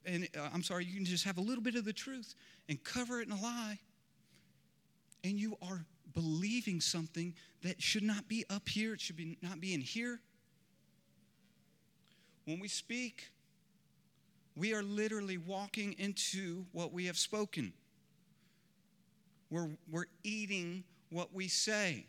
and 0.06 0.28
uh, 0.38 0.50
I'm 0.54 0.62
sorry, 0.62 0.84
you 0.86 0.96
can 0.98 1.06
just 1.06 1.24
have 1.24 1.38
a 1.38 1.42
little 1.42 1.64
bit 1.64 1.76
of 1.76 1.86
the 1.86 1.94
truth 1.94 2.36
and 2.68 2.84
cover 2.84 3.22
it 3.22 3.28
in 3.30 3.34
a 3.34 3.42
lie. 3.42 3.80
And 5.24 5.34
you 5.40 5.56
are 5.62 5.86
believing 6.14 6.82
something 6.82 7.34
that 7.64 7.82
should 7.82 8.04
not 8.04 8.28
be 8.28 8.44
up 8.50 8.68
here, 8.68 8.94
it 8.94 9.00
should 9.02 9.16
be, 9.18 9.38
not 9.42 9.62
be 9.62 9.74
in 9.74 9.80
here. 9.82 10.20
When 12.46 12.60
we 12.60 12.68
speak, 12.68 13.30
we 14.58 14.74
are 14.74 14.82
literally 14.82 15.38
walking 15.38 15.94
into 16.00 16.66
what 16.72 16.92
we 16.92 17.06
have 17.06 17.18
spoken. 17.18 17.72
We're, 19.52 19.70
we're 19.90 20.06
eating 20.24 20.84
what 21.12 21.34
we 21.34 21.48
say. 21.48 22.08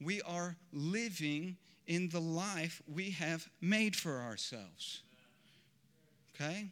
We 0.00 0.22
are 0.22 0.56
living 0.72 1.56
in 1.86 2.08
the 2.08 2.20
life 2.20 2.82
we 2.92 3.10
have 3.10 3.46
made 3.60 3.94
for 3.94 4.22
ourselves. 4.22 5.02
Okay? 6.34 6.66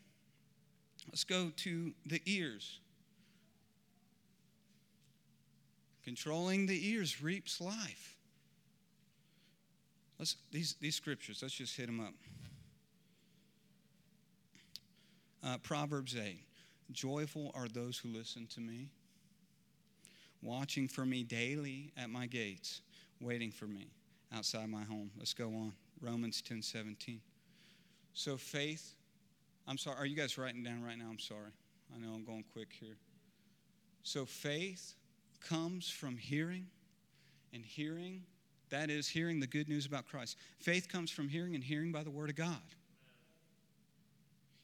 Let's 1.08 1.24
go 1.24 1.52
to 1.54 1.92
the 2.06 2.22
ears. 2.24 2.80
Controlling 6.04 6.66
the 6.66 6.90
ears 6.90 7.22
reaps 7.22 7.60
life. 7.60 8.16
Let's, 10.18 10.36
these, 10.50 10.74
these 10.80 10.94
scriptures, 10.94 11.40
let's 11.42 11.54
just 11.54 11.76
hit 11.76 11.86
them 11.86 12.00
up. 12.00 12.14
Uh, 15.45 15.59
Proverbs 15.59 16.16
8 16.16 16.38
Joyful 16.93 17.51
are 17.55 17.66
those 17.68 17.99
who 17.99 18.09
listen 18.09 18.47
to 18.49 18.61
me, 18.61 18.88
watching 20.43 20.86
for 20.88 21.07
me 21.07 21.24
daily 21.24 21.90
at 21.97 22.11
my 22.11 22.26
gates, 22.26 22.82
waiting 23.20 23.51
for 23.51 23.64
me 23.66 23.86
outside 24.34 24.68
my 24.68 24.82
home. 24.84 25.11
Let's 25.18 25.32
go 25.34 25.49
on. 25.49 25.72
Romans 26.01 26.43
10 26.43 26.62
17. 26.62 27.20
So 28.12 28.36
faith, 28.36 28.95
I'm 29.66 29.78
sorry, 29.78 29.97
are 29.97 30.07
you 30.07 30.16
guys 30.16 30.36
writing 30.36 30.62
down 30.62 30.82
right 30.82 30.99
now? 30.99 31.07
I'm 31.11 31.18
sorry. 31.18 31.51
I 31.95 31.99
know 31.99 32.12
I'm 32.14 32.24
going 32.24 32.45
quick 32.53 32.68
here. 32.78 32.97
So 34.03 34.24
faith 34.24 34.95
comes 35.40 35.88
from 35.88 36.16
hearing, 36.18 36.66
and 37.55 37.64
hearing, 37.64 38.22
that 38.70 38.90
is, 38.90 39.09
hearing 39.09 39.40
the 39.40 39.47
good 39.47 39.68
news 39.68 39.86
about 39.86 40.07
Christ. 40.07 40.36
Faith 40.59 40.88
comes 40.88 41.11
from 41.11 41.28
hearing, 41.28 41.55
and 41.55 41.64
hearing 41.64 41.90
by 41.90 42.03
the 42.03 42.11
Word 42.11 42.28
of 42.30 42.36
God. 42.36 42.61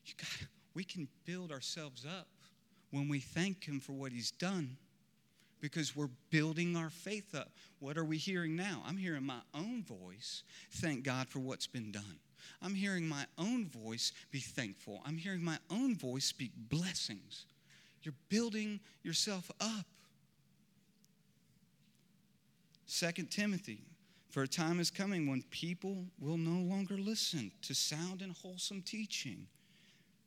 You 0.04 0.14
got 0.16 0.48
we 0.78 0.84
can 0.84 1.08
build 1.26 1.50
ourselves 1.50 2.06
up 2.06 2.28
when 2.92 3.08
we 3.08 3.18
thank 3.18 3.64
Him 3.66 3.80
for 3.80 3.94
what 3.94 4.12
He's 4.12 4.30
done 4.30 4.76
because 5.60 5.96
we're 5.96 6.10
building 6.30 6.76
our 6.76 6.88
faith 6.88 7.34
up. 7.34 7.50
What 7.80 7.98
are 7.98 8.04
we 8.04 8.16
hearing 8.16 8.54
now? 8.54 8.84
I'm 8.86 8.96
hearing 8.96 9.24
my 9.24 9.40
own 9.56 9.82
voice 9.82 10.44
thank 10.70 11.02
God 11.02 11.26
for 11.26 11.40
what's 11.40 11.66
been 11.66 11.90
done. 11.90 12.20
I'm 12.62 12.76
hearing 12.76 13.08
my 13.08 13.24
own 13.38 13.66
voice 13.68 14.12
be 14.30 14.38
thankful. 14.38 15.02
I'm 15.04 15.16
hearing 15.16 15.42
my 15.42 15.58
own 15.68 15.96
voice 15.96 16.26
speak 16.26 16.52
blessings. 16.70 17.46
You're 18.04 18.14
building 18.28 18.78
yourself 19.02 19.50
up. 19.60 19.84
Second 22.86 23.32
Timothy, 23.32 23.80
for 24.30 24.44
a 24.44 24.48
time 24.48 24.78
is 24.78 24.92
coming 24.92 25.28
when 25.28 25.42
people 25.50 26.04
will 26.20 26.38
no 26.38 26.64
longer 26.72 26.94
listen 26.96 27.50
to 27.62 27.74
sound 27.74 28.22
and 28.22 28.30
wholesome 28.36 28.82
teaching 28.82 29.48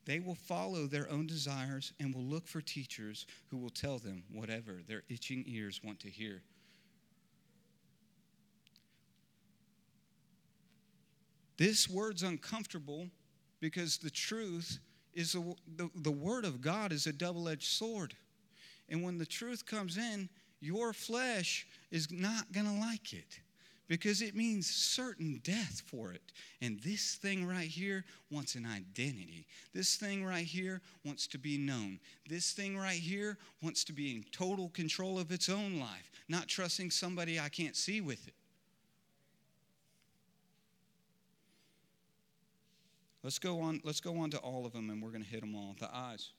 they 0.04 0.18
will 0.20 0.34
follow 0.34 0.86
their 0.86 1.08
own 1.10 1.26
desires 1.26 1.92
and 2.00 2.14
will 2.14 2.24
look 2.24 2.48
for 2.48 2.60
teachers 2.60 3.26
who 3.48 3.56
will 3.56 3.70
tell 3.70 3.98
them 3.98 4.24
whatever 4.32 4.80
their 4.86 5.02
itching 5.08 5.44
ears 5.46 5.80
want 5.82 6.00
to 6.00 6.10
hear. 6.10 6.42
This 11.56 11.88
word's 11.88 12.22
uncomfortable 12.24 13.08
because 13.60 13.98
the 13.98 14.10
truth 14.10 14.80
is 15.14 15.32
the, 15.34 15.54
the, 15.76 15.88
the 15.94 16.10
word 16.10 16.44
of 16.44 16.60
God 16.60 16.90
is 16.92 17.06
a 17.06 17.12
double 17.12 17.48
edged 17.48 17.68
sword. 17.68 18.14
And 18.88 19.02
when 19.04 19.18
the 19.18 19.26
truth 19.26 19.64
comes 19.66 19.96
in, 19.98 20.28
your 20.60 20.92
flesh 20.92 21.64
is 21.92 22.10
not 22.10 22.50
going 22.52 22.66
to 22.66 22.72
like 22.80 23.12
it 23.12 23.38
because 23.88 24.22
it 24.22 24.34
means 24.34 24.66
certain 24.66 25.40
death 25.44 25.82
for 25.86 26.12
it. 26.12 26.32
And 26.60 26.78
this 26.80 27.14
thing 27.16 27.46
right 27.46 27.66
here 27.66 28.04
wants 28.30 28.54
an 28.54 28.64
identity. 28.66 29.46
This 29.74 29.96
thing 29.96 30.24
right 30.24 30.44
here 30.46 30.80
wants 31.04 31.26
to 31.28 31.38
be 31.38 31.58
known. 31.58 31.98
This 32.28 32.52
thing 32.52 32.78
right 32.78 32.98
here 32.98 33.38
wants 33.62 33.84
to 33.84 33.92
be 33.92 34.14
in 34.14 34.24
total 34.30 34.68
control 34.70 35.18
of 35.18 35.32
its 35.32 35.48
own 35.48 35.78
life, 35.78 36.10
not 36.28 36.48
trusting 36.48 36.90
somebody 36.90 37.40
I 37.40 37.48
can't 37.48 37.76
see 37.76 38.00
with 38.00 38.28
it. 38.28 38.34
Let's 43.22 43.38
go 43.38 43.60
on, 43.60 43.80
let's 43.84 44.00
go 44.00 44.18
on 44.18 44.30
to 44.30 44.38
all 44.38 44.66
of 44.66 44.72
them 44.72 44.90
and 44.90 45.00
we're 45.02 45.10
going 45.10 45.22
to 45.22 45.28
hit 45.28 45.42
them 45.42 45.54
all. 45.54 45.76
The 45.78 45.92
eyes. 45.94 46.30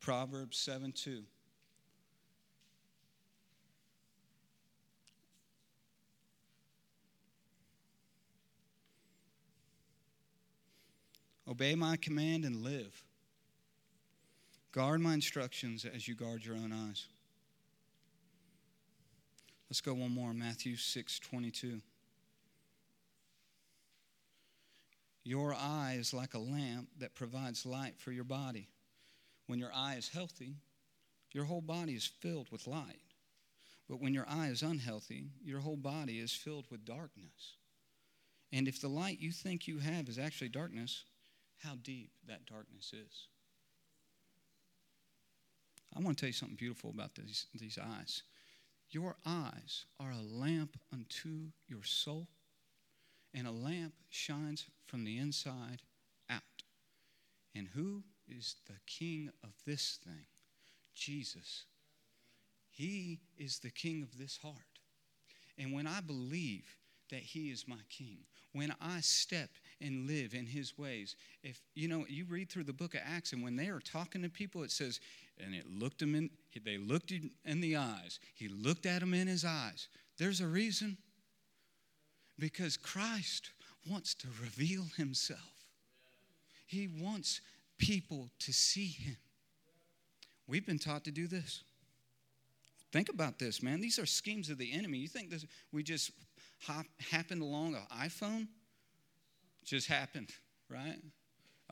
Proverbs 0.00 0.56
7 0.56 0.92
2. 0.92 1.22
Obey 11.50 11.74
my 11.74 11.96
command 11.96 12.44
and 12.44 12.62
live. 12.62 13.02
Guard 14.70 15.00
my 15.00 15.14
instructions 15.14 15.84
as 15.84 16.06
you 16.06 16.14
guard 16.14 16.44
your 16.46 16.54
own 16.54 16.70
eyes. 16.72 17.08
Let's 19.68 19.80
go 19.80 19.94
one 19.94 20.12
more, 20.12 20.32
Matthew 20.32 20.76
6 20.76 21.18
22. 21.18 21.80
Your 25.24 25.52
eye 25.52 25.96
is 25.98 26.14
like 26.14 26.34
a 26.34 26.38
lamp 26.38 26.88
that 27.00 27.16
provides 27.16 27.66
light 27.66 27.94
for 27.98 28.12
your 28.12 28.24
body. 28.24 28.68
When 29.48 29.58
your 29.58 29.72
eye 29.74 29.96
is 29.96 30.08
healthy, 30.08 30.54
your 31.32 31.44
whole 31.44 31.60
body 31.60 31.94
is 31.94 32.06
filled 32.06 32.48
with 32.52 32.68
light. 32.68 33.00
But 33.88 34.00
when 34.00 34.14
your 34.14 34.26
eye 34.28 34.48
is 34.48 34.62
unhealthy, 34.62 35.30
your 35.42 35.58
whole 35.60 35.76
body 35.76 36.20
is 36.20 36.32
filled 36.32 36.70
with 36.70 36.84
darkness. 36.84 37.56
And 38.52 38.68
if 38.68 38.80
the 38.80 38.88
light 38.88 39.18
you 39.20 39.32
think 39.32 39.66
you 39.66 39.78
have 39.78 40.08
is 40.08 40.18
actually 40.18 40.48
darkness, 40.48 41.04
how 41.62 41.74
deep 41.82 42.10
that 42.26 42.46
darkness 42.46 42.92
is. 42.92 43.28
I 45.96 46.00
want 46.00 46.16
to 46.16 46.20
tell 46.22 46.28
you 46.28 46.32
something 46.34 46.56
beautiful 46.56 46.90
about 46.90 47.14
these, 47.14 47.46
these 47.54 47.78
eyes. 47.80 48.22
Your 48.90 49.16
eyes 49.26 49.86
are 49.98 50.10
a 50.12 50.22
lamp 50.36 50.76
unto 50.92 51.48
your 51.68 51.84
soul, 51.84 52.28
and 53.34 53.46
a 53.46 53.50
lamp 53.52 53.94
shines 54.08 54.66
from 54.86 55.04
the 55.04 55.18
inside 55.18 55.82
out. 56.28 56.40
And 57.54 57.68
who 57.74 58.02
is 58.28 58.56
the 58.66 58.78
king 58.86 59.30
of 59.42 59.50
this 59.66 59.98
thing? 60.04 60.26
Jesus. 60.94 61.64
He 62.70 63.20
is 63.36 63.58
the 63.58 63.70
king 63.70 64.02
of 64.02 64.16
this 64.18 64.38
heart. 64.42 64.54
And 65.58 65.72
when 65.72 65.86
I 65.86 66.00
believe 66.00 66.64
that 67.10 67.20
He 67.20 67.50
is 67.50 67.66
my 67.66 67.80
king, 67.90 68.18
when 68.52 68.72
I 68.80 69.00
step 69.00 69.50
and 69.80 70.06
live 70.06 70.34
in 70.34 70.46
his 70.46 70.76
ways. 70.76 71.16
If 71.42 71.60
you 71.74 71.88
know, 71.88 72.04
you 72.08 72.26
read 72.28 72.50
through 72.50 72.64
the 72.64 72.72
book 72.72 72.94
of 72.94 73.00
Acts, 73.04 73.32
and 73.32 73.42
when 73.42 73.56
they 73.56 73.68
are 73.68 73.80
talking 73.80 74.22
to 74.22 74.28
people, 74.28 74.62
it 74.62 74.70
says, 74.70 75.00
and 75.42 75.54
it 75.54 75.66
looked 75.70 76.00
them 76.00 76.14
in, 76.14 76.30
they 76.64 76.76
looked 76.78 77.10
him 77.10 77.30
in 77.44 77.60
the 77.60 77.76
eyes. 77.76 78.18
He 78.34 78.48
looked 78.48 78.86
at 78.86 79.00
them 79.00 79.14
in 79.14 79.26
his 79.26 79.44
eyes. 79.44 79.88
There's 80.18 80.40
a 80.40 80.46
reason. 80.46 80.98
Because 82.38 82.78
Christ 82.78 83.50
wants 83.90 84.14
to 84.14 84.26
reveal 84.40 84.84
himself. 84.96 85.38
He 86.66 86.88
wants 86.88 87.42
people 87.78 88.28
to 88.40 88.52
see 88.52 88.86
him. 88.86 89.16
We've 90.46 90.64
been 90.64 90.78
taught 90.78 91.04
to 91.04 91.10
do 91.10 91.26
this. 91.26 91.62
Think 92.94 93.10
about 93.10 93.38
this, 93.38 93.62
man. 93.62 93.80
These 93.82 93.98
are 93.98 94.06
schemes 94.06 94.48
of 94.48 94.56
the 94.56 94.72
enemy. 94.72 94.98
You 94.98 95.08
think 95.08 95.28
this, 95.28 95.44
we 95.70 95.82
just 95.82 96.12
hop, 96.66 96.86
happened 97.10 97.42
along 97.42 97.74
an 97.76 97.82
iPhone? 97.94 98.48
just 99.70 99.86
happened, 99.86 100.30
right? 100.68 100.98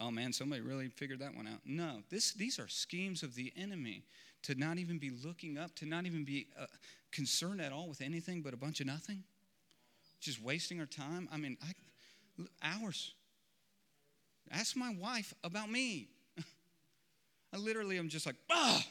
Oh 0.01 0.13
man, 0.13 0.33
somebody 0.33 0.61
really 0.63 0.89
figured 0.89 1.19
that 1.19 1.35
one 1.35 1.49
out. 1.49 1.59
No, 1.67 2.03
this, 2.11 2.33
these 2.33 2.61
are 2.61 2.69
schemes 2.69 3.25
of 3.25 3.35
the 3.35 3.53
enemy 3.57 4.05
to 4.45 4.55
not 4.55 4.79
even 4.79 4.99
be 4.99 5.11
looking 5.11 5.59
up, 5.59 5.75
to 5.75 5.85
not 5.85 6.07
even 6.07 6.25
be 6.25 6.47
uh, 6.59 6.67
concerned 7.11 7.61
at 7.61 7.73
all 7.73 7.89
with 7.89 8.01
anything 8.01 8.41
but 8.41 8.55
a 8.55 8.57
bunch 8.57 8.79
of 8.81 8.87
nothing. 8.87 9.25
Just 10.21 10.41
wasting 10.41 10.79
our 10.79 10.87
time. 10.87 11.29
I 11.33 11.37
mean, 11.39 11.57
I, 11.61 12.43
hours. 12.63 13.15
Ask 14.53 14.77
my 14.77 14.95
wife 14.95 15.35
about 15.43 15.69
me. 15.69 16.07
I 17.53 17.57
literally 17.57 17.99
am 17.99 18.09
just 18.09 18.27
like, 18.27 18.37
ah, 18.49 18.79
oh, 18.81 18.91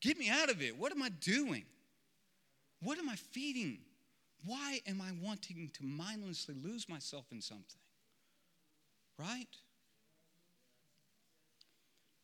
get 0.00 0.18
me 0.18 0.30
out 0.30 0.50
of 0.50 0.62
it. 0.62 0.78
What 0.78 0.92
am 0.92 1.02
I 1.02 1.08
doing? 1.08 1.64
What 2.80 2.96
am 2.96 3.08
I 3.08 3.16
feeding? 3.16 3.78
Why 4.46 4.78
am 4.86 5.00
I 5.00 5.10
wanting 5.20 5.70
to 5.74 5.84
mindlessly 5.84 6.54
lose 6.62 6.88
myself 6.88 7.24
in 7.32 7.40
something? 7.40 7.80
Right? 9.18 9.48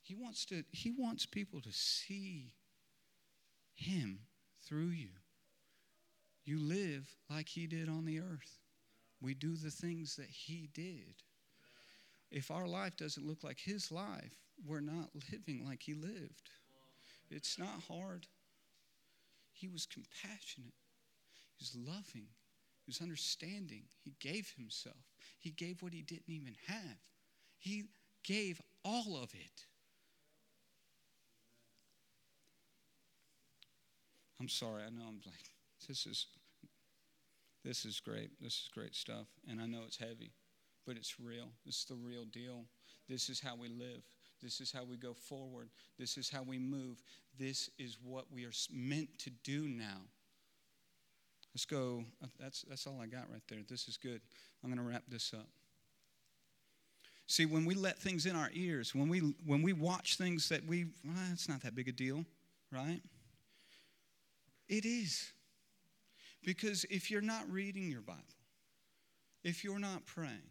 He 0.02 0.14
wants 0.16 0.44
to 0.46 0.64
he 0.72 0.90
wants 0.90 1.24
people 1.24 1.60
to 1.60 1.72
see 1.72 2.52
him 3.74 4.20
through 4.66 4.88
you. 4.88 5.10
You 6.44 6.58
live 6.58 7.08
like 7.28 7.48
he 7.48 7.66
did 7.68 7.88
on 7.88 8.06
the 8.06 8.18
earth. 8.18 8.58
We 9.22 9.34
do 9.34 9.54
the 9.54 9.70
things 9.70 10.16
that 10.16 10.28
he 10.28 10.68
did. 10.74 11.14
If 12.30 12.50
our 12.50 12.66
life 12.66 12.96
doesn't 12.96 13.26
look 13.26 13.44
like 13.44 13.58
his 13.60 13.92
life, 13.92 14.36
we're 14.66 14.80
not 14.80 15.10
living 15.32 15.64
like 15.64 15.82
he 15.82 15.94
lived. 15.94 16.50
It's 17.30 17.58
not 17.58 17.68
hard. 17.88 18.26
He 19.52 19.68
was 19.68 19.86
compassionate. 19.86 20.74
He 21.56 21.60
was 21.60 21.76
loving. 21.86 22.28
He 22.82 22.88
was 22.88 23.00
understanding. 23.00 23.82
He 24.02 24.14
gave 24.20 24.52
himself. 24.56 25.02
He 25.40 25.50
gave 25.50 25.82
what 25.82 25.92
he 25.94 26.02
didn't 26.02 26.28
even 26.28 26.54
have. 26.68 26.98
He 27.58 27.84
gave 28.24 28.60
all 28.84 29.16
of 29.22 29.32
it. 29.34 29.64
I'm 34.38 34.48
sorry, 34.48 34.82
I 34.84 34.90
know 34.90 35.04
I'm 35.08 35.20
like, 35.26 35.50
this 35.88 36.06
is 36.06 36.26
this 37.64 37.84
is 37.84 38.00
great. 38.00 38.30
This 38.40 38.54
is 38.54 38.70
great 38.72 38.94
stuff. 38.94 39.26
And 39.50 39.60
I 39.60 39.66
know 39.66 39.80
it's 39.86 39.98
heavy, 39.98 40.32
but 40.86 40.96
it's 40.96 41.20
real. 41.20 41.46
This 41.66 41.78
is 41.80 41.84
the 41.86 41.94
real 41.94 42.24
deal. 42.24 42.64
This 43.08 43.28
is 43.28 43.38
how 43.40 43.54
we 43.54 43.68
live. 43.68 44.02
This 44.42 44.60
is 44.62 44.72
how 44.72 44.84
we 44.84 44.96
go 44.96 45.12
forward. 45.12 45.68
This 45.98 46.16
is 46.16 46.30
how 46.30 46.42
we 46.42 46.58
move. 46.58 47.02
This 47.38 47.68
is 47.78 47.98
what 48.02 48.24
we 48.32 48.46
are 48.46 48.52
meant 48.72 49.18
to 49.20 49.30
do 49.44 49.68
now. 49.68 50.00
Let's 51.54 51.64
go. 51.64 52.04
Uh, 52.22 52.26
that's, 52.38 52.62
that's 52.68 52.86
all 52.86 53.00
I 53.02 53.06
got 53.06 53.28
right 53.30 53.42
there. 53.48 53.60
This 53.68 53.88
is 53.88 53.96
good. 53.96 54.20
I'm 54.62 54.70
going 54.72 54.84
to 54.84 54.88
wrap 54.88 55.04
this 55.08 55.32
up. 55.34 55.48
See, 57.26 57.46
when 57.46 57.64
we 57.64 57.74
let 57.74 57.98
things 57.98 58.26
in 58.26 58.34
our 58.34 58.50
ears, 58.52 58.94
when 58.94 59.08
we, 59.08 59.18
when 59.46 59.62
we 59.62 59.72
watch 59.72 60.16
things 60.16 60.48
that 60.48 60.66
we, 60.66 60.86
well, 61.04 61.14
it's 61.32 61.48
not 61.48 61.62
that 61.62 61.74
big 61.74 61.88
a 61.88 61.92
deal, 61.92 62.24
right? 62.72 63.00
It 64.68 64.84
is. 64.84 65.32
Because 66.44 66.84
if 66.90 67.10
you're 67.10 67.20
not 67.20 67.48
reading 67.50 67.90
your 67.90 68.00
Bible, 68.00 68.22
if 69.44 69.62
you're 69.62 69.78
not 69.78 70.06
praying, 70.06 70.50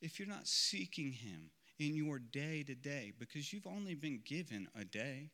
if 0.00 0.18
you're 0.18 0.28
not 0.28 0.46
seeking 0.46 1.12
Him 1.12 1.50
in 1.78 1.96
your 1.96 2.18
day 2.18 2.62
to 2.64 2.74
day, 2.74 3.12
because 3.18 3.52
you've 3.52 3.66
only 3.66 3.94
been 3.94 4.20
given 4.24 4.68
a 4.78 4.84
day, 4.84 5.30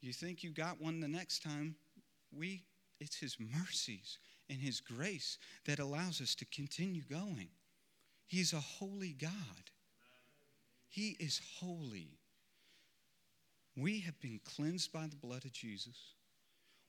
you 0.00 0.12
think 0.12 0.42
you 0.42 0.50
got 0.50 0.80
one 0.80 1.00
the 1.00 1.08
next 1.08 1.42
time. 1.42 1.76
We 2.36 2.64
it's 3.00 3.16
His 3.16 3.36
mercies 3.38 4.18
and 4.48 4.60
His 4.60 4.80
grace 4.80 5.38
that 5.66 5.78
allows 5.78 6.20
us 6.20 6.34
to 6.36 6.46
continue 6.46 7.02
going. 7.02 7.48
He 8.26 8.40
is 8.40 8.52
a 8.52 8.60
holy 8.60 9.12
God. 9.12 9.30
He 10.88 11.16
is 11.20 11.40
holy. 11.60 12.18
We 13.76 14.00
have 14.00 14.18
been 14.20 14.40
cleansed 14.44 14.92
by 14.92 15.06
the 15.08 15.16
blood 15.16 15.44
of 15.44 15.52
Jesus. 15.52 16.14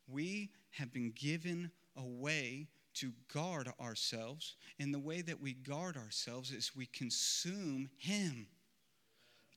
We 0.07 0.51
have 0.71 0.93
been 0.93 1.11
given 1.15 1.71
a 1.97 2.05
way 2.05 2.67
to 2.95 3.11
guard 3.33 3.69
ourselves. 3.81 4.55
And 4.79 4.93
the 4.93 4.99
way 4.99 5.21
that 5.21 5.41
we 5.41 5.53
guard 5.53 5.97
ourselves 5.97 6.51
is 6.51 6.71
we 6.75 6.85
consume 6.87 7.89
Him, 7.97 8.47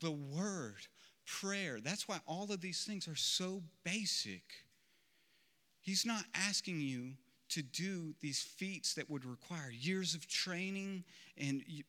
the 0.00 0.10
Word, 0.10 0.86
prayer. 1.24 1.78
That's 1.80 2.08
why 2.08 2.18
all 2.26 2.50
of 2.50 2.60
these 2.60 2.82
things 2.84 3.06
are 3.06 3.14
so 3.14 3.62
basic. 3.84 4.42
He's 5.90 6.06
not 6.06 6.22
asking 6.36 6.80
you 6.80 7.14
to 7.48 7.62
do 7.62 8.14
these 8.20 8.40
feats 8.40 8.94
that 8.94 9.10
would 9.10 9.24
require 9.24 9.72
years 9.72 10.14
of 10.14 10.28
training, 10.28 11.02
and 11.36 11.64
you, 11.66 11.82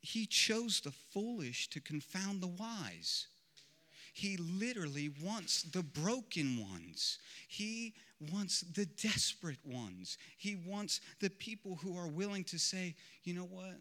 he 0.00 0.26
chose 0.26 0.78
the 0.80 0.92
foolish 1.10 1.66
to 1.70 1.80
confound 1.80 2.40
the 2.40 2.46
wise. 2.46 3.26
He 4.12 4.36
literally 4.36 5.08
wants 5.24 5.62
the 5.64 5.82
broken 5.82 6.58
ones. 6.70 7.18
He 7.48 7.94
wants 8.32 8.60
the 8.60 8.86
desperate 8.86 9.66
ones. 9.66 10.18
He 10.36 10.54
wants 10.54 11.00
the 11.18 11.28
people 11.30 11.80
who 11.82 11.98
are 11.98 12.06
willing 12.06 12.44
to 12.44 12.60
say, 12.60 12.94
you 13.24 13.34
know 13.34 13.42
what? 13.50 13.74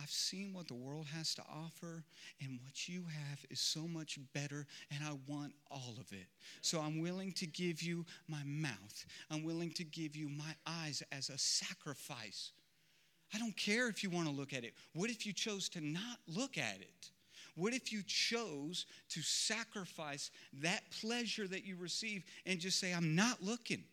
I've 0.00 0.10
seen 0.10 0.52
what 0.52 0.68
the 0.68 0.74
world 0.74 1.06
has 1.16 1.34
to 1.36 1.42
offer, 1.48 2.04
and 2.42 2.58
what 2.62 2.88
you 2.88 3.04
have 3.04 3.40
is 3.50 3.60
so 3.60 3.86
much 3.88 4.18
better, 4.34 4.66
and 4.90 5.02
I 5.04 5.12
want 5.26 5.54
all 5.70 5.94
of 6.00 6.12
it. 6.12 6.26
So 6.60 6.80
I'm 6.80 6.98
willing 7.00 7.32
to 7.34 7.46
give 7.46 7.82
you 7.82 8.04
my 8.28 8.42
mouth, 8.44 9.06
I'm 9.30 9.44
willing 9.44 9.70
to 9.72 9.84
give 9.84 10.14
you 10.14 10.28
my 10.28 10.54
eyes 10.66 11.02
as 11.12 11.30
a 11.30 11.38
sacrifice. 11.38 12.52
I 13.34 13.38
don't 13.38 13.56
care 13.56 13.88
if 13.88 14.02
you 14.02 14.10
want 14.10 14.26
to 14.28 14.32
look 14.32 14.52
at 14.52 14.62
it. 14.62 14.74
What 14.92 15.08
if 15.08 15.24
you 15.24 15.32
chose 15.32 15.70
to 15.70 15.80
not 15.80 16.18
look 16.28 16.58
at 16.58 16.82
it? 16.82 17.08
What 17.54 17.72
if 17.72 17.90
you 17.90 18.02
chose 18.06 18.84
to 19.08 19.22
sacrifice 19.22 20.30
that 20.60 20.82
pleasure 21.00 21.48
that 21.48 21.64
you 21.64 21.76
receive 21.80 22.24
and 22.44 22.58
just 22.60 22.78
say, 22.78 22.92
I'm 22.92 23.14
not 23.14 23.42
looking? 23.42 23.84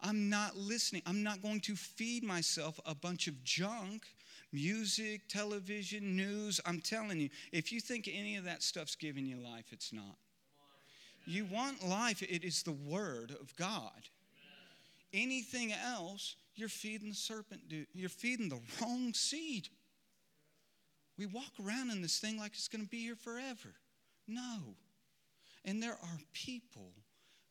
I'm 0.00 0.28
not 0.28 0.56
listening. 0.56 1.02
I'm 1.04 1.24
not 1.24 1.42
going 1.42 1.60
to 1.62 1.74
feed 1.74 2.22
myself 2.22 2.78
a 2.86 2.94
bunch 2.94 3.26
of 3.26 3.42
junk 3.42 4.02
music, 4.52 5.22
television, 5.28 6.14
news. 6.16 6.60
I'm 6.66 6.80
telling 6.80 7.18
you, 7.20 7.30
if 7.52 7.72
you 7.72 7.80
think 7.80 8.08
any 8.12 8.36
of 8.36 8.44
that 8.44 8.62
stuff's 8.62 8.94
giving 8.94 9.26
you 9.26 9.38
life, 9.38 9.66
it's 9.72 9.92
not. 9.92 10.16
You 11.26 11.44
want 11.46 11.86
life, 11.88 12.22
it 12.22 12.44
is 12.44 12.62
the 12.62 12.72
Word 12.72 13.30
of 13.40 13.54
God. 13.56 14.08
Anything 15.14 15.72
else, 15.72 16.36
you're 16.54 16.68
feeding 16.68 17.10
the 17.10 17.14
serpent, 17.14 17.68
dude. 17.68 17.86
You're 17.94 18.08
feeding 18.08 18.48
the 18.48 18.60
wrong 18.80 19.12
seed. 19.14 19.68
We 21.18 21.26
walk 21.26 21.52
around 21.64 21.90
in 21.90 22.02
this 22.02 22.18
thing 22.18 22.38
like 22.38 22.52
it's 22.54 22.68
going 22.68 22.84
to 22.84 22.90
be 22.90 23.00
here 23.02 23.14
forever. 23.16 23.74
No. 24.26 24.60
And 25.64 25.82
there 25.82 25.92
are 26.02 26.18
people 26.32 26.90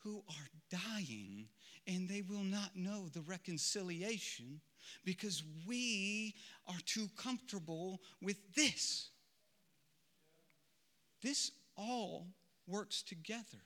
who 0.03 0.23
are 0.27 0.79
dying 0.95 1.47
and 1.87 2.09
they 2.09 2.21
will 2.21 2.43
not 2.43 2.75
know 2.75 3.05
the 3.13 3.21
reconciliation 3.21 4.59
because 5.03 5.43
we 5.65 6.35
are 6.67 6.79
too 6.85 7.07
comfortable 7.17 7.99
with 8.21 8.37
this. 8.55 9.09
This 11.21 11.51
all 11.77 12.27
works 12.67 13.01
together. 13.03 13.61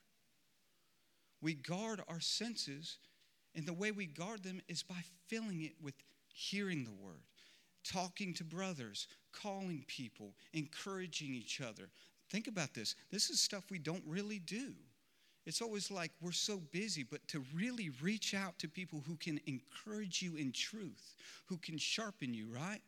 We 1.41 1.53
guard 1.53 2.01
our 2.07 2.20
senses, 2.20 2.97
and 3.53 3.66
the 3.66 3.74
way 3.74 3.91
we 3.91 4.05
guard 4.05 4.43
them 4.43 4.61
is 4.68 4.84
by 4.84 5.01
filling 5.28 5.61
it 5.63 5.74
with 5.82 5.93
hearing 6.28 6.84
the 6.84 6.91
word, 7.03 7.24
talking 7.84 8.34
to 8.36 8.43
brothers, 8.43 9.07
calling 9.32 9.86
people, 9.88 10.36
encouraging 10.53 11.34
each 11.34 11.61
other. 11.61 11.89
Think 12.32 12.47
about 12.47 12.74
this. 12.74 12.95
This 13.11 13.30
is 13.30 13.39
stuff 13.39 13.66
we 13.70 13.80
don't 13.80 14.03
really 14.07 14.39
do 14.39 14.74
it's 15.46 15.62
always 15.62 15.91
like 15.91 16.12
we're 16.22 16.32
so 16.32 16.58
busy, 16.72 17.04
but 17.04 17.26
to 17.30 17.43
really 17.54 17.91
reach 18.02 18.34
out 18.34 18.58
to 18.60 18.68
people 18.68 19.04
who 19.06 19.16
can 19.16 19.39
encourage 19.46 20.22
you 20.22 20.36
in 20.36 20.52
truth, 20.52 21.16
who 21.46 21.58
can 21.58 21.78
sharpen 21.78 22.34
you, 22.34 22.48
right? 22.48 22.82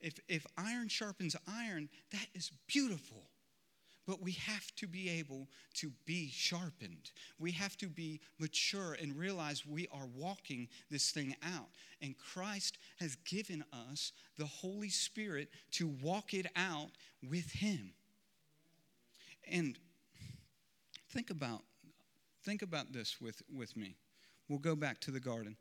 If, 0.00 0.14
if 0.28 0.46
iron 0.56 0.88
sharpens 0.88 1.36
iron, 1.46 1.88
that 2.12 2.26
is 2.34 2.50
beautiful. 2.66 3.22
But 4.06 4.22
we 4.22 4.32
have 4.32 4.74
to 4.76 4.86
be 4.86 5.10
able 5.10 5.48
to 5.74 5.92
be 6.06 6.30
sharpened. 6.32 7.10
We 7.38 7.50
have 7.52 7.76
to 7.76 7.88
be 7.88 8.20
mature 8.38 8.94
and 8.98 9.14
realize 9.14 9.66
we 9.66 9.86
are 9.92 10.08
walking 10.16 10.68
this 10.90 11.10
thing 11.10 11.36
out. 11.44 11.68
And 12.00 12.14
Christ 12.16 12.78
has 13.00 13.16
given 13.26 13.62
us 13.90 14.12
the 14.38 14.46
Holy 14.46 14.88
Spirit 14.88 15.50
to 15.72 15.88
walk 16.02 16.32
it 16.32 16.46
out 16.56 16.88
with 17.28 17.50
Him. 17.52 17.92
And 19.50 19.78
think 21.10 21.28
about 21.28 21.64
Think 22.48 22.62
about 22.62 22.94
this 22.94 23.20
with, 23.20 23.42
with 23.54 23.76
me. 23.76 23.94
We'll 24.48 24.58
go 24.58 24.74
back 24.74 25.00
to 25.00 25.10
the 25.10 25.20
garden. 25.20 25.54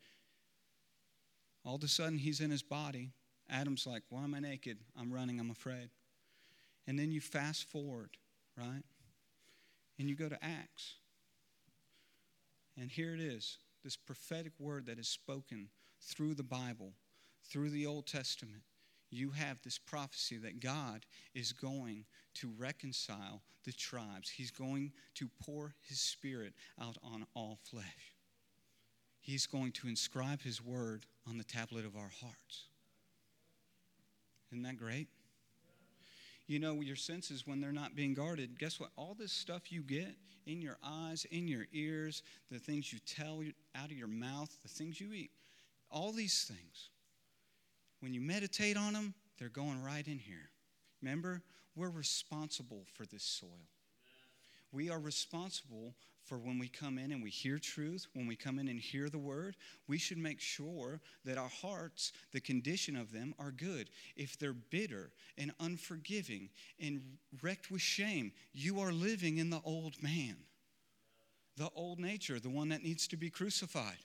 All 1.65 1.75
of 1.75 1.83
a 1.83 1.87
sudden, 1.89 2.17
he's 2.17 2.39
in 2.39 2.49
his 2.49 2.63
body. 2.63 3.09
Adam's 3.49 3.85
like, 3.85 4.03
Why 4.07 4.23
am 4.23 4.33
I 4.33 4.39
naked? 4.39 4.77
I'm 4.97 5.11
running, 5.11 5.37
I'm 5.41 5.49
afraid. 5.51 5.89
And 6.87 6.97
then 6.97 7.11
you 7.11 7.19
fast 7.19 7.65
forward, 7.65 8.11
right? 8.57 8.83
And 9.99 10.07
you 10.09 10.15
go 10.15 10.29
to 10.29 10.41
Acts. 10.41 10.93
And 12.79 12.89
here 12.89 13.13
it 13.13 13.19
is 13.19 13.57
this 13.83 13.97
prophetic 13.97 14.53
word 14.57 14.85
that 14.85 14.97
is 14.97 15.09
spoken 15.09 15.67
through 16.01 16.35
the 16.35 16.43
Bible, 16.43 16.93
through 17.51 17.69
the 17.71 17.85
Old 17.85 18.05
Testament. 18.07 18.61
You 19.11 19.31
have 19.31 19.57
this 19.61 19.77
prophecy 19.77 20.37
that 20.37 20.61
God 20.61 21.05
is 21.35 21.51
going 21.51 22.05
to 22.39 22.51
reconcile 22.59 23.41
the 23.65 23.71
tribes. 23.73 24.29
He's 24.29 24.51
going 24.51 24.91
to 25.15 25.27
pour 25.45 25.73
his 25.81 25.99
spirit 25.99 26.53
out 26.81 26.97
on 27.03 27.25
all 27.35 27.57
flesh. 27.69 28.13
He's 29.19 29.45
going 29.47 29.71
to 29.73 29.87
inscribe 29.87 30.41
his 30.41 30.63
word 30.63 31.05
on 31.27 31.37
the 31.37 31.43
tablet 31.43 31.83
of 31.85 31.95
our 31.95 32.11
hearts. 32.21 32.67
Isn't 34.51 34.63
that 34.63 34.77
great? 34.77 35.07
You 36.47 36.59
know, 36.59 36.79
your 36.79 36.95
senses, 36.95 37.45
when 37.45 37.59
they're 37.59 37.73
not 37.73 37.95
being 37.95 38.13
guarded, 38.13 38.57
guess 38.57 38.79
what? 38.79 38.91
All 38.97 39.15
this 39.19 39.33
stuff 39.33 39.69
you 39.71 39.81
get 39.81 40.15
in 40.45 40.61
your 40.61 40.77
eyes, 40.81 41.25
in 41.29 41.47
your 41.47 41.65
ears, 41.73 42.23
the 42.49 42.59
things 42.59 42.93
you 42.93 42.99
tell 42.99 43.41
out 43.75 43.85
of 43.91 43.97
your 43.97 44.07
mouth, 44.07 44.55
the 44.63 44.69
things 44.69 45.01
you 45.01 45.11
eat, 45.11 45.31
all 45.91 46.13
these 46.13 46.45
things, 46.45 46.89
when 47.99 48.13
you 48.13 48.21
meditate 48.21 48.77
on 48.77 48.93
them, 48.93 49.13
they're 49.39 49.49
going 49.49 49.83
right 49.83 50.07
in 50.07 50.19
here. 50.19 50.49
Remember 51.01 51.41
we're 51.77 51.89
responsible 51.91 52.87
for 52.95 53.05
this 53.05 53.21
soil. 53.23 53.69
We 54.71 54.89
are 54.89 54.99
responsible 54.99 55.93
for 56.23 56.39
when 56.39 56.57
we 56.57 56.67
come 56.69 56.97
in 56.97 57.11
and 57.11 57.21
we 57.21 57.29
hear 57.29 57.59
truth, 57.59 58.07
when 58.13 58.25
we 58.25 58.35
come 58.35 58.57
in 58.57 58.67
and 58.67 58.79
hear 58.79 59.09
the 59.09 59.19
word, 59.19 59.55
we 59.87 59.99
should 59.99 60.17
make 60.17 60.41
sure 60.41 60.99
that 61.23 61.37
our 61.37 61.47
hearts, 61.61 62.13
the 62.33 62.41
condition 62.41 62.95
of 62.97 63.11
them, 63.11 63.35
are 63.37 63.51
good. 63.51 63.91
If 64.15 64.39
they're 64.39 64.53
bitter 64.55 65.11
and 65.37 65.51
unforgiving 65.59 66.49
and 66.81 67.01
wrecked 67.43 67.69
with 67.69 67.81
shame, 67.81 68.31
you 68.53 68.79
are 68.79 68.91
living 68.91 69.37
in 69.37 69.51
the 69.51 69.61
old 69.63 70.01
man, 70.01 70.35
the 71.57 71.69
old 71.75 71.99
nature, 71.99 72.39
the 72.39 72.49
one 72.49 72.69
that 72.69 72.81
needs 72.83 73.07
to 73.09 73.17
be 73.17 73.29
crucified. 73.29 73.99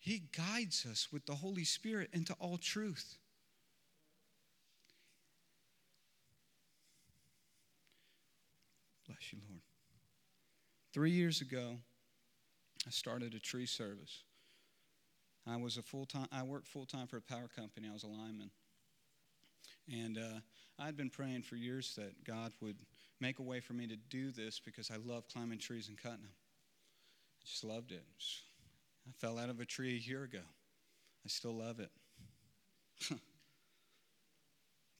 He 0.00 0.24
guides 0.36 0.84
us 0.90 1.08
with 1.12 1.26
the 1.26 1.36
Holy 1.36 1.64
Spirit 1.64 2.10
into 2.12 2.32
all 2.34 2.58
truth. 2.58 3.18
Bless 9.16 9.32
you, 9.32 9.38
Lord. 9.48 9.62
Three 10.92 11.10
years 11.12 11.40
ago, 11.40 11.76
I 12.86 12.90
started 12.90 13.32
a 13.34 13.40
tree 13.40 13.64
service. 13.64 14.24
I 15.46 15.56
was 15.56 15.76
a 15.78 15.82
full 15.82 16.04
time. 16.04 16.26
I 16.30 16.42
worked 16.42 16.66
full 16.66 16.84
time 16.84 17.06
for 17.06 17.16
a 17.16 17.22
power 17.22 17.48
company. 17.48 17.88
I 17.88 17.92
was 17.94 18.02
a 18.02 18.08
lineman, 18.08 18.50
and 19.90 20.18
uh, 20.18 20.40
I'd 20.78 20.96
been 20.98 21.08
praying 21.08 21.42
for 21.42 21.56
years 21.56 21.94
that 21.96 22.24
God 22.24 22.52
would 22.60 22.76
make 23.20 23.38
a 23.38 23.42
way 23.42 23.60
for 23.60 23.72
me 23.72 23.86
to 23.86 23.96
do 23.96 24.32
this 24.32 24.60
because 24.60 24.90
I 24.90 24.96
love 25.02 25.24
climbing 25.32 25.60
trees 25.60 25.88
and 25.88 25.96
cutting 25.96 26.22
them. 26.22 26.34
I 27.40 27.44
just 27.46 27.64
loved 27.64 27.92
it. 27.92 28.02
Just, 28.18 28.42
I 29.08 29.12
fell 29.16 29.38
out 29.38 29.48
of 29.48 29.60
a 29.60 29.64
tree 29.64 29.94
a 29.94 30.08
year 30.10 30.24
ago. 30.24 30.42
I 30.44 31.28
still 31.28 31.56
love 31.56 31.80
it. 31.80 31.90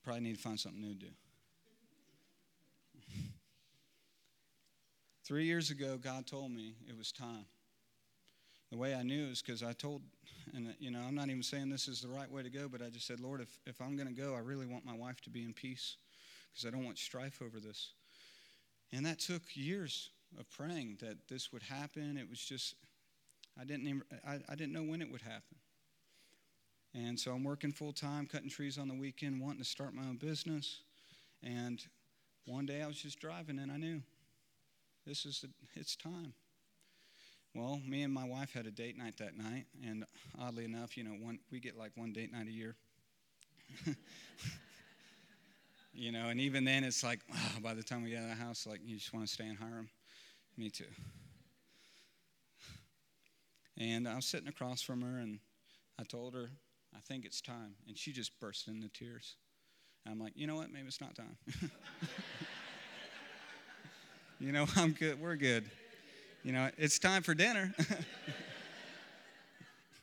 Probably 0.03 0.21
need 0.21 0.37
to 0.37 0.41
find 0.41 0.59
something 0.59 0.81
new 0.81 0.93
to 0.93 0.99
do. 1.05 1.11
Three 5.27 5.43
years 5.43 5.71
ago, 5.71 5.97
God 6.01 6.25
told 6.25 6.51
me 6.51 6.71
it 6.87 6.95
was 6.97 7.11
time. 7.11 7.43
The 8.71 8.77
way 8.77 8.95
I 8.95 9.03
knew 9.03 9.25
is 9.27 9.41
because 9.41 9.61
I 9.61 9.73
told, 9.73 10.01
and 10.55 10.73
you 10.79 10.89
know, 10.89 10.99
I'm 11.05 11.15
not 11.15 11.27
even 11.29 11.43
saying 11.43 11.69
this 11.69 11.89
is 11.89 11.99
the 11.99 12.07
right 12.07 12.31
way 12.31 12.43
to 12.43 12.49
go, 12.49 12.69
but 12.69 12.81
I 12.81 12.89
just 12.89 13.05
said, 13.05 13.19
Lord, 13.19 13.41
if, 13.41 13.59
if 13.65 13.81
I'm 13.81 13.97
going 13.97 14.07
to 14.07 14.13
go, 14.13 14.35
I 14.35 14.39
really 14.39 14.65
want 14.65 14.85
my 14.85 14.95
wife 14.95 15.19
to 15.23 15.29
be 15.29 15.43
in 15.43 15.51
peace 15.51 15.97
because 16.53 16.65
I 16.65 16.69
don't 16.71 16.85
want 16.85 16.97
strife 16.97 17.41
over 17.45 17.59
this. 17.59 17.91
And 18.93 19.05
that 19.05 19.19
took 19.19 19.41
years 19.53 20.11
of 20.39 20.49
praying 20.49 20.99
that 21.01 21.17
this 21.27 21.51
would 21.51 21.63
happen. 21.63 22.15
It 22.15 22.29
was 22.29 22.39
just, 22.39 22.75
I 23.59 23.65
didn't 23.65 23.87
even, 23.87 24.03
I, 24.25 24.39
I 24.47 24.55
didn't 24.55 24.71
know 24.71 24.83
when 24.83 25.01
it 25.01 25.11
would 25.11 25.23
happen. 25.23 25.57
And 26.95 27.19
so 27.19 27.33
I'm 27.33 27.43
working 27.43 27.73
full 27.73 27.91
time, 27.91 28.27
cutting 28.27 28.49
trees 28.49 28.77
on 28.77 28.87
the 28.87 28.95
weekend, 28.95 29.41
wanting 29.41 29.59
to 29.59 29.65
start 29.65 29.93
my 29.93 30.03
own 30.03 30.15
business. 30.15 30.83
And 31.43 31.83
one 32.45 32.65
day 32.65 32.81
I 32.81 32.87
was 32.87 32.95
just 32.95 33.19
driving 33.19 33.59
and 33.59 33.69
I 33.69 33.75
knew. 33.75 34.01
This 35.07 35.25
is, 35.25 35.39
the, 35.39 35.47
it's 35.79 35.95
time. 35.95 36.33
Well, 37.55 37.79
me 37.87 38.01
and 38.03 38.13
my 38.13 38.25
wife 38.25 38.51
had 38.51 38.65
a 38.67 38.71
date 38.71 38.97
night 38.97 39.15
that 39.19 39.37
night, 39.37 39.65
and 39.85 40.03
oddly 40.37 40.65
enough, 40.65 40.97
you 40.97 41.05
know, 41.05 41.11
one, 41.11 41.39
we 41.49 41.61
get 41.61 41.77
like 41.77 41.93
one 41.95 42.11
date 42.11 42.29
night 42.29 42.47
a 42.47 42.51
year. 42.51 42.75
you 45.93 46.11
know, 46.11 46.27
and 46.27 46.41
even 46.41 46.65
then, 46.65 46.83
it's 46.83 47.05
like, 47.05 47.21
oh, 47.33 47.51
by 47.63 47.73
the 47.73 47.83
time 47.83 48.03
we 48.03 48.09
get 48.09 48.17
out 48.21 48.31
of 48.31 48.37
the 48.37 48.43
house, 48.43 48.67
like, 48.69 48.81
you 48.83 48.97
just 48.97 49.13
want 49.13 49.25
to 49.25 49.33
stay 49.33 49.47
in 49.47 49.55
Hiram. 49.55 49.87
Me 50.57 50.69
too. 50.69 50.83
And 53.77 54.09
I 54.09 54.15
was 54.17 54.25
sitting 54.25 54.49
across 54.49 54.81
from 54.81 54.99
her, 55.03 55.19
and 55.19 55.39
I 55.97 56.03
told 56.03 56.35
her, 56.35 56.49
I 56.93 56.99
think 56.99 57.23
it's 57.23 57.39
time. 57.39 57.75
And 57.87 57.97
she 57.97 58.11
just 58.11 58.37
burst 58.41 58.67
into 58.67 58.89
tears. 58.89 59.37
And 60.05 60.11
I'm 60.11 60.19
like, 60.19 60.33
you 60.35 60.47
know 60.47 60.57
what? 60.57 60.69
Maybe 60.69 60.85
it's 60.87 60.99
not 60.99 61.15
time. 61.15 61.37
You 64.39 64.51
know, 64.51 64.65
I'm 64.75 64.91
good. 64.91 65.19
We're 65.19 65.35
good. 65.35 65.63
You 66.43 66.51
know, 66.53 66.69
it's 66.77 66.99
time 66.99 67.23
for 67.23 67.33
dinner. 67.33 67.73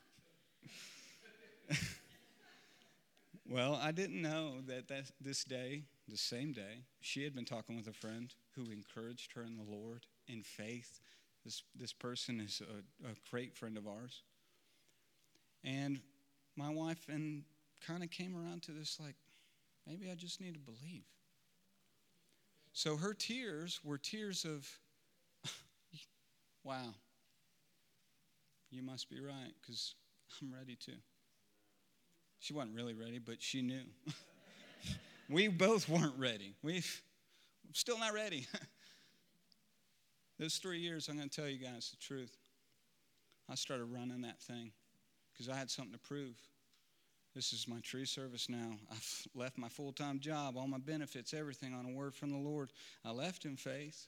well, 3.49 3.79
I 3.81 3.91
didn't 3.93 4.21
know 4.21 4.55
that, 4.67 4.89
that 4.89 5.05
this 5.21 5.45
day, 5.45 5.83
the 6.09 6.17
same 6.17 6.51
day, 6.51 6.81
she 7.01 7.23
had 7.23 7.33
been 7.33 7.45
talking 7.45 7.77
with 7.77 7.87
a 7.87 7.93
friend 7.93 8.27
who 8.55 8.65
encouraged 8.71 9.31
her 9.33 9.41
in 9.43 9.55
the 9.55 9.63
Lord 9.73 10.05
in 10.27 10.43
faith. 10.43 10.99
This, 11.45 11.63
this 11.79 11.93
person 11.93 12.39
is 12.41 12.61
a, 12.61 13.07
a 13.07 13.11
great 13.31 13.55
friend 13.55 13.77
of 13.77 13.87
ours. 13.87 14.21
And 15.63 16.01
my 16.57 16.69
wife 16.69 17.07
and 17.09 17.43
kind 17.85 18.03
of 18.03 18.11
came 18.11 18.35
around 18.35 18.61
to 18.63 18.71
this 18.73 18.99
like, 19.01 19.15
maybe 19.87 20.11
I 20.11 20.15
just 20.15 20.41
need 20.41 20.53
to 20.55 20.59
believe. 20.59 21.05
So 22.75 22.97
her 22.97 23.13
tears 23.13 23.79
were 23.85 23.97
tears 23.97 24.43
of, 24.43 24.69
wow, 26.65 26.93
you 28.69 28.83
must 28.83 29.09
be 29.09 29.21
right, 29.21 29.53
because 29.61 29.95
I'm 30.41 30.53
ready 30.53 30.75
too. 30.75 30.97
She 32.39 32.51
wasn't 32.51 32.75
really 32.75 32.93
ready, 32.93 33.17
but 33.17 33.41
she 33.41 33.61
knew. 33.61 33.83
we 35.29 35.47
both 35.47 35.87
weren't 35.87 36.19
ready. 36.19 36.53
We've, 36.63 37.01
I'm 37.65 37.73
still 37.73 37.97
not 37.97 38.13
ready. 38.13 38.45
Those 40.37 40.57
three 40.57 40.79
years, 40.79 41.07
I'm 41.07 41.15
going 41.15 41.29
to 41.29 41.35
tell 41.35 41.47
you 41.49 41.57
guys 41.59 41.91
the 41.91 42.05
truth. 42.05 42.35
I 43.49 43.55
started 43.55 43.85
running 43.85 44.19
that 44.23 44.41
thing 44.41 44.71
because 45.31 45.47
I 45.47 45.55
had 45.55 45.71
something 45.71 45.93
to 45.93 45.99
prove. 45.99 46.35
This 47.35 47.51
is 47.51 47.67
my 47.67 47.81
true 47.83 48.05
service 48.05 48.47
now. 48.49 48.77
I've 48.89 49.27
left 49.35 49.57
my 49.57 49.67
full 49.67 49.91
time 49.91 50.21
job, 50.21 50.55
all 50.55 50.67
my 50.69 50.77
benefits, 50.77 51.33
everything 51.33 51.73
on 51.73 51.85
a 51.85 51.91
word 51.91 52.15
from 52.15 52.31
the 52.31 52.37
Lord. 52.37 52.71
I 53.03 53.11
left 53.11 53.43
in 53.43 53.57
faith. 53.57 54.07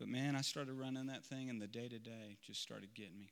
But 0.00 0.08
man, 0.08 0.34
I 0.34 0.40
started 0.40 0.72
running 0.72 1.06
that 1.08 1.22
thing, 1.22 1.50
and 1.50 1.60
the 1.60 1.66
day 1.68 1.88
to 1.88 1.98
day 1.98 2.38
just 2.44 2.62
started 2.62 2.94
getting 2.94 3.18
me. 3.20 3.30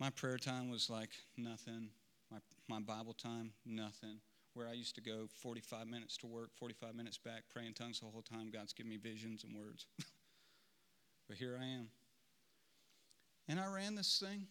My 0.00 0.08
prayer 0.08 0.38
time 0.38 0.70
was 0.70 0.88
like 0.88 1.10
nothing. 1.36 1.90
My, 2.30 2.38
my 2.66 2.80
Bible 2.80 3.12
time, 3.14 3.52
nothing 3.66 4.20
where 4.54 4.68
I 4.68 4.72
used 4.72 4.94
to 4.94 5.00
go 5.00 5.26
45 5.42 5.86
minutes 5.88 6.16
to 6.18 6.26
work, 6.26 6.50
45 6.56 6.94
minutes 6.94 7.18
back, 7.18 7.42
praying 7.52 7.74
tongues 7.74 8.00
the 8.00 8.06
whole 8.06 8.22
time. 8.22 8.50
God's 8.52 8.72
giving 8.72 8.90
me 8.90 8.96
visions 8.96 9.44
and 9.44 9.54
words. 9.54 9.86
but 11.28 11.36
here 11.36 11.58
I 11.60 11.64
am. 11.66 11.88
And 13.48 13.60
I 13.60 13.66
ran 13.66 13.94
this 13.96 14.18
thing, 14.24 14.46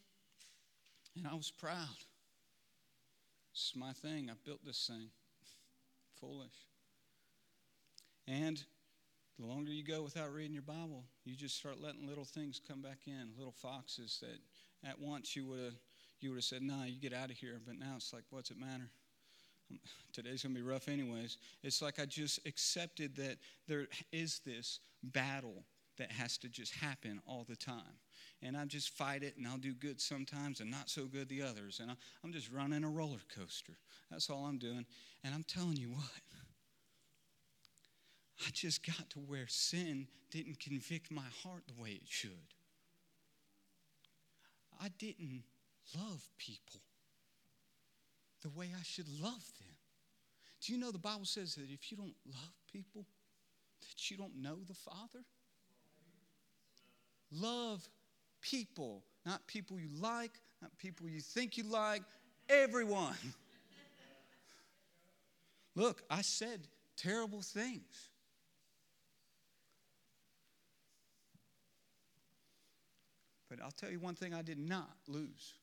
and 1.17 1.25
I 1.25 1.33
was 1.33 1.49
proud. 1.49 1.97
This 3.53 3.71
is 3.71 3.73
my 3.75 3.93
thing. 3.93 4.29
I 4.29 4.33
built 4.45 4.63
this 4.65 4.85
thing. 4.85 5.07
Foolish. 6.19 6.53
And 8.27 8.61
the 9.39 9.45
longer 9.47 9.71
you 9.71 9.83
go 9.83 10.03
without 10.03 10.31
reading 10.31 10.53
your 10.53 10.61
Bible, 10.63 11.05
you 11.25 11.35
just 11.35 11.55
start 11.55 11.81
letting 11.81 12.07
little 12.07 12.25
things 12.25 12.59
come 12.67 12.81
back 12.81 12.99
in, 13.07 13.29
little 13.37 13.53
foxes 13.53 14.21
that 14.21 14.87
at 14.89 14.99
once 14.99 15.35
you 15.35 15.45
would 15.45 15.59
have 15.63 15.73
you 16.19 16.29
would 16.29 16.37
have 16.37 16.45
said, 16.45 16.61
"Nah, 16.61 16.85
you 16.85 17.01
get 17.01 17.13
out 17.13 17.31
of 17.31 17.35
here." 17.35 17.59
But 17.65 17.77
now 17.77 17.93
it's 17.97 18.13
like, 18.13 18.23
what's 18.29 18.49
it 18.49 18.57
matter? 18.57 18.89
today's 20.11 20.43
going 20.43 20.55
to 20.55 20.61
be 20.61 20.65
rough, 20.67 20.87
anyways. 20.87 21.37
It's 21.63 21.81
like 21.81 21.99
I 21.99 22.05
just 22.05 22.45
accepted 22.45 23.15
that 23.17 23.37
there 23.67 23.87
is 24.11 24.39
this 24.45 24.79
battle 25.03 25.63
that 25.97 26.11
has 26.11 26.37
to 26.39 26.47
just 26.49 26.73
happen 26.75 27.21
all 27.27 27.45
the 27.47 27.55
time. 27.55 27.97
And 28.41 28.57
I 28.57 28.65
just 28.65 28.89
fight 28.89 29.23
it, 29.23 29.35
and 29.37 29.47
I'll 29.47 29.57
do 29.57 29.73
good 29.73 30.01
sometimes 30.01 30.59
and 30.59 30.69
not 30.71 30.89
so 30.89 31.05
good 31.05 31.29
the 31.29 31.41
others. 31.43 31.79
And 31.81 31.95
I'm 32.23 32.33
just 32.33 32.51
running 32.51 32.83
a 32.83 32.89
roller 32.89 33.19
coaster. 33.35 33.73
That's 34.11 34.29
all 34.29 34.45
I'm 34.45 34.57
doing. 34.57 34.85
And 35.23 35.33
I'm 35.33 35.43
telling 35.43 35.77
you 35.77 35.89
what, 35.89 36.01
I 38.45 38.49
just 38.51 38.85
got 38.85 39.09
to 39.11 39.19
where 39.19 39.47
sin 39.47 40.07
didn't 40.31 40.59
convict 40.59 41.11
my 41.11 41.27
heart 41.43 41.63
the 41.67 41.81
way 41.81 41.89
it 41.91 42.07
should. 42.07 42.31
I 44.83 44.89
didn't 44.99 45.43
love 45.95 46.27
people 46.37 46.81
the 48.43 48.49
way 48.49 48.67
I 48.77 48.83
should 48.83 49.07
love 49.21 49.43
them. 49.59 49.75
Do 50.61 50.73
you 50.73 50.79
know 50.79 50.91
the 50.91 50.99
Bible 50.99 51.25
says 51.25 51.55
that 51.55 51.65
if 51.69 51.89
you 51.91 51.97
don't 51.97 52.13
love 52.31 52.53
people, 52.71 53.05
that 53.81 54.11
you 54.11 54.17
don't 54.17 54.35
know 54.39 54.57
the 54.67 54.73
Father? 54.73 55.23
Love 57.31 57.87
people, 58.41 59.03
not 59.25 59.45
people 59.47 59.79
you 59.79 59.87
like, 59.99 60.31
not 60.61 60.77
people 60.77 61.09
you 61.09 61.21
think 61.21 61.57
you 61.57 61.63
like, 61.63 62.03
everyone. 62.49 63.15
Look, 65.75 66.03
I 66.09 66.21
said 66.21 66.67
terrible 66.97 67.41
things. 67.41 68.09
But 73.49 73.59
I'll 73.63 73.71
tell 73.71 73.89
you 73.89 73.99
one 73.99 74.15
thing 74.15 74.33
I 74.33 74.41
did 74.41 74.59
not 74.59 74.89
lose 75.07 75.53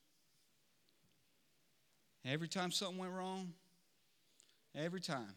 Every 2.25 2.47
time 2.47 2.71
something 2.71 2.97
went 2.99 3.11
wrong, 3.13 3.53
every 4.75 5.01
time, 5.01 5.35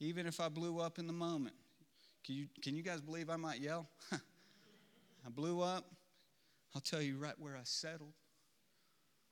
even 0.00 0.26
if 0.26 0.40
I 0.40 0.48
blew 0.48 0.80
up 0.80 0.98
in 0.98 1.06
the 1.06 1.12
moment, 1.12 1.54
can 2.24 2.34
you, 2.34 2.46
can 2.60 2.74
you 2.74 2.82
guys 2.82 3.00
believe 3.00 3.30
I 3.30 3.36
might 3.36 3.60
yell? 3.60 3.86
I 4.12 5.28
blew 5.30 5.60
up. 5.60 5.84
I'll 6.74 6.80
tell 6.80 7.02
you 7.02 7.16
right 7.18 7.38
where 7.38 7.54
I 7.54 7.60
settled 7.62 8.14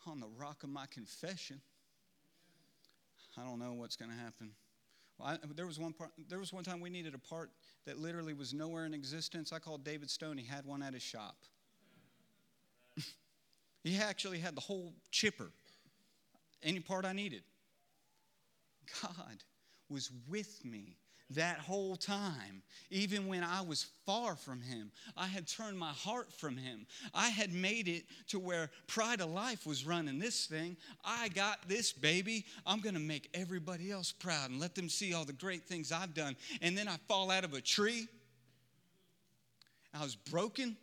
on 0.06 0.20
the 0.20 0.28
rock 0.36 0.62
of 0.62 0.68
my 0.70 0.86
confession. 0.86 1.60
I 3.36 3.42
don't 3.42 3.58
know 3.58 3.72
what's 3.72 3.96
going 3.96 4.10
to 4.10 4.16
happen. 4.16 4.50
Well, 5.18 5.28
I, 5.28 5.38
there 5.56 5.66
was 5.66 5.78
one 5.78 5.92
part. 5.92 6.10
There 6.28 6.38
was 6.38 6.52
one 6.52 6.62
time 6.64 6.80
we 6.80 6.90
needed 6.90 7.14
a 7.14 7.18
part 7.18 7.50
that 7.86 7.98
literally 7.98 8.34
was 8.34 8.54
nowhere 8.54 8.86
in 8.86 8.94
existence. 8.94 9.52
I 9.52 9.58
called 9.58 9.84
David 9.84 10.10
Stone. 10.10 10.38
He 10.38 10.46
had 10.46 10.64
one 10.64 10.82
at 10.82 10.94
his 10.94 11.02
shop. 11.02 11.36
he 13.84 13.98
actually 13.98 14.38
had 14.38 14.54
the 14.56 14.60
whole 14.60 14.92
chipper 15.10 15.50
any 16.62 16.80
part 16.80 17.04
I 17.04 17.12
needed. 17.12 17.42
God 19.02 19.36
was 19.88 20.10
with 20.28 20.64
me 20.64 20.96
that 21.30 21.58
whole 21.58 21.94
time, 21.94 22.60
even 22.90 23.28
when 23.28 23.44
I 23.44 23.60
was 23.60 23.86
far 24.04 24.34
from 24.34 24.60
him. 24.60 24.90
I 25.16 25.28
had 25.28 25.46
turned 25.46 25.78
my 25.78 25.92
heart 25.92 26.32
from 26.32 26.56
him. 26.56 26.86
I 27.14 27.28
had 27.28 27.52
made 27.52 27.86
it 27.86 28.04
to 28.28 28.38
where 28.40 28.68
pride 28.88 29.20
of 29.20 29.30
life 29.30 29.64
was 29.64 29.86
running 29.86 30.18
this 30.18 30.46
thing. 30.46 30.76
I 31.04 31.28
got 31.28 31.68
this, 31.68 31.92
baby. 31.92 32.46
I'm 32.66 32.80
going 32.80 32.96
to 32.96 33.00
make 33.00 33.28
everybody 33.32 33.92
else 33.92 34.10
proud 34.10 34.50
and 34.50 34.58
let 34.58 34.74
them 34.74 34.88
see 34.88 35.14
all 35.14 35.24
the 35.24 35.32
great 35.32 35.62
things 35.62 35.92
I've 35.92 36.14
done. 36.14 36.34
And 36.62 36.76
then 36.76 36.88
I 36.88 36.96
fall 37.06 37.30
out 37.30 37.44
of 37.44 37.54
a 37.54 37.60
tree. 37.60 38.08
I 39.94 40.02
was 40.02 40.16
broken 40.16 40.76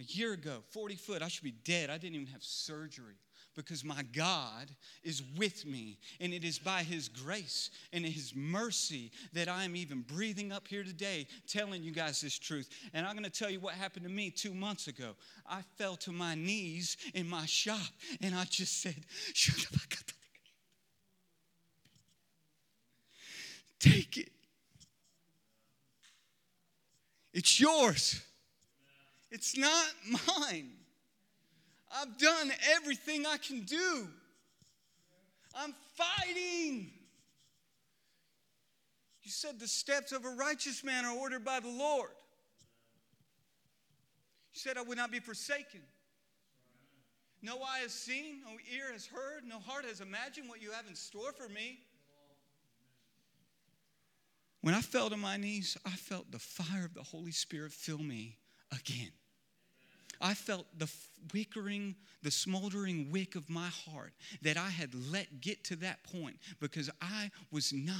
a 0.00 0.02
year 0.02 0.32
ago, 0.32 0.58
40 0.70 0.96
foot. 0.96 1.22
I 1.22 1.28
should 1.28 1.44
be 1.44 1.52
dead. 1.64 1.88
I 1.88 1.98
didn't 1.98 2.16
even 2.16 2.28
have 2.32 2.42
surgery 2.42 3.14
because 3.54 3.84
my 3.84 4.02
God 4.14 4.70
is 5.02 5.22
with 5.36 5.64
me. 5.66 5.98
And 6.20 6.32
it 6.32 6.44
is 6.44 6.58
by 6.58 6.82
His 6.82 7.08
grace 7.08 7.70
and 7.92 8.04
His 8.04 8.32
mercy 8.34 9.10
that 9.32 9.48
I 9.48 9.64
am 9.64 9.76
even 9.76 10.00
breathing 10.02 10.52
up 10.52 10.66
here 10.66 10.84
today, 10.84 11.26
telling 11.46 11.82
you 11.82 11.92
guys 11.92 12.20
this 12.20 12.38
truth. 12.38 12.68
And 12.92 13.06
I'm 13.06 13.14
going 13.14 13.24
to 13.24 13.30
tell 13.30 13.50
you 13.50 13.60
what 13.60 13.74
happened 13.74 14.04
to 14.04 14.10
me 14.10 14.30
two 14.30 14.54
months 14.54 14.86
ago. 14.88 15.12
I 15.48 15.60
fell 15.76 15.96
to 15.96 16.12
my 16.12 16.34
knees 16.34 16.96
in 17.14 17.28
my 17.28 17.46
shop 17.46 17.80
and 18.20 18.34
I 18.34 18.44
just 18.44 18.80
said, 18.82 18.96
Take 23.80 24.16
it. 24.16 24.30
It's 27.34 27.60
yours. 27.60 28.22
It's 29.30 29.58
not 29.58 29.86
mine. 30.42 30.70
I've 31.94 32.16
done 32.18 32.50
everything 32.76 33.24
I 33.24 33.36
can 33.36 33.60
do. 33.60 34.08
I'm 35.54 35.72
fighting. 35.94 36.90
You 39.22 39.30
said 39.30 39.60
the 39.60 39.68
steps 39.68 40.10
of 40.10 40.24
a 40.24 40.30
righteous 40.30 40.82
man 40.82 41.04
are 41.04 41.14
ordered 41.16 41.44
by 41.44 41.60
the 41.60 41.68
Lord. 41.68 42.10
You 44.52 44.60
said 44.60 44.76
I 44.76 44.82
would 44.82 44.98
not 44.98 45.12
be 45.12 45.20
forsaken. 45.20 45.82
No 47.42 47.62
eye 47.62 47.80
has 47.82 47.92
seen, 47.92 48.40
no 48.44 48.52
ear 48.76 48.92
has 48.92 49.06
heard, 49.06 49.44
no 49.44 49.60
heart 49.60 49.84
has 49.84 50.00
imagined 50.00 50.48
what 50.48 50.60
you 50.62 50.72
have 50.72 50.86
in 50.88 50.94
store 50.94 51.32
for 51.32 51.48
me. 51.48 51.78
When 54.62 54.74
I 54.74 54.80
fell 54.80 55.10
to 55.10 55.16
my 55.16 55.36
knees, 55.36 55.76
I 55.84 55.90
felt 55.90 56.32
the 56.32 56.38
fire 56.38 56.86
of 56.86 56.94
the 56.94 57.02
Holy 57.02 57.32
Spirit 57.32 57.72
fill 57.72 57.98
me 57.98 58.38
again. 58.72 59.10
I 60.20 60.34
felt 60.34 60.66
the 60.78 60.88
wickering, 61.32 61.94
the 62.22 62.30
smoldering 62.30 63.10
wick 63.10 63.34
of 63.34 63.48
my 63.48 63.68
heart 63.68 64.12
that 64.42 64.56
I 64.56 64.68
had 64.68 64.90
let 65.10 65.40
get 65.40 65.64
to 65.64 65.76
that 65.76 66.02
point 66.04 66.36
because 66.60 66.90
I 67.00 67.30
was 67.50 67.72
not 67.72 67.96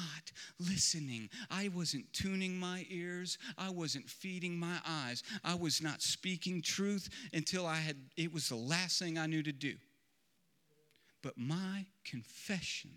listening. 0.60 1.30
I 1.50 1.68
wasn't 1.74 2.12
tuning 2.12 2.58
my 2.58 2.86
ears. 2.90 3.38
I 3.56 3.70
wasn't 3.70 4.08
feeding 4.08 4.58
my 4.58 4.78
eyes. 4.86 5.22
I 5.42 5.54
was 5.54 5.80
not 5.82 6.02
speaking 6.02 6.60
truth 6.60 7.08
until 7.32 7.66
I 7.66 7.76
had, 7.76 7.96
it 8.16 8.32
was 8.32 8.48
the 8.48 8.56
last 8.56 8.98
thing 8.98 9.18
I 9.18 9.26
knew 9.26 9.42
to 9.42 9.52
do. 9.52 9.74
But 11.22 11.38
my 11.38 11.86
confession, 12.04 12.90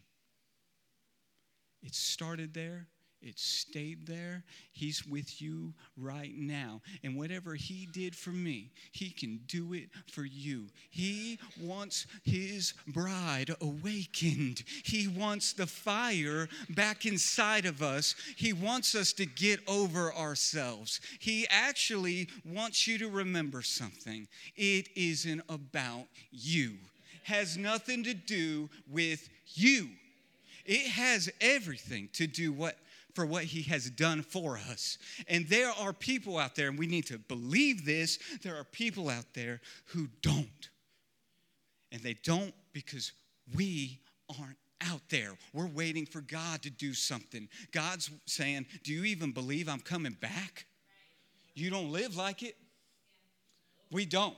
it 1.82 1.96
started 1.96 2.54
there 2.54 2.88
it 3.22 3.40
stayed 3.40 4.06
there. 4.08 4.44
He's 4.72 5.06
with 5.06 5.42
you 5.42 5.74
right 5.98 6.34
now. 6.38 6.82
And 7.04 7.16
whatever 7.18 7.56
He 7.56 7.88
did 7.92 8.16
for 8.16 8.30
me, 8.30 8.70
He 8.92 9.10
can 9.10 9.40
do 9.48 9.74
it 9.74 9.90
for 10.12 10.24
you. 10.24 10.68
He 10.92 11.40
wants 11.60 12.06
His 12.24 12.74
bride 12.88 13.52
awakened. 13.60 14.64
He 14.84 15.08
wants 15.08 15.54
the 15.54 15.66
fire 15.68 16.48
back 16.70 17.06
inside 17.06 17.66
of 17.66 17.82
us. 17.82 18.16
He 18.36 18.54
wants 18.54 18.94
us 18.96 19.14
to 19.14 19.26
get 19.26 19.62
over 19.68 20.14
ourselves. 20.14 21.02
He 21.20 21.48
actually 21.50 22.28
wants 22.46 22.86
you 22.88 22.98
to 23.00 23.10
remember 23.10 23.62
something 23.64 24.28
it 24.56 24.88
isn't 24.96 25.42
about 25.50 26.06
you, 26.32 26.74
has 27.24 27.58
nothing 27.58 28.04
to 28.04 28.14
do 28.14 28.70
with 28.88 29.28
you. 29.56 29.90
It 30.66 30.92
has 30.92 31.30
everything 31.42 32.10
to 32.14 32.28
do 32.28 32.52
what 32.54 32.78
for 33.18 33.26
what 33.26 33.46
he 33.46 33.64
has 33.64 33.90
done 33.90 34.22
for 34.22 34.60
us. 34.70 35.00
And 35.28 35.48
there 35.48 35.72
are 35.82 35.92
people 35.92 36.38
out 36.38 36.56
there, 36.56 36.70
and 36.70 36.78
we 36.78 36.86
need 36.86 37.08
to 37.08 37.18
believe 37.18 37.84
this 37.84 38.20
there 38.44 38.56
are 38.56 38.64
people 38.64 39.10
out 39.10 39.26
there 39.34 39.60
who 39.86 40.08
don't. 40.22 40.70
And 41.92 42.00
they 42.04 42.14
don't 42.24 42.54
because 42.74 43.14
we 43.56 43.98
aren't 44.40 44.60
out 44.88 45.02
there. 45.10 45.32
We're 45.52 45.66
waiting 45.66 46.06
for 46.06 46.22
God 46.22 46.62
to 46.62 46.70
do 46.70 46.94
something. 46.94 47.50
God's 47.72 48.12
saying, 48.28 48.68
Do 48.84 48.94
you 48.94 49.04
even 49.06 49.32
believe 49.32 49.68
I'm 49.68 49.80
coming 49.80 50.16
back? 50.22 50.68
You 51.56 51.72
don't 51.72 51.92
live 51.92 52.16
like 52.16 52.44
it. 52.44 52.56
We 53.92 54.06
don't 54.06 54.36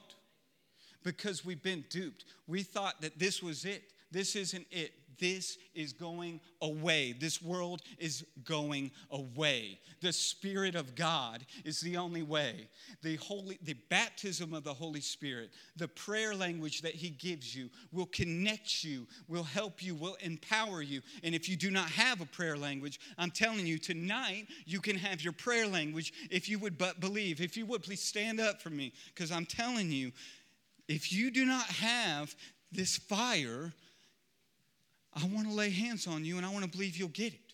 because 1.04 1.44
we've 1.44 1.62
been 1.62 1.84
duped. 1.90 2.24
We 2.48 2.64
thought 2.64 3.02
that 3.02 3.20
this 3.20 3.44
was 3.44 3.66
it. 3.66 3.84
This 4.10 4.38
isn't 4.38 4.68
it 4.72 4.94
this 5.20 5.58
is 5.76 5.94
going 5.94 6.40
away. 6.62 7.14
This 7.14 7.42
world 7.42 7.82
is 8.00 8.26
going 8.46 8.92
away. 9.12 9.80
The 10.02 10.14
Spirit 10.14 10.76
of 10.76 10.96
God 10.96 11.46
is 11.66 11.82
the 11.82 11.98
only 11.98 12.24
way. 12.24 12.68
The, 13.04 13.18
holy, 13.18 13.60
the 13.62 13.76
baptism 13.90 14.54
of 14.54 14.64
the 14.64 14.74
Holy 14.74 15.02
Spirit, 15.02 15.52
the 15.76 15.88
prayer 15.88 16.34
language 16.34 16.82
that 16.82 16.96
He 16.96 17.10
gives 17.10 17.54
you, 17.56 17.70
will 17.92 18.08
connect 18.08 18.84
you, 18.84 19.08
will 19.28 19.44
help 19.44 19.84
you, 19.84 19.94
will 19.94 20.18
empower 20.22 20.82
you. 20.82 21.02
And 21.24 21.36
if 21.36 21.48
you 21.48 21.56
do 21.56 21.70
not 21.70 21.90
have 21.92 22.22
a 22.22 22.26
prayer 22.26 22.58
language, 22.58 23.00
I'm 23.18 23.32
telling 23.32 23.68
you, 23.68 23.78
tonight 23.78 24.48
you 24.66 24.80
can 24.80 24.98
have 24.98 25.22
your 25.22 25.34
prayer 25.34 25.68
language 25.68 26.14
if 26.32 26.50
you 26.50 26.60
would 26.60 26.78
but 26.78 27.00
believe. 27.00 27.42
If 27.42 27.58
you 27.58 27.66
would, 27.68 27.84
please 27.84 28.02
stand 28.02 28.40
up 28.40 28.62
for 28.62 28.70
me, 28.70 28.94
because 29.14 29.32
I'm 29.32 29.46
telling 29.46 29.92
you, 29.92 30.12
if 30.88 31.12
you 31.14 31.30
do 31.30 31.46
not 31.46 31.66
have 31.68 32.34
this 32.72 32.98
fire, 32.98 33.74
I 35.14 35.26
want 35.28 35.48
to 35.48 35.54
lay 35.54 35.70
hands 35.70 36.08
on 36.08 36.24
you 36.24 36.38
and 36.38 36.46
I 36.46 36.50
want 36.50 36.64
to 36.66 36.70
believe 36.70 36.98
you'll 36.98 37.08
get 37.10 37.34
it. 37.34 37.54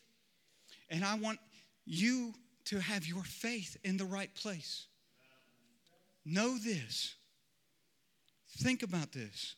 And 0.90 1.04
I 1.04 1.16
want 1.16 1.40
you 1.86 2.34
to 2.66 2.80
have 2.80 3.06
your 3.08 3.24
faith 3.24 3.78
in 3.84 3.98
the 3.98 4.06
right 4.06 4.34
place. 4.36 4.88
Know 6.26 6.58
this. 6.58 7.16
Think 8.58 8.84
about 8.84 9.12
this. 9.12 9.56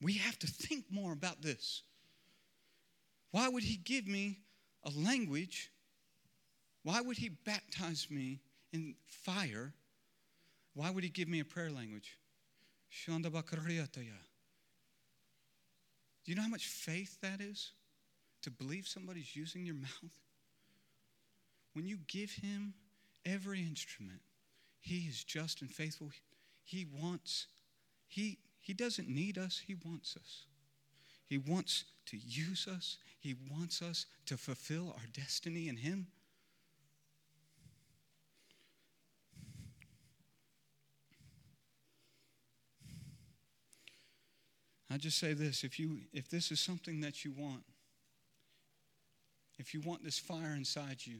We 0.00 0.14
have 0.14 0.38
to 0.40 0.46
think 0.46 0.84
more 0.90 1.12
about 1.12 1.40
this. 1.42 1.82
Why 3.30 3.48
would 3.48 3.62
he 3.62 3.76
give 3.76 4.06
me 4.06 4.38
a 4.84 4.90
language? 4.90 5.70
Why 6.82 7.00
would 7.00 7.16
he 7.16 7.30
baptize 7.30 8.06
me 8.10 8.40
in 8.72 8.94
fire? 9.06 9.72
Why 10.74 10.90
would 10.90 11.04
he 11.04 11.10
give 11.10 11.28
me 11.28 11.40
a 11.40 11.44
prayer 11.44 11.70
language? 11.70 12.18
Do 16.24 16.32
you 16.32 16.36
know 16.36 16.42
how 16.42 16.48
much 16.48 16.66
faith 16.66 17.20
that 17.20 17.40
is? 17.40 17.72
To 18.42 18.50
believe 18.50 18.86
somebody's 18.88 19.36
using 19.36 19.64
your 19.66 19.74
mouth? 19.74 20.18
When 21.74 21.86
you 21.86 21.98
give 22.08 22.30
him 22.42 22.74
every 23.26 23.60
instrument, 23.60 24.20
he 24.80 25.00
is 25.08 25.22
just 25.24 25.60
and 25.60 25.70
faithful. 25.70 26.10
He 26.62 26.86
wants, 27.00 27.46
he, 28.06 28.38
he 28.60 28.72
doesn't 28.72 29.08
need 29.08 29.38
us, 29.38 29.60
he 29.66 29.74
wants 29.84 30.16
us. 30.16 30.44
He 31.26 31.38
wants 31.38 31.84
to 32.06 32.16
use 32.16 32.66
us, 32.68 32.98
he 33.18 33.34
wants 33.50 33.82
us 33.82 34.06
to 34.26 34.36
fulfill 34.36 34.92
our 34.96 35.06
destiny 35.12 35.68
in 35.68 35.76
him. 35.76 36.06
I 44.94 44.96
just 44.96 45.18
say 45.18 45.32
this 45.34 45.64
if, 45.64 45.80
you, 45.80 45.96
if 46.12 46.28
this 46.28 46.52
is 46.52 46.60
something 46.60 47.00
that 47.00 47.24
you 47.24 47.32
want, 47.36 47.64
if 49.58 49.74
you 49.74 49.80
want 49.80 50.04
this 50.04 50.20
fire 50.20 50.54
inside 50.56 50.98
you, 51.04 51.16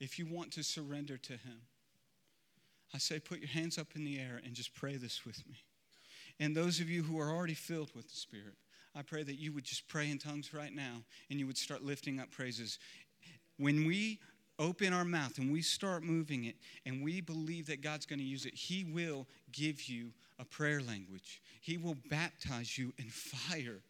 if 0.00 0.18
you 0.18 0.24
want 0.24 0.52
to 0.54 0.62
surrender 0.64 1.18
to 1.18 1.32
Him, 1.34 1.60
I 2.94 2.98
say 2.98 3.18
put 3.18 3.40
your 3.40 3.48
hands 3.50 3.76
up 3.76 3.88
in 3.94 4.04
the 4.06 4.18
air 4.18 4.40
and 4.42 4.54
just 4.54 4.72
pray 4.74 4.96
this 4.96 5.26
with 5.26 5.46
me. 5.46 5.56
And 6.40 6.56
those 6.56 6.80
of 6.80 6.88
you 6.88 7.02
who 7.02 7.20
are 7.20 7.28
already 7.28 7.52
filled 7.52 7.94
with 7.94 8.08
the 8.08 8.16
Spirit, 8.16 8.54
I 8.94 9.02
pray 9.02 9.22
that 9.22 9.34
you 9.36 9.52
would 9.52 9.64
just 9.64 9.86
pray 9.86 10.10
in 10.10 10.16
tongues 10.16 10.54
right 10.54 10.74
now 10.74 11.02
and 11.28 11.38
you 11.38 11.46
would 11.46 11.58
start 11.58 11.82
lifting 11.84 12.18
up 12.20 12.30
praises. 12.30 12.78
When 13.58 13.86
we 13.86 14.18
open 14.58 14.92
our 14.92 15.04
mouth 15.04 15.38
and 15.38 15.52
we 15.52 15.62
start 15.62 16.02
moving 16.02 16.44
it 16.44 16.56
and 16.84 17.02
we 17.02 17.20
believe 17.20 17.66
that 17.66 17.82
God's 17.82 18.06
going 18.06 18.18
to 18.18 18.24
use 18.24 18.46
it, 18.46 18.54
He 18.54 18.84
will 18.84 19.26
give 19.52 19.82
you 19.88 20.12
a 20.38 20.44
prayer 20.44 20.80
language. 20.80 21.42
He 21.60 21.76
will 21.76 21.96
baptize 22.10 22.76
you 22.78 22.92
in 22.98 23.08
fire. 23.08 23.80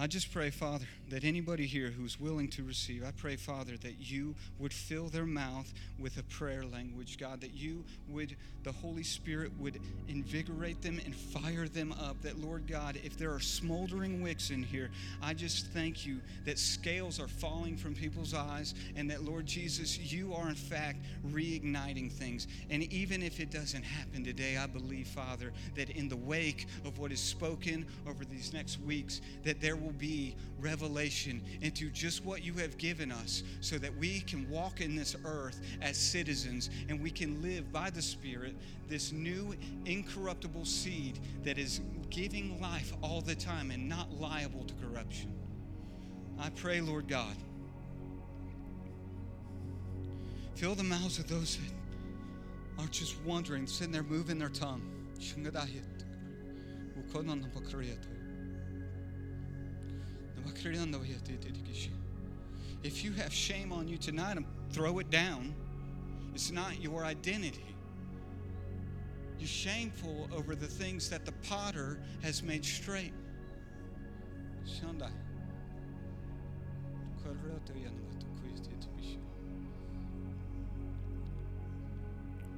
I 0.00 0.06
just 0.06 0.32
pray, 0.32 0.50
Father, 0.50 0.84
that 1.10 1.24
anybody 1.24 1.66
here 1.66 1.88
who's 1.88 2.20
willing 2.20 2.46
to 2.50 2.62
receive, 2.62 3.02
I 3.04 3.10
pray, 3.10 3.34
Father, 3.34 3.76
that 3.78 3.94
you 3.98 4.36
would 4.60 4.72
fill 4.72 5.08
their 5.08 5.26
mouth 5.26 5.74
with 5.98 6.18
a 6.18 6.22
prayer 6.22 6.62
language, 6.64 7.18
God, 7.18 7.40
that 7.40 7.52
you 7.52 7.84
would, 8.08 8.36
the 8.62 8.70
Holy 8.70 9.02
Spirit 9.02 9.50
would 9.58 9.80
invigorate 10.06 10.82
them 10.82 11.00
and 11.04 11.16
fire 11.16 11.66
them 11.66 11.90
up. 12.00 12.22
That, 12.22 12.38
Lord 12.40 12.68
God, 12.68 13.00
if 13.02 13.16
there 13.16 13.32
are 13.34 13.40
smoldering 13.40 14.22
wicks 14.22 14.50
in 14.50 14.62
here, 14.62 14.92
I 15.20 15.34
just 15.34 15.66
thank 15.72 16.06
you 16.06 16.18
that 16.44 16.60
scales 16.60 17.18
are 17.18 17.26
falling 17.26 17.76
from 17.76 17.96
people's 17.96 18.34
eyes 18.34 18.76
and 18.94 19.10
that, 19.10 19.24
Lord 19.24 19.46
Jesus, 19.46 19.98
you 19.98 20.32
are 20.32 20.48
in 20.48 20.54
fact 20.54 20.98
reigniting 21.26 22.12
things. 22.12 22.46
And 22.70 22.84
even 22.92 23.20
if 23.20 23.40
it 23.40 23.50
doesn't 23.50 23.82
happen 23.82 24.22
today, 24.22 24.58
I 24.58 24.68
believe, 24.68 25.08
Father, 25.08 25.50
that 25.74 25.90
in 25.90 26.08
the 26.08 26.16
wake 26.18 26.68
of 26.84 26.98
what 27.00 27.10
is 27.10 27.18
spoken 27.20 27.84
over 28.08 28.24
these 28.24 28.52
next 28.52 28.80
weeks, 28.82 29.20
that 29.42 29.60
there 29.60 29.74
will 29.74 29.87
will 29.88 29.94
be 29.98 30.36
revelation 30.60 31.40
into 31.62 31.88
just 31.88 32.22
what 32.24 32.44
you 32.44 32.52
have 32.54 32.76
given 32.76 33.10
us 33.10 33.42
so 33.62 33.78
that 33.78 33.96
we 33.96 34.20
can 34.20 34.46
walk 34.50 34.80
in 34.82 34.94
this 34.94 35.16
earth 35.24 35.60
as 35.80 35.96
citizens 35.96 36.68
and 36.90 37.00
we 37.02 37.10
can 37.10 37.40
live 37.42 37.72
by 37.72 37.88
the 37.88 38.02
Spirit 38.02 38.54
this 38.86 39.12
new 39.12 39.54
incorruptible 39.86 40.64
seed 40.66 41.18
that 41.42 41.56
is 41.58 41.80
giving 42.10 42.60
life 42.60 42.92
all 43.02 43.20
the 43.22 43.34
time 43.34 43.70
and 43.70 43.88
not 43.88 44.12
liable 44.20 44.62
to 44.64 44.74
corruption. 44.74 45.32
I 46.38 46.50
pray, 46.50 46.80
Lord 46.82 47.08
God, 47.08 47.34
fill 50.54 50.74
the 50.74 50.84
mouths 50.84 51.18
of 51.18 51.28
those 51.28 51.56
that 51.56 52.84
are 52.84 52.88
just 52.88 53.18
wondering, 53.22 53.66
sitting 53.66 53.92
there 53.94 54.02
moving 54.02 54.38
their 54.38 54.48
tongue. 54.50 54.82
If 62.82 63.04
you 63.04 63.12
have 63.12 63.32
shame 63.32 63.72
on 63.72 63.88
you 63.88 63.96
tonight, 63.98 64.36
um, 64.36 64.46
throw 64.70 64.98
it 64.98 65.10
down. 65.10 65.54
It's 66.34 66.50
not 66.50 66.80
your 66.80 67.04
identity. 67.04 67.64
You're 69.38 69.46
shameful 69.48 70.28
over 70.34 70.54
the 70.54 70.66
things 70.66 71.10
that 71.10 71.24
the 71.24 71.32
potter 71.48 72.00
has 72.22 72.42
made 72.42 72.64
straight. 72.64 73.12
Shanda. 74.66 75.10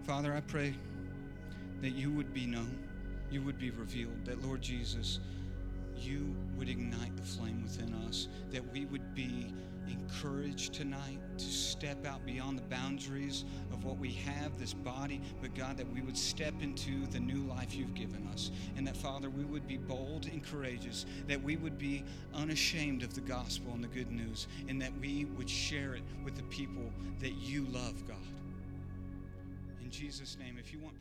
Father, 0.06 0.34
I 0.34 0.40
pray 0.40 0.74
that 1.82 1.90
you 1.90 2.10
would 2.10 2.34
be 2.34 2.44
known, 2.46 2.82
you 3.30 3.42
would 3.42 3.58
be 3.58 3.70
revealed, 3.70 4.24
that 4.24 4.42
Lord 4.44 4.60
Jesus 4.60 5.20
you 6.00 6.34
would 6.58 6.68
ignite 6.68 7.16
the 7.16 7.22
flame 7.22 7.62
within 7.62 7.94
us, 8.08 8.28
that 8.52 8.72
we 8.72 8.84
would 8.86 9.14
be 9.14 9.52
encouraged 9.88 10.72
tonight 10.72 11.20
to 11.36 11.44
step 11.46 12.06
out 12.06 12.24
beyond 12.24 12.56
the 12.58 12.62
boundaries 12.62 13.44
of 13.72 13.84
what 13.84 13.98
we 13.98 14.10
have, 14.12 14.56
this 14.58 14.72
body, 14.72 15.20
but 15.40 15.54
God, 15.54 15.76
that 15.76 15.92
we 15.92 16.00
would 16.00 16.16
step 16.16 16.54
into 16.62 17.06
the 17.06 17.18
new 17.18 17.44
life 17.44 17.74
you've 17.74 17.94
given 17.94 18.26
us. 18.32 18.50
And 18.76 18.86
that, 18.86 18.96
Father, 18.96 19.28
we 19.30 19.44
would 19.44 19.66
be 19.66 19.78
bold 19.78 20.26
and 20.30 20.44
courageous, 20.44 21.06
that 21.26 21.42
we 21.42 21.56
would 21.56 21.78
be 21.78 22.04
unashamed 22.34 23.02
of 23.02 23.14
the 23.14 23.20
gospel 23.20 23.72
and 23.72 23.82
the 23.82 23.88
good 23.88 24.10
news, 24.10 24.46
and 24.68 24.80
that 24.82 24.92
we 25.00 25.24
would 25.24 25.50
share 25.50 25.94
it 25.94 26.02
with 26.24 26.36
the 26.36 26.44
people 26.44 26.92
that 27.20 27.32
you 27.32 27.64
love, 27.66 28.06
God. 28.06 28.16
In 29.82 29.90
Jesus' 29.90 30.36
name, 30.38 30.56
if 30.58 30.72
you 30.72 30.78
want 30.78 30.99